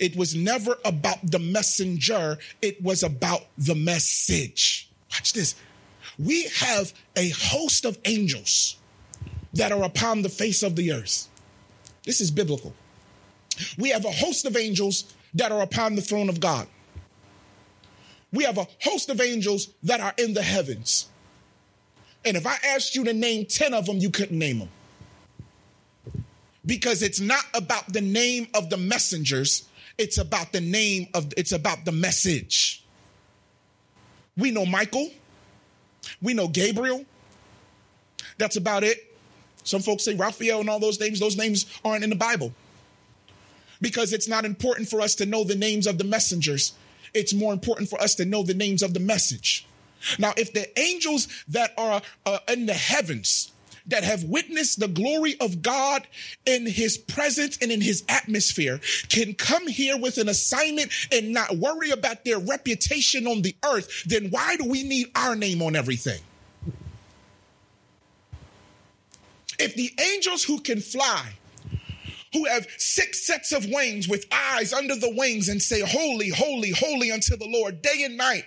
It 0.00 0.16
was 0.16 0.34
never 0.34 0.78
about 0.84 1.30
the 1.30 1.38
messenger, 1.38 2.38
it 2.60 2.82
was 2.82 3.02
about 3.02 3.46
the 3.56 3.74
message. 3.74 4.90
Watch 5.12 5.32
this. 5.32 5.54
We 6.18 6.44
have 6.56 6.92
a 7.14 7.28
host 7.30 7.84
of 7.84 7.98
angels 8.04 8.76
that 9.54 9.70
are 9.70 9.84
upon 9.84 10.22
the 10.22 10.28
face 10.28 10.62
of 10.62 10.76
the 10.76 10.92
earth. 10.92 11.28
This 12.04 12.20
is 12.20 12.30
biblical. 12.30 12.74
We 13.78 13.90
have 13.90 14.04
a 14.04 14.10
host 14.10 14.44
of 14.44 14.56
angels 14.56 15.14
that 15.34 15.52
are 15.52 15.62
upon 15.62 15.94
the 15.94 16.02
throne 16.02 16.28
of 16.28 16.40
God. 16.40 16.66
We 18.32 18.44
have 18.44 18.58
a 18.58 18.66
host 18.82 19.08
of 19.08 19.20
angels 19.20 19.68
that 19.82 20.00
are 20.00 20.14
in 20.18 20.34
the 20.34 20.42
heavens. 20.42 21.08
And 22.24 22.36
if 22.36 22.46
I 22.46 22.56
asked 22.74 22.96
you 22.96 23.04
to 23.04 23.12
name 23.12 23.46
10 23.46 23.72
of 23.72 23.86
them, 23.86 23.98
you 23.98 24.10
couldn't 24.10 24.38
name 24.38 24.58
them. 24.58 24.68
Because 26.64 27.02
it's 27.02 27.20
not 27.20 27.44
about 27.54 27.92
the 27.92 28.00
name 28.00 28.48
of 28.52 28.70
the 28.70 28.76
messengers, 28.76 29.68
it's 29.98 30.18
about 30.18 30.52
the 30.52 30.60
name 30.60 31.06
of 31.14 31.32
it's 31.36 31.52
about 31.52 31.84
the 31.84 31.92
message. 31.92 32.84
We 34.36 34.50
know 34.50 34.66
Michael, 34.66 35.08
we 36.20 36.34
know 36.34 36.48
Gabriel. 36.48 37.04
That's 38.38 38.56
about 38.56 38.84
it. 38.84 39.16
Some 39.62 39.80
folks 39.80 40.04
say 40.04 40.14
Raphael 40.14 40.60
and 40.60 40.68
all 40.68 40.80
those 40.80 41.00
names, 41.00 41.20
those 41.20 41.36
names 41.36 41.66
aren't 41.84 42.04
in 42.04 42.10
the 42.10 42.16
Bible. 42.16 42.52
Because 43.80 44.12
it's 44.12 44.28
not 44.28 44.44
important 44.44 44.88
for 44.88 45.00
us 45.00 45.14
to 45.16 45.26
know 45.26 45.44
the 45.44 45.54
names 45.54 45.86
of 45.86 45.98
the 45.98 46.04
messengers 46.04 46.72
it's 47.16 47.34
more 47.34 47.52
important 47.52 47.88
for 47.88 48.00
us 48.00 48.14
to 48.16 48.24
know 48.24 48.42
the 48.42 48.54
names 48.54 48.82
of 48.82 48.94
the 48.94 49.00
message. 49.00 49.66
Now, 50.18 50.32
if 50.36 50.52
the 50.52 50.78
angels 50.78 51.28
that 51.48 51.72
are 51.76 52.02
uh, 52.24 52.38
in 52.48 52.66
the 52.66 52.74
heavens, 52.74 53.52
that 53.86 54.04
have 54.04 54.24
witnessed 54.24 54.80
the 54.80 54.88
glory 54.88 55.36
of 55.40 55.62
God 55.62 56.06
in 56.44 56.66
his 56.66 56.98
presence 56.98 57.56
and 57.60 57.70
in 57.70 57.80
his 57.80 58.04
atmosphere 58.08 58.80
can 59.08 59.34
come 59.34 59.68
here 59.68 59.96
with 59.96 60.18
an 60.18 60.28
assignment 60.28 60.90
and 61.12 61.32
not 61.32 61.56
worry 61.56 61.90
about 61.90 62.24
their 62.24 62.38
reputation 62.38 63.26
on 63.26 63.42
the 63.42 63.54
earth, 63.64 64.04
then 64.04 64.30
why 64.30 64.56
do 64.56 64.68
we 64.68 64.82
need 64.82 65.06
our 65.14 65.36
name 65.36 65.62
on 65.62 65.76
everything? 65.76 66.20
If 69.58 69.74
the 69.74 69.92
angels 70.14 70.44
who 70.44 70.60
can 70.60 70.80
fly 70.80 71.34
who 72.32 72.44
have 72.46 72.66
six 72.76 73.26
sets 73.26 73.52
of 73.52 73.66
wings 73.66 74.08
with 74.08 74.26
eyes 74.32 74.72
under 74.72 74.96
the 74.96 75.14
wings 75.14 75.48
and 75.48 75.60
say, 75.60 75.80
Holy, 75.80 76.28
holy, 76.28 76.70
holy 76.70 77.10
unto 77.10 77.36
the 77.36 77.48
Lord 77.48 77.82
day 77.82 78.02
and 78.04 78.16
night. 78.16 78.44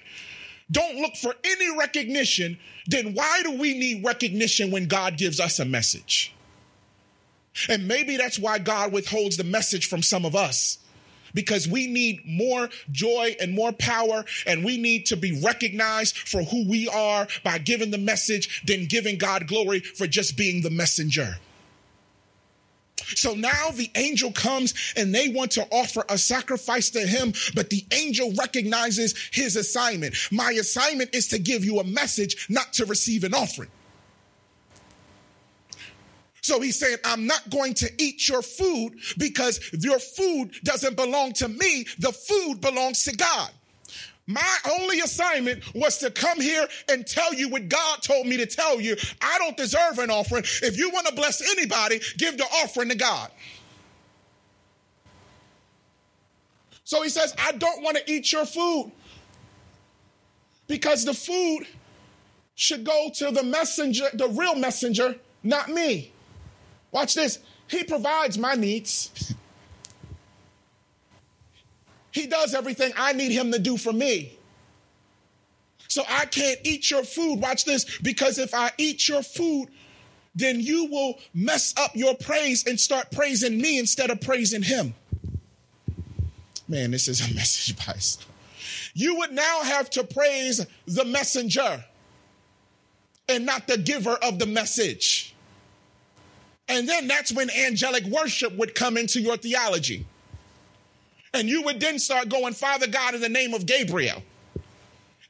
Don't 0.71 0.97
look 0.97 1.15
for 1.15 1.33
any 1.43 1.75
recognition. 1.77 2.59
Then 2.85 3.13
why 3.13 3.41
do 3.43 3.57
we 3.57 3.77
need 3.77 4.05
recognition 4.05 4.71
when 4.71 4.87
God 4.87 5.17
gives 5.17 5.39
us 5.39 5.59
a 5.59 5.65
message? 5.65 6.33
And 7.67 7.87
maybe 7.87 8.17
that's 8.17 8.37
why 8.37 8.59
God 8.59 8.91
withholds 8.91 9.37
the 9.37 9.43
message 9.43 9.87
from 9.87 10.03
some 10.03 10.25
of 10.25 10.35
us 10.35 10.77
because 11.33 11.67
we 11.67 11.87
need 11.87 12.21
more 12.25 12.69
joy 12.91 13.35
and 13.39 13.53
more 13.53 13.71
power, 13.71 14.25
and 14.45 14.63
we 14.63 14.77
need 14.77 15.05
to 15.07 15.17
be 15.17 15.39
recognized 15.43 16.17
for 16.17 16.43
who 16.43 16.67
we 16.67 16.87
are 16.87 17.27
by 17.43 17.57
giving 17.57 17.91
the 17.91 17.97
message 17.97 18.63
than 18.65 18.85
giving 18.85 19.17
God 19.17 19.47
glory 19.47 19.79
for 19.79 20.07
just 20.07 20.37
being 20.37 20.61
the 20.61 20.69
messenger. 20.69 21.37
So 23.15 23.33
now 23.33 23.71
the 23.71 23.89
angel 23.95 24.31
comes 24.31 24.73
and 24.95 25.13
they 25.13 25.29
want 25.29 25.51
to 25.51 25.67
offer 25.71 26.03
a 26.09 26.17
sacrifice 26.17 26.89
to 26.91 26.99
him, 26.99 27.33
but 27.55 27.69
the 27.69 27.85
angel 27.93 28.33
recognizes 28.33 29.15
his 29.31 29.55
assignment. 29.55 30.15
My 30.31 30.51
assignment 30.51 31.13
is 31.15 31.27
to 31.29 31.39
give 31.39 31.63
you 31.65 31.79
a 31.79 31.83
message, 31.83 32.47
not 32.49 32.73
to 32.73 32.85
receive 32.85 33.23
an 33.23 33.33
offering. 33.33 33.69
So 36.41 36.61
he's 36.61 36.79
saying, 36.79 36.97
I'm 37.03 37.27
not 37.27 37.49
going 37.49 37.73
to 37.75 37.91
eat 37.97 38.27
your 38.27 38.41
food 38.41 38.99
because 39.17 39.59
your 39.73 39.99
food 39.99 40.55
doesn't 40.63 40.95
belong 40.95 41.33
to 41.33 41.47
me. 41.47 41.85
The 41.99 42.11
food 42.11 42.61
belongs 42.61 43.03
to 43.03 43.15
God. 43.15 43.51
My 44.29 44.57
only 44.77 44.99
assignment 44.99 45.63
was 45.73 45.97
to 45.97 46.11
come 46.11 46.39
here 46.39 46.67
and 46.87 47.05
tell 47.05 47.33
you 47.33 47.49
what 47.49 47.67
God 47.67 48.03
told 48.03 48.27
me 48.27 48.37
to 48.37 48.45
tell 48.45 48.79
you. 48.79 48.95
I 49.19 49.39
don't 49.39 49.57
deserve 49.57 49.97
an 49.97 50.11
offering. 50.11 50.43
If 50.61 50.77
you 50.77 50.91
want 50.91 51.07
to 51.07 51.15
bless 51.15 51.41
anybody, 51.41 51.99
give 52.15 52.37
the 52.37 52.43
offering 52.43 52.89
to 52.89 52.95
God. 52.95 53.31
So 56.83 57.01
he 57.01 57.09
says, 57.09 57.33
I 57.39 57.53
don't 57.53 57.81
want 57.81 57.97
to 57.97 58.11
eat 58.11 58.31
your 58.31 58.45
food 58.45 58.91
because 60.67 61.05
the 61.05 61.15
food 61.15 61.65
should 62.53 62.83
go 62.83 63.09
to 63.15 63.31
the 63.31 63.41
messenger, 63.41 64.09
the 64.13 64.27
real 64.27 64.53
messenger, 64.53 65.15
not 65.41 65.69
me. 65.69 66.11
Watch 66.91 67.15
this. 67.15 67.39
He 67.67 67.83
provides 67.83 68.37
my 68.37 68.53
needs. 68.53 69.33
He 72.19 72.27
does 72.27 72.53
everything 72.53 72.91
I 72.97 73.13
need 73.13 73.31
him 73.31 73.53
to 73.53 73.59
do 73.59 73.77
for 73.77 73.93
me. 73.93 74.37
So 75.87 76.03
I 76.09 76.25
can't 76.25 76.59
eat 76.65 76.91
your 76.91 77.03
food. 77.03 77.37
Watch 77.37 77.63
this. 77.63 77.97
Because 77.99 78.37
if 78.37 78.53
I 78.53 78.71
eat 78.77 79.07
your 79.07 79.23
food, 79.23 79.69
then 80.35 80.59
you 80.59 80.85
will 80.87 81.17
mess 81.33 81.73
up 81.77 81.91
your 81.95 82.15
praise 82.15 82.67
and 82.67 82.77
start 82.77 83.09
praising 83.11 83.61
me 83.61 83.79
instead 83.79 84.09
of 84.09 84.19
praising 84.19 84.63
him. 84.63 84.95
Man, 86.67 86.91
this 86.91 87.07
is 87.07 87.21
a 87.21 87.33
message 87.35 87.77
by 87.77 87.95
You 88.93 89.15
would 89.19 89.31
now 89.31 89.61
have 89.63 89.89
to 89.91 90.03
praise 90.03 90.65
the 90.85 91.05
messenger 91.05 91.85
and 93.29 93.45
not 93.45 93.65
the 93.65 93.77
giver 93.77 94.17
of 94.21 94.39
the 94.39 94.45
message. 94.45 95.33
And 96.67 96.87
then 96.87 97.07
that's 97.07 97.31
when 97.31 97.49
angelic 97.49 98.03
worship 98.03 98.57
would 98.57 98.75
come 98.75 98.97
into 98.97 99.21
your 99.21 99.37
theology. 99.37 100.05
And 101.33 101.47
you 101.47 101.61
would 101.63 101.79
then 101.79 101.99
start 101.99 102.29
going, 102.29 102.53
Father 102.53 102.87
God, 102.87 103.15
in 103.15 103.21
the 103.21 103.29
name 103.29 103.53
of 103.53 103.65
Gabriel, 103.65 104.23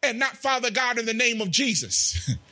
and 0.02 0.18
not 0.18 0.38
Father 0.38 0.72
God 0.72 0.98
in 0.98 1.06
the 1.06 1.14
name 1.14 1.42
of 1.42 1.52
Jesus. 1.52 2.32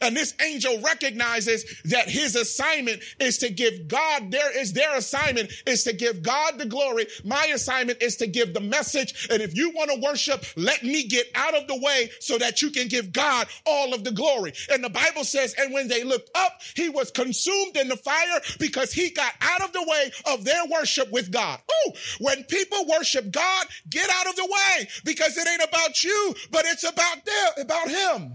And 0.00 0.16
this 0.16 0.34
angel 0.40 0.80
recognizes 0.80 1.64
that 1.84 2.08
his 2.08 2.36
assignment 2.36 3.02
is 3.20 3.38
to 3.38 3.50
give 3.50 3.88
God, 3.88 4.30
there 4.30 4.56
is 4.58 4.72
their 4.72 4.96
assignment 4.96 5.52
is 5.66 5.84
to 5.84 5.92
give 5.92 6.22
God 6.22 6.58
the 6.58 6.66
glory. 6.66 7.06
My 7.24 7.46
assignment 7.46 8.02
is 8.02 8.16
to 8.16 8.26
give 8.26 8.54
the 8.54 8.60
message. 8.60 9.28
And 9.30 9.42
if 9.42 9.56
you 9.56 9.70
want 9.70 9.90
to 9.90 10.00
worship, 10.00 10.44
let 10.56 10.82
me 10.82 11.04
get 11.04 11.26
out 11.34 11.54
of 11.54 11.66
the 11.66 11.78
way 11.78 12.10
so 12.20 12.38
that 12.38 12.62
you 12.62 12.70
can 12.70 12.88
give 12.88 13.12
God 13.12 13.46
all 13.66 13.94
of 13.94 14.04
the 14.04 14.12
glory. 14.12 14.52
And 14.70 14.82
the 14.82 14.90
Bible 14.90 15.24
says, 15.24 15.54
and 15.58 15.72
when 15.72 15.88
they 15.88 16.04
looked 16.04 16.30
up, 16.34 16.60
he 16.74 16.88
was 16.88 17.10
consumed 17.10 17.76
in 17.76 17.88
the 17.88 17.96
fire 17.96 18.40
because 18.58 18.92
he 18.92 19.10
got 19.10 19.32
out 19.40 19.62
of 19.62 19.72
the 19.72 19.84
way 19.86 20.10
of 20.32 20.44
their 20.44 20.64
worship 20.66 21.10
with 21.10 21.30
God. 21.30 21.60
Oh, 21.70 21.92
when 22.20 22.44
people 22.44 22.86
worship 22.86 23.30
God, 23.30 23.66
get 23.90 24.08
out 24.10 24.28
of 24.28 24.36
the 24.36 24.44
way 24.44 24.88
because 25.04 25.36
it 25.36 25.48
ain't 25.48 25.68
about 25.68 26.02
you, 26.04 26.34
but 26.50 26.64
it's 26.66 26.84
about 26.84 27.24
them, 27.24 27.64
about 27.64 27.88
him. 27.88 28.34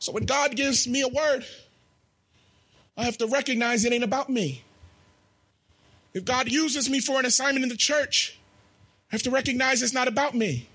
So 0.00 0.12
when 0.12 0.24
God 0.24 0.56
gives 0.56 0.88
me 0.88 1.02
a 1.02 1.08
word, 1.08 1.44
I 2.96 3.04
have 3.04 3.18
to 3.18 3.26
recognize 3.26 3.84
it 3.84 3.92
ain't 3.92 4.02
about 4.02 4.30
me. 4.30 4.64
If 6.14 6.24
God 6.24 6.50
uses 6.50 6.90
me 6.90 7.00
for 7.00 7.20
an 7.20 7.26
assignment 7.26 7.62
in 7.62 7.68
the 7.68 7.76
church, 7.76 8.38
I 9.12 9.14
have 9.14 9.22
to 9.22 9.30
recognize 9.30 9.82
it's 9.82 9.92
not 9.92 10.08
about 10.08 10.34
me. 10.34 10.68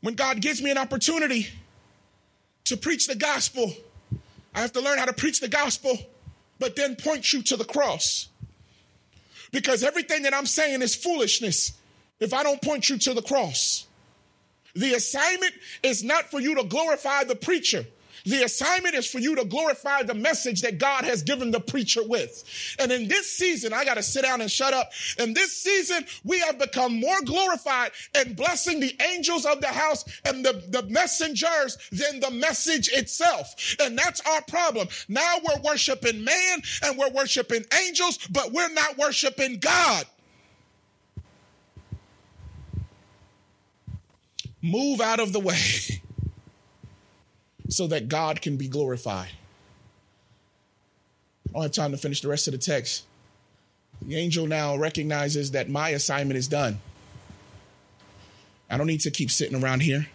When 0.00 0.14
God 0.14 0.40
gives 0.40 0.62
me 0.62 0.70
an 0.70 0.78
opportunity 0.78 1.48
to 2.64 2.76
preach 2.76 3.06
the 3.06 3.14
gospel, 3.14 3.72
I 4.54 4.60
have 4.60 4.72
to 4.72 4.80
learn 4.80 4.98
how 4.98 5.04
to 5.04 5.12
preach 5.12 5.40
the 5.40 5.48
gospel, 5.48 5.98
but 6.58 6.76
then 6.76 6.96
point 6.96 7.32
you 7.32 7.42
to 7.42 7.56
the 7.56 7.64
cross. 7.64 8.28
Because 9.52 9.84
everything 9.84 10.22
that 10.22 10.34
I'm 10.34 10.46
saying 10.46 10.80
is 10.80 10.94
foolishness 10.94 11.72
if 12.20 12.32
I 12.32 12.42
don't 12.42 12.60
point 12.62 12.88
you 12.88 12.98
to 12.98 13.14
the 13.14 13.22
cross. 13.22 13.86
The 14.74 14.94
assignment 14.94 15.52
is 15.82 16.04
not 16.04 16.30
for 16.30 16.40
you 16.40 16.54
to 16.54 16.64
glorify 16.64 17.24
the 17.24 17.36
preacher. 17.36 17.84
The 18.24 18.42
assignment 18.42 18.94
is 18.94 19.06
for 19.06 19.18
you 19.18 19.34
to 19.36 19.44
glorify 19.44 20.02
the 20.02 20.14
message 20.14 20.62
that 20.62 20.78
God 20.78 21.04
has 21.04 21.22
given 21.22 21.50
the 21.50 21.60
preacher 21.60 22.02
with. 22.02 22.44
And 22.78 22.90
in 22.92 23.08
this 23.08 23.32
season, 23.32 23.72
I 23.72 23.84
got 23.84 23.94
to 23.94 24.02
sit 24.02 24.22
down 24.22 24.40
and 24.40 24.50
shut 24.50 24.74
up. 24.74 24.90
In 25.18 25.34
this 25.34 25.56
season, 25.56 26.04
we 26.24 26.38
have 26.40 26.58
become 26.58 27.00
more 27.00 27.20
glorified 27.24 27.92
in 28.20 28.34
blessing 28.34 28.80
the 28.80 28.94
angels 29.14 29.44
of 29.44 29.60
the 29.60 29.68
house 29.68 30.04
and 30.24 30.44
the, 30.44 30.62
the 30.68 30.82
messengers 30.84 31.78
than 31.90 32.20
the 32.20 32.30
message 32.30 32.88
itself. 32.88 33.76
And 33.80 33.96
that's 33.98 34.20
our 34.26 34.42
problem. 34.42 34.88
Now 35.08 35.36
we're 35.46 35.60
worshiping 35.62 36.24
man 36.24 36.62
and 36.84 36.98
we're 36.98 37.10
worshiping 37.10 37.64
angels, 37.86 38.18
but 38.30 38.52
we're 38.52 38.72
not 38.72 38.98
worshiping 38.98 39.58
God. 39.58 40.04
Move 44.60 45.00
out 45.00 45.20
of 45.20 45.32
the 45.32 45.40
way. 45.40 45.56
so 47.68 47.86
that 47.86 48.08
God 48.08 48.40
can 48.40 48.56
be 48.56 48.68
glorified. 48.68 49.30
I 51.48 51.52
don't 51.52 51.62
have 51.62 51.72
time 51.72 51.92
to 51.92 51.96
finish 51.96 52.20
the 52.20 52.28
rest 52.28 52.46
of 52.48 52.52
the 52.52 52.58
text. 52.58 53.04
The 54.02 54.16
angel 54.16 54.46
now 54.46 54.76
recognizes 54.76 55.50
that 55.52 55.68
my 55.68 55.90
assignment 55.90 56.38
is 56.38 56.48
done. 56.48 56.78
I 58.70 58.76
don't 58.76 58.86
need 58.86 59.00
to 59.00 59.10
keep 59.10 59.30
sitting 59.30 59.62
around 59.62 59.80
here. 59.80 60.08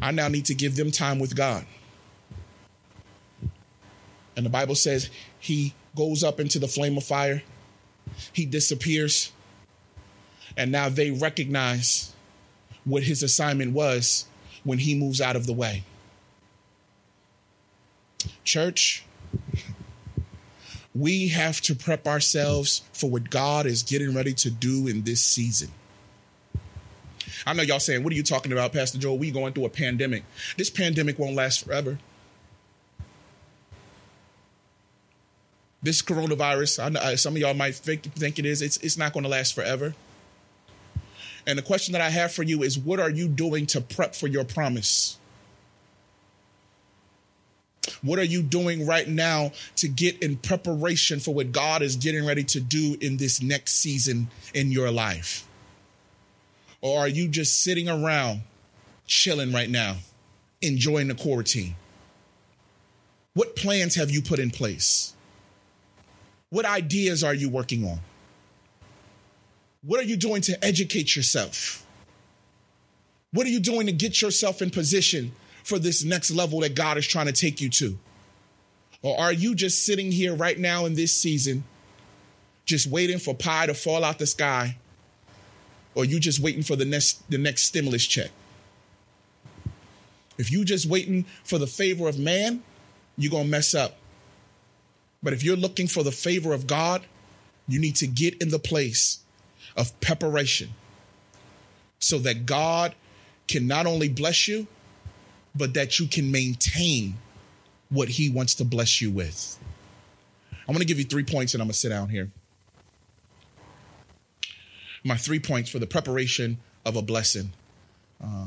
I 0.00 0.10
now 0.10 0.28
need 0.28 0.46
to 0.46 0.54
give 0.54 0.76
them 0.76 0.90
time 0.90 1.18
with 1.18 1.36
God. 1.36 1.64
And 4.36 4.44
the 4.44 4.50
Bible 4.50 4.74
says 4.74 5.10
he 5.38 5.74
goes 5.94 6.24
up 6.24 6.40
into 6.40 6.58
the 6.58 6.68
flame 6.68 6.96
of 6.96 7.04
fire, 7.04 7.42
he 8.32 8.46
disappears, 8.46 9.30
and 10.56 10.72
now 10.72 10.88
they 10.88 11.10
recognize 11.10 12.12
what 12.84 13.04
his 13.04 13.22
assignment 13.22 13.72
was 13.72 14.26
when 14.64 14.78
he 14.78 14.94
moves 14.94 15.20
out 15.20 15.36
of 15.36 15.46
the 15.46 15.52
way. 15.52 15.84
Church, 18.44 19.04
we 20.94 21.28
have 21.28 21.60
to 21.62 21.74
prep 21.74 22.06
ourselves 22.06 22.82
for 22.92 23.10
what 23.10 23.30
God 23.30 23.66
is 23.66 23.82
getting 23.82 24.14
ready 24.14 24.34
to 24.34 24.50
do 24.50 24.86
in 24.86 25.02
this 25.02 25.22
season. 25.22 25.70
I 27.46 27.54
know 27.54 27.62
y'all 27.62 27.80
saying, 27.80 28.04
What 28.04 28.12
are 28.12 28.16
you 28.16 28.22
talking 28.22 28.52
about, 28.52 28.72
Pastor 28.72 28.98
Joel? 28.98 29.18
We 29.18 29.30
going 29.30 29.52
through 29.52 29.64
a 29.64 29.70
pandemic. 29.70 30.24
This 30.56 30.70
pandemic 30.70 31.18
won't 31.18 31.34
last 31.34 31.64
forever. 31.64 31.98
This 35.82 36.00
coronavirus, 36.00 36.84
I 36.84 36.88
know 36.90 37.16
some 37.16 37.34
of 37.34 37.40
y'all 37.40 37.54
might 37.54 37.74
think, 37.74 38.06
it 38.38 38.46
is, 38.46 38.62
it's, 38.62 38.76
it's 38.78 38.96
not 38.96 39.12
going 39.12 39.24
to 39.24 39.28
last 39.28 39.52
forever. 39.52 39.94
And 41.44 41.58
the 41.58 41.62
question 41.62 41.92
that 41.92 42.00
I 42.00 42.10
have 42.10 42.32
for 42.32 42.44
you 42.44 42.62
is 42.62 42.78
what 42.78 43.00
are 43.00 43.10
you 43.10 43.26
doing 43.26 43.66
to 43.66 43.80
prep 43.80 44.14
for 44.14 44.28
your 44.28 44.44
promise? 44.44 45.18
What 48.02 48.18
are 48.18 48.24
you 48.24 48.42
doing 48.42 48.84
right 48.84 49.06
now 49.06 49.52
to 49.76 49.88
get 49.88 50.22
in 50.22 50.36
preparation 50.36 51.20
for 51.20 51.32
what 51.32 51.52
God 51.52 51.82
is 51.82 51.96
getting 51.96 52.26
ready 52.26 52.42
to 52.44 52.60
do 52.60 52.96
in 53.00 53.16
this 53.16 53.40
next 53.40 53.74
season 53.74 54.28
in 54.54 54.72
your 54.72 54.90
life? 54.90 55.46
Or 56.80 56.98
are 56.98 57.08
you 57.08 57.28
just 57.28 57.62
sitting 57.62 57.88
around 57.88 58.42
chilling 59.06 59.52
right 59.52 59.70
now, 59.70 59.96
enjoying 60.60 61.08
the 61.08 61.14
quarantine? 61.14 61.76
What 63.34 63.54
plans 63.54 63.94
have 63.94 64.10
you 64.10 64.20
put 64.20 64.40
in 64.40 64.50
place? 64.50 65.14
What 66.50 66.66
ideas 66.66 67.22
are 67.22 67.32
you 67.32 67.48
working 67.48 67.84
on? 67.84 68.00
What 69.82 70.00
are 70.00 70.04
you 70.04 70.16
doing 70.16 70.42
to 70.42 70.64
educate 70.64 71.16
yourself? 71.16 71.86
What 73.32 73.46
are 73.46 73.50
you 73.50 73.60
doing 73.60 73.86
to 73.86 73.92
get 73.92 74.20
yourself 74.20 74.60
in 74.60 74.70
position 74.70 75.32
for 75.64 75.78
this 75.78 76.04
next 76.04 76.30
level 76.30 76.60
that 76.60 76.74
God 76.74 76.98
is 76.98 77.06
trying 77.06 77.26
to 77.26 77.32
take 77.32 77.60
you 77.60 77.68
to? 77.70 77.98
Or 79.02 79.18
are 79.18 79.32
you 79.32 79.54
just 79.54 79.84
sitting 79.84 80.12
here 80.12 80.34
right 80.34 80.58
now 80.58 80.86
in 80.86 80.94
this 80.94 81.14
season, 81.14 81.64
just 82.64 82.86
waiting 82.86 83.18
for 83.18 83.34
pie 83.34 83.66
to 83.66 83.74
fall 83.74 84.04
out 84.04 84.18
the 84.18 84.26
sky? 84.26 84.76
Or 85.94 86.04
you 86.04 86.20
just 86.20 86.40
waiting 86.40 86.62
for 86.62 86.76
the 86.76 86.84
next 86.84 87.28
the 87.30 87.38
next 87.38 87.62
stimulus 87.62 88.06
check? 88.06 88.30
If 90.38 90.50
you 90.50 90.64
just 90.64 90.86
waiting 90.86 91.26
for 91.44 91.58
the 91.58 91.66
favor 91.66 92.08
of 92.08 92.18
man, 92.18 92.62
you're 93.18 93.30
gonna 93.30 93.44
mess 93.44 93.74
up. 93.74 93.96
But 95.22 95.32
if 95.32 95.42
you're 95.42 95.56
looking 95.56 95.86
for 95.86 96.02
the 96.02 96.12
favor 96.12 96.52
of 96.52 96.66
God, 96.66 97.02
you 97.68 97.78
need 97.78 97.96
to 97.96 98.06
get 98.06 98.40
in 98.40 98.48
the 98.48 98.58
place 98.58 99.20
of 99.76 99.98
preparation 100.00 100.70
so 101.98 102.18
that 102.18 102.46
God 102.46 102.94
can 103.46 103.66
not 103.66 103.86
only 103.86 104.08
bless 104.08 104.48
you, 104.48 104.66
but 105.54 105.74
that 105.74 105.98
you 105.98 106.06
can 106.06 106.30
maintain 106.30 107.14
what 107.90 108.08
He 108.08 108.30
wants 108.30 108.54
to 108.56 108.64
bless 108.64 109.00
you 109.00 109.10
with. 109.10 109.58
I'm 110.52 110.74
going 110.74 110.78
to 110.78 110.86
give 110.86 110.98
you 110.98 111.04
three 111.04 111.24
points 111.24 111.54
and 111.54 111.60
I'm 111.60 111.66
going 111.66 111.72
to 111.72 111.78
sit 111.78 111.90
down 111.90 112.08
here. 112.08 112.30
My 115.04 115.16
three 115.16 115.40
points 115.40 115.68
for 115.68 115.78
the 115.78 115.86
preparation 115.86 116.58
of 116.84 116.96
a 116.96 117.02
blessing. 117.02 117.52
Uh, 118.22 118.46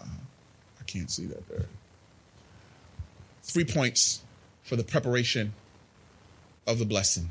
uh, 0.00 0.04
I 0.80 0.84
can't 0.86 1.10
see 1.10 1.26
that 1.26 1.48
there. 1.48 1.66
Three 3.42 3.64
points 3.64 4.22
for 4.62 4.76
the 4.76 4.84
preparation 4.84 5.52
of 6.66 6.78
the 6.78 6.84
blessing. 6.84 7.30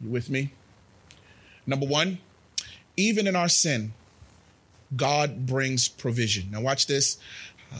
You 0.00 0.08
with 0.08 0.30
me? 0.30 0.52
Number 1.66 1.86
one, 1.86 2.18
even 2.96 3.26
in 3.26 3.36
our 3.36 3.48
sin, 3.48 3.92
God 4.96 5.46
brings 5.46 5.88
provision. 5.88 6.50
Now, 6.50 6.60
watch 6.60 6.86
this. 6.86 7.18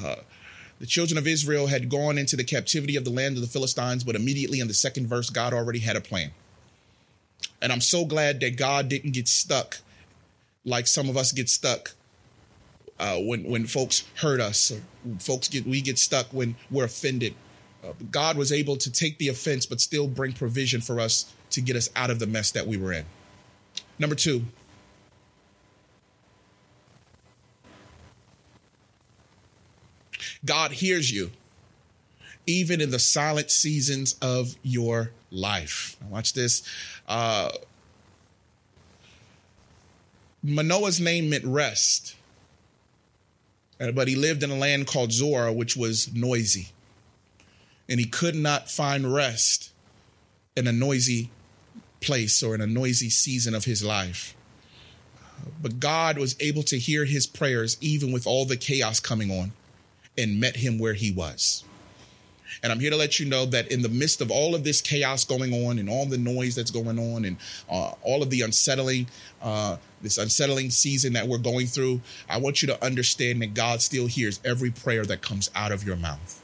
Uh, 0.02 0.16
the 0.80 0.86
children 0.86 1.18
of 1.18 1.26
Israel 1.26 1.68
had 1.68 1.88
gone 1.88 2.18
into 2.18 2.36
the 2.36 2.44
captivity 2.44 2.96
of 2.96 3.04
the 3.04 3.10
land 3.10 3.36
of 3.36 3.42
the 3.42 3.48
Philistines, 3.48 4.04
but 4.04 4.16
immediately 4.16 4.60
in 4.60 4.68
the 4.68 4.74
second 4.74 5.06
verse, 5.06 5.30
God 5.30 5.52
already 5.52 5.78
had 5.78 5.96
a 5.96 6.00
plan. 6.00 6.32
And 7.62 7.72
I'm 7.72 7.80
so 7.80 8.04
glad 8.04 8.40
that 8.40 8.56
God 8.56 8.88
didn't 8.88 9.12
get 9.12 9.28
stuck 9.28 9.78
like 10.64 10.86
some 10.86 11.08
of 11.08 11.16
us 11.16 11.32
get 11.32 11.48
stuck 11.48 11.92
uh, 12.98 13.16
when 13.18 13.44
when 13.44 13.66
folks 13.66 14.04
hurt 14.16 14.40
us. 14.40 14.72
Folks 15.18 15.48
get 15.48 15.66
we 15.66 15.80
get 15.80 15.98
stuck 15.98 16.26
when 16.32 16.56
we're 16.70 16.84
offended 16.84 17.34
uh, 17.84 17.92
God 18.10 18.36
was 18.36 18.52
able 18.52 18.76
to 18.76 18.90
take 18.90 19.18
the 19.18 19.28
offense, 19.28 19.66
but 19.66 19.80
still 19.80 20.08
bring 20.08 20.32
provision 20.32 20.80
for 20.80 21.00
us 21.00 21.32
to 21.50 21.60
get 21.60 21.76
us 21.76 21.90
out 21.94 22.10
of 22.10 22.18
the 22.18 22.26
mess 22.26 22.50
that 22.52 22.66
we 22.66 22.76
were 22.76 22.92
in. 22.92 23.04
Number 23.98 24.16
two, 24.16 24.44
God 30.44 30.72
hears 30.72 31.10
you 31.10 31.30
even 32.46 32.80
in 32.80 32.90
the 32.90 32.98
silent 32.98 33.50
seasons 33.50 34.16
of 34.20 34.54
your 34.62 35.10
life. 35.30 35.96
Watch 36.10 36.34
this. 36.34 36.62
Uh, 37.08 37.50
Manoah's 40.42 41.00
name 41.00 41.30
meant 41.30 41.44
rest, 41.46 42.16
uh, 43.80 43.92
but 43.92 44.08
he 44.08 44.14
lived 44.14 44.42
in 44.42 44.50
a 44.50 44.56
land 44.56 44.86
called 44.86 45.10
Zorah, 45.10 45.52
which 45.52 45.74
was 45.74 46.12
noisy 46.14 46.68
and 47.88 48.00
he 48.00 48.06
could 48.06 48.34
not 48.34 48.70
find 48.70 49.12
rest 49.12 49.70
in 50.56 50.66
a 50.66 50.72
noisy 50.72 51.30
place 52.00 52.42
or 52.42 52.54
in 52.54 52.60
a 52.60 52.66
noisy 52.66 53.10
season 53.10 53.54
of 53.54 53.64
his 53.64 53.84
life. 53.84 54.34
But 55.60 55.80
God 55.80 56.18
was 56.18 56.36
able 56.40 56.62
to 56.64 56.78
hear 56.78 57.04
his 57.04 57.26
prayers 57.26 57.76
even 57.80 58.12
with 58.12 58.26
all 58.26 58.44
the 58.44 58.56
chaos 58.56 59.00
coming 59.00 59.30
on 59.30 59.52
and 60.16 60.40
met 60.40 60.56
him 60.56 60.78
where 60.78 60.94
he 60.94 61.10
was. 61.10 61.64
And 62.62 62.72
I'm 62.72 62.80
here 62.80 62.90
to 62.90 62.96
let 62.96 63.18
you 63.18 63.26
know 63.26 63.46
that 63.46 63.70
in 63.70 63.82
the 63.82 63.88
midst 63.88 64.20
of 64.20 64.30
all 64.30 64.54
of 64.54 64.64
this 64.64 64.80
chaos 64.80 65.24
going 65.24 65.52
on 65.66 65.78
and 65.78 65.88
all 65.88 66.06
the 66.06 66.18
noise 66.18 66.54
that's 66.54 66.70
going 66.70 66.98
on 66.98 67.24
and 67.24 67.36
uh, 67.70 67.92
all 68.02 68.22
of 68.22 68.30
the 68.30 68.42
unsettling, 68.42 69.08
uh, 69.42 69.76
this 70.00 70.18
unsettling 70.18 70.70
season 70.70 71.14
that 71.14 71.26
we're 71.26 71.38
going 71.38 71.66
through, 71.66 72.00
I 72.28 72.38
want 72.38 72.62
you 72.62 72.68
to 72.68 72.84
understand 72.84 73.42
that 73.42 73.54
God 73.54 73.82
still 73.82 74.06
hears 74.06 74.40
every 74.44 74.70
prayer 74.70 75.04
that 75.04 75.20
comes 75.20 75.50
out 75.54 75.72
of 75.72 75.84
your 75.84 75.96
mouth. 75.96 76.42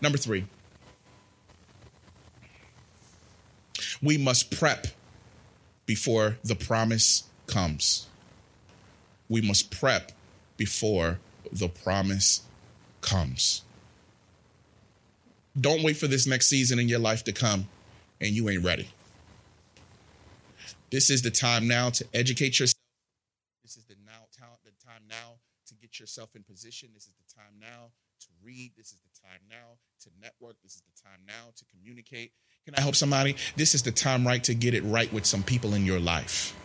Number 0.00 0.18
three, 0.18 0.46
we 4.02 4.18
must 4.18 4.50
prep 4.50 4.88
before 5.86 6.36
the 6.42 6.54
promise 6.54 7.24
comes. 7.46 8.08
We 9.28 9.40
must 9.40 9.70
prep 9.70 10.12
before 10.56 11.18
the 11.52 11.68
promise 11.68 12.42
comes. 13.00 13.62
Don't 15.60 15.82
wait 15.82 15.96
for 15.96 16.06
this 16.06 16.26
next 16.26 16.46
season 16.46 16.78
in 16.78 16.88
your 16.88 17.00
life 17.00 17.24
to 17.24 17.32
come 17.32 17.68
and 18.20 18.30
you 18.30 18.48
ain't 18.48 18.64
ready. 18.64 18.88
This 20.90 21.10
is 21.10 21.22
the 21.22 21.30
time 21.30 21.68
now 21.68 21.90
to 21.90 22.06
educate 22.14 22.58
yourself. 22.58 22.76
This 23.62 23.76
is 23.76 23.84
the 23.84 23.94
now 24.40 24.58
the 24.64 24.72
time 24.84 25.02
now 25.08 25.38
to 25.66 25.74
get 25.74 25.98
yourself 26.00 26.34
in 26.34 26.42
position. 26.42 26.90
This 26.94 27.04
is 27.04 27.14
the 27.14 27.34
time 27.34 27.54
now 27.60 27.90
to 28.20 28.26
read. 28.42 28.72
This 28.76 28.92
is 28.92 29.00
the 29.00 29.20
time 29.20 29.40
now 29.48 29.78
to 30.02 30.10
network. 30.20 30.56
This 30.62 30.74
is 30.74 30.82
the 30.82 31.02
time 31.02 31.20
now 31.26 31.52
to 31.56 31.64
communicate. 31.66 32.32
Can 32.64 32.74
I 32.74 32.80
help 32.80 32.96
somebody? 32.96 33.36
This 33.56 33.74
is 33.74 33.82
the 33.82 33.92
time 33.92 34.26
right 34.26 34.42
to 34.44 34.54
get 34.54 34.74
it 34.74 34.82
right 34.82 35.12
with 35.12 35.26
some 35.26 35.42
people 35.42 35.74
in 35.74 35.86
your 35.86 36.00
life. 36.00 36.56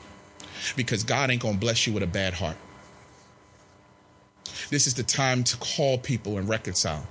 Because 0.75 1.03
God 1.03 1.29
ain't 1.29 1.41
going 1.41 1.55
to 1.55 1.59
bless 1.59 1.85
you 1.85 1.93
with 1.93 2.03
a 2.03 2.07
bad 2.07 2.33
heart. 2.33 2.57
This 4.69 4.87
is 4.87 4.93
the 4.93 5.03
time 5.03 5.43
to 5.45 5.57
call 5.57 5.97
people 5.97 6.37
and 6.37 6.47
reconcile. 6.47 7.07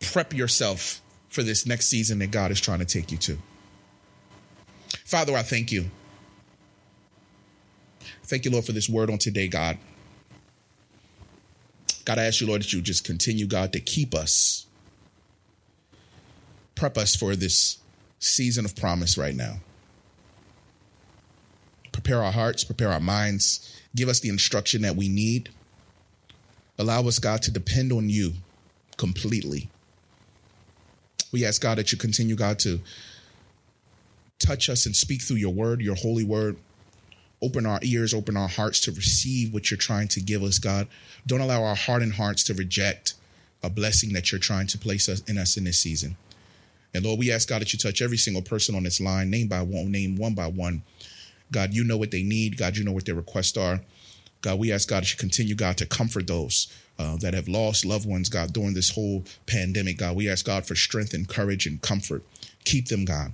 Prep 0.00 0.32
yourself 0.32 1.00
for 1.28 1.42
this 1.42 1.66
next 1.66 1.86
season 1.86 2.18
that 2.20 2.30
God 2.30 2.50
is 2.50 2.60
trying 2.60 2.78
to 2.78 2.84
take 2.84 3.10
you 3.12 3.18
to. 3.18 3.38
Father, 5.04 5.36
I 5.36 5.42
thank 5.42 5.72
you. 5.72 5.90
Thank 8.24 8.44
you, 8.44 8.50
Lord, 8.50 8.64
for 8.64 8.72
this 8.72 8.88
word 8.88 9.10
on 9.10 9.18
today, 9.18 9.48
God. 9.48 9.78
God, 12.04 12.18
I 12.18 12.24
ask 12.24 12.40
you, 12.40 12.46
Lord, 12.46 12.62
that 12.62 12.72
you 12.72 12.80
just 12.80 13.04
continue, 13.04 13.46
God, 13.46 13.72
to 13.72 13.80
keep 13.80 14.14
us 14.14 14.66
prep 16.78 16.96
us 16.96 17.16
for 17.16 17.34
this 17.34 17.78
season 18.20 18.64
of 18.64 18.76
promise 18.76 19.18
right 19.18 19.34
now. 19.34 19.56
Prepare 21.90 22.22
our 22.22 22.30
hearts, 22.30 22.62
prepare 22.62 22.90
our 22.90 23.00
minds, 23.00 23.76
give 23.96 24.08
us 24.08 24.20
the 24.20 24.28
instruction 24.28 24.82
that 24.82 24.94
we 24.94 25.08
need. 25.08 25.50
Allow 26.78 27.06
us, 27.08 27.18
God, 27.18 27.42
to 27.42 27.50
depend 27.50 27.92
on 27.92 28.08
you 28.08 28.34
completely. 28.96 29.68
We 31.32 31.44
ask 31.44 31.60
God 31.60 31.78
that 31.78 31.92
you 31.92 31.98
continue, 31.98 32.36
God, 32.36 32.58
to 32.60 32.80
touch 34.38 34.68
us 34.68 34.86
and 34.86 34.94
speak 34.94 35.22
through 35.22 35.36
your 35.36 35.52
word, 35.52 35.80
your 35.80 35.96
holy 35.96 36.24
word. 36.24 36.56
Open 37.40 37.66
our 37.66 37.78
ears, 37.82 38.14
open 38.14 38.36
our 38.36 38.48
hearts 38.48 38.80
to 38.80 38.92
receive 38.92 39.52
what 39.52 39.70
you're 39.70 39.78
trying 39.78 40.08
to 40.08 40.20
give 40.20 40.42
us, 40.42 40.58
God. 40.58 40.88
Don't 41.26 41.40
allow 41.40 41.62
our 41.62 41.76
hardened 41.76 42.14
hearts 42.14 42.42
to 42.44 42.54
reject 42.54 43.14
a 43.62 43.70
blessing 43.70 44.12
that 44.12 44.32
you're 44.32 44.40
trying 44.40 44.66
to 44.68 44.78
place 44.78 45.08
us 45.08 45.20
in 45.22 45.38
us 45.38 45.56
in 45.56 45.64
this 45.64 45.78
season. 45.78 46.16
And 46.94 47.04
Lord, 47.04 47.18
we 47.18 47.30
ask 47.30 47.48
God 47.48 47.60
that 47.60 47.72
you 47.72 47.78
touch 47.78 48.02
every 48.02 48.16
single 48.16 48.42
person 48.42 48.74
on 48.74 48.82
this 48.82 49.00
line, 49.00 49.30
name 49.30 49.46
by 49.46 49.62
one, 49.62 49.92
name 49.92 50.16
one 50.16 50.34
by 50.34 50.46
one. 50.46 50.82
God, 51.52 51.72
you 51.74 51.84
know 51.84 51.96
what 51.96 52.10
they 52.10 52.22
need. 52.22 52.56
God, 52.56 52.76
you 52.76 52.84
know 52.84 52.92
what 52.92 53.04
their 53.04 53.14
requests 53.14 53.56
are. 53.56 53.80
God, 54.40 54.58
we 54.58 54.72
ask 54.72 54.88
God 54.88 55.02
that 55.02 55.12
you 55.12 55.18
continue, 55.18 55.54
God, 55.54 55.76
to 55.78 55.86
comfort 55.86 56.26
those 56.26 56.72
uh, 56.98 57.16
that 57.18 57.34
have 57.34 57.48
lost 57.48 57.84
loved 57.84 58.08
ones, 58.08 58.28
God, 58.28 58.52
during 58.52 58.74
this 58.74 58.90
whole 58.90 59.24
pandemic. 59.46 59.98
God, 59.98 60.16
we 60.16 60.28
ask 60.28 60.44
God 60.44 60.66
for 60.66 60.74
strength 60.74 61.14
and 61.14 61.28
courage 61.28 61.66
and 61.66 61.80
comfort. 61.80 62.22
Keep 62.64 62.88
them, 62.88 63.04
God. 63.04 63.32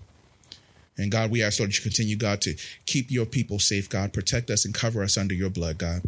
And 0.96 1.10
God, 1.10 1.30
we 1.30 1.42
ask, 1.42 1.58
Lord, 1.58 1.70
that 1.70 1.76
you 1.76 1.82
continue, 1.82 2.16
God, 2.16 2.40
to 2.42 2.54
keep 2.86 3.10
your 3.10 3.26
people 3.26 3.58
safe, 3.58 3.88
God. 3.88 4.12
Protect 4.12 4.50
us 4.50 4.64
and 4.64 4.74
cover 4.74 5.02
us 5.02 5.16
under 5.16 5.34
your 5.34 5.50
blood, 5.50 5.78
God. 5.78 6.02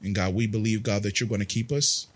And 0.00 0.14
God, 0.14 0.34
we 0.34 0.46
believe, 0.46 0.82
God, 0.82 1.02
that 1.02 1.20
you're 1.20 1.28
going 1.28 1.40
to 1.40 1.46
keep 1.46 1.70
us. 1.70 2.06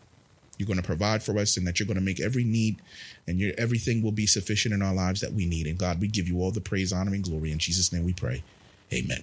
You're 0.57 0.67
going 0.67 0.79
to 0.79 0.87
provide 0.87 1.23
for 1.23 1.39
us 1.39 1.57
and 1.57 1.67
that 1.67 1.79
you're 1.79 1.87
going 1.87 1.99
to 1.99 2.05
make 2.05 2.19
every 2.19 2.45
need 2.45 2.81
and 3.27 3.39
your 3.39 3.53
everything 3.59 4.03
will 4.03 4.13
be 4.13 4.27
sufficient 4.27 4.73
in 4.73 4.81
our 4.81 4.95
lives 4.95 5.21
that 5.21 5.35
we 5.35 5.45
need. 5.45 5.67
And 5.67 5.77
God, 5.77 6.01
we 6.01 6.09
give 6.09 6.29
you 6.29 6.41
all 6.41 6.51
the 6.51 6.63
praise, 6.63 6.93
honor, 6.93 7.13
and 7.13 7.23
glory. 7.23 7.53
In 7.53 7.59
Jesus' 7.59 7.93
name 7.93 8.05
we 8.05 8.15
pray. 8.15 8.43
Amen. 8.93 9.23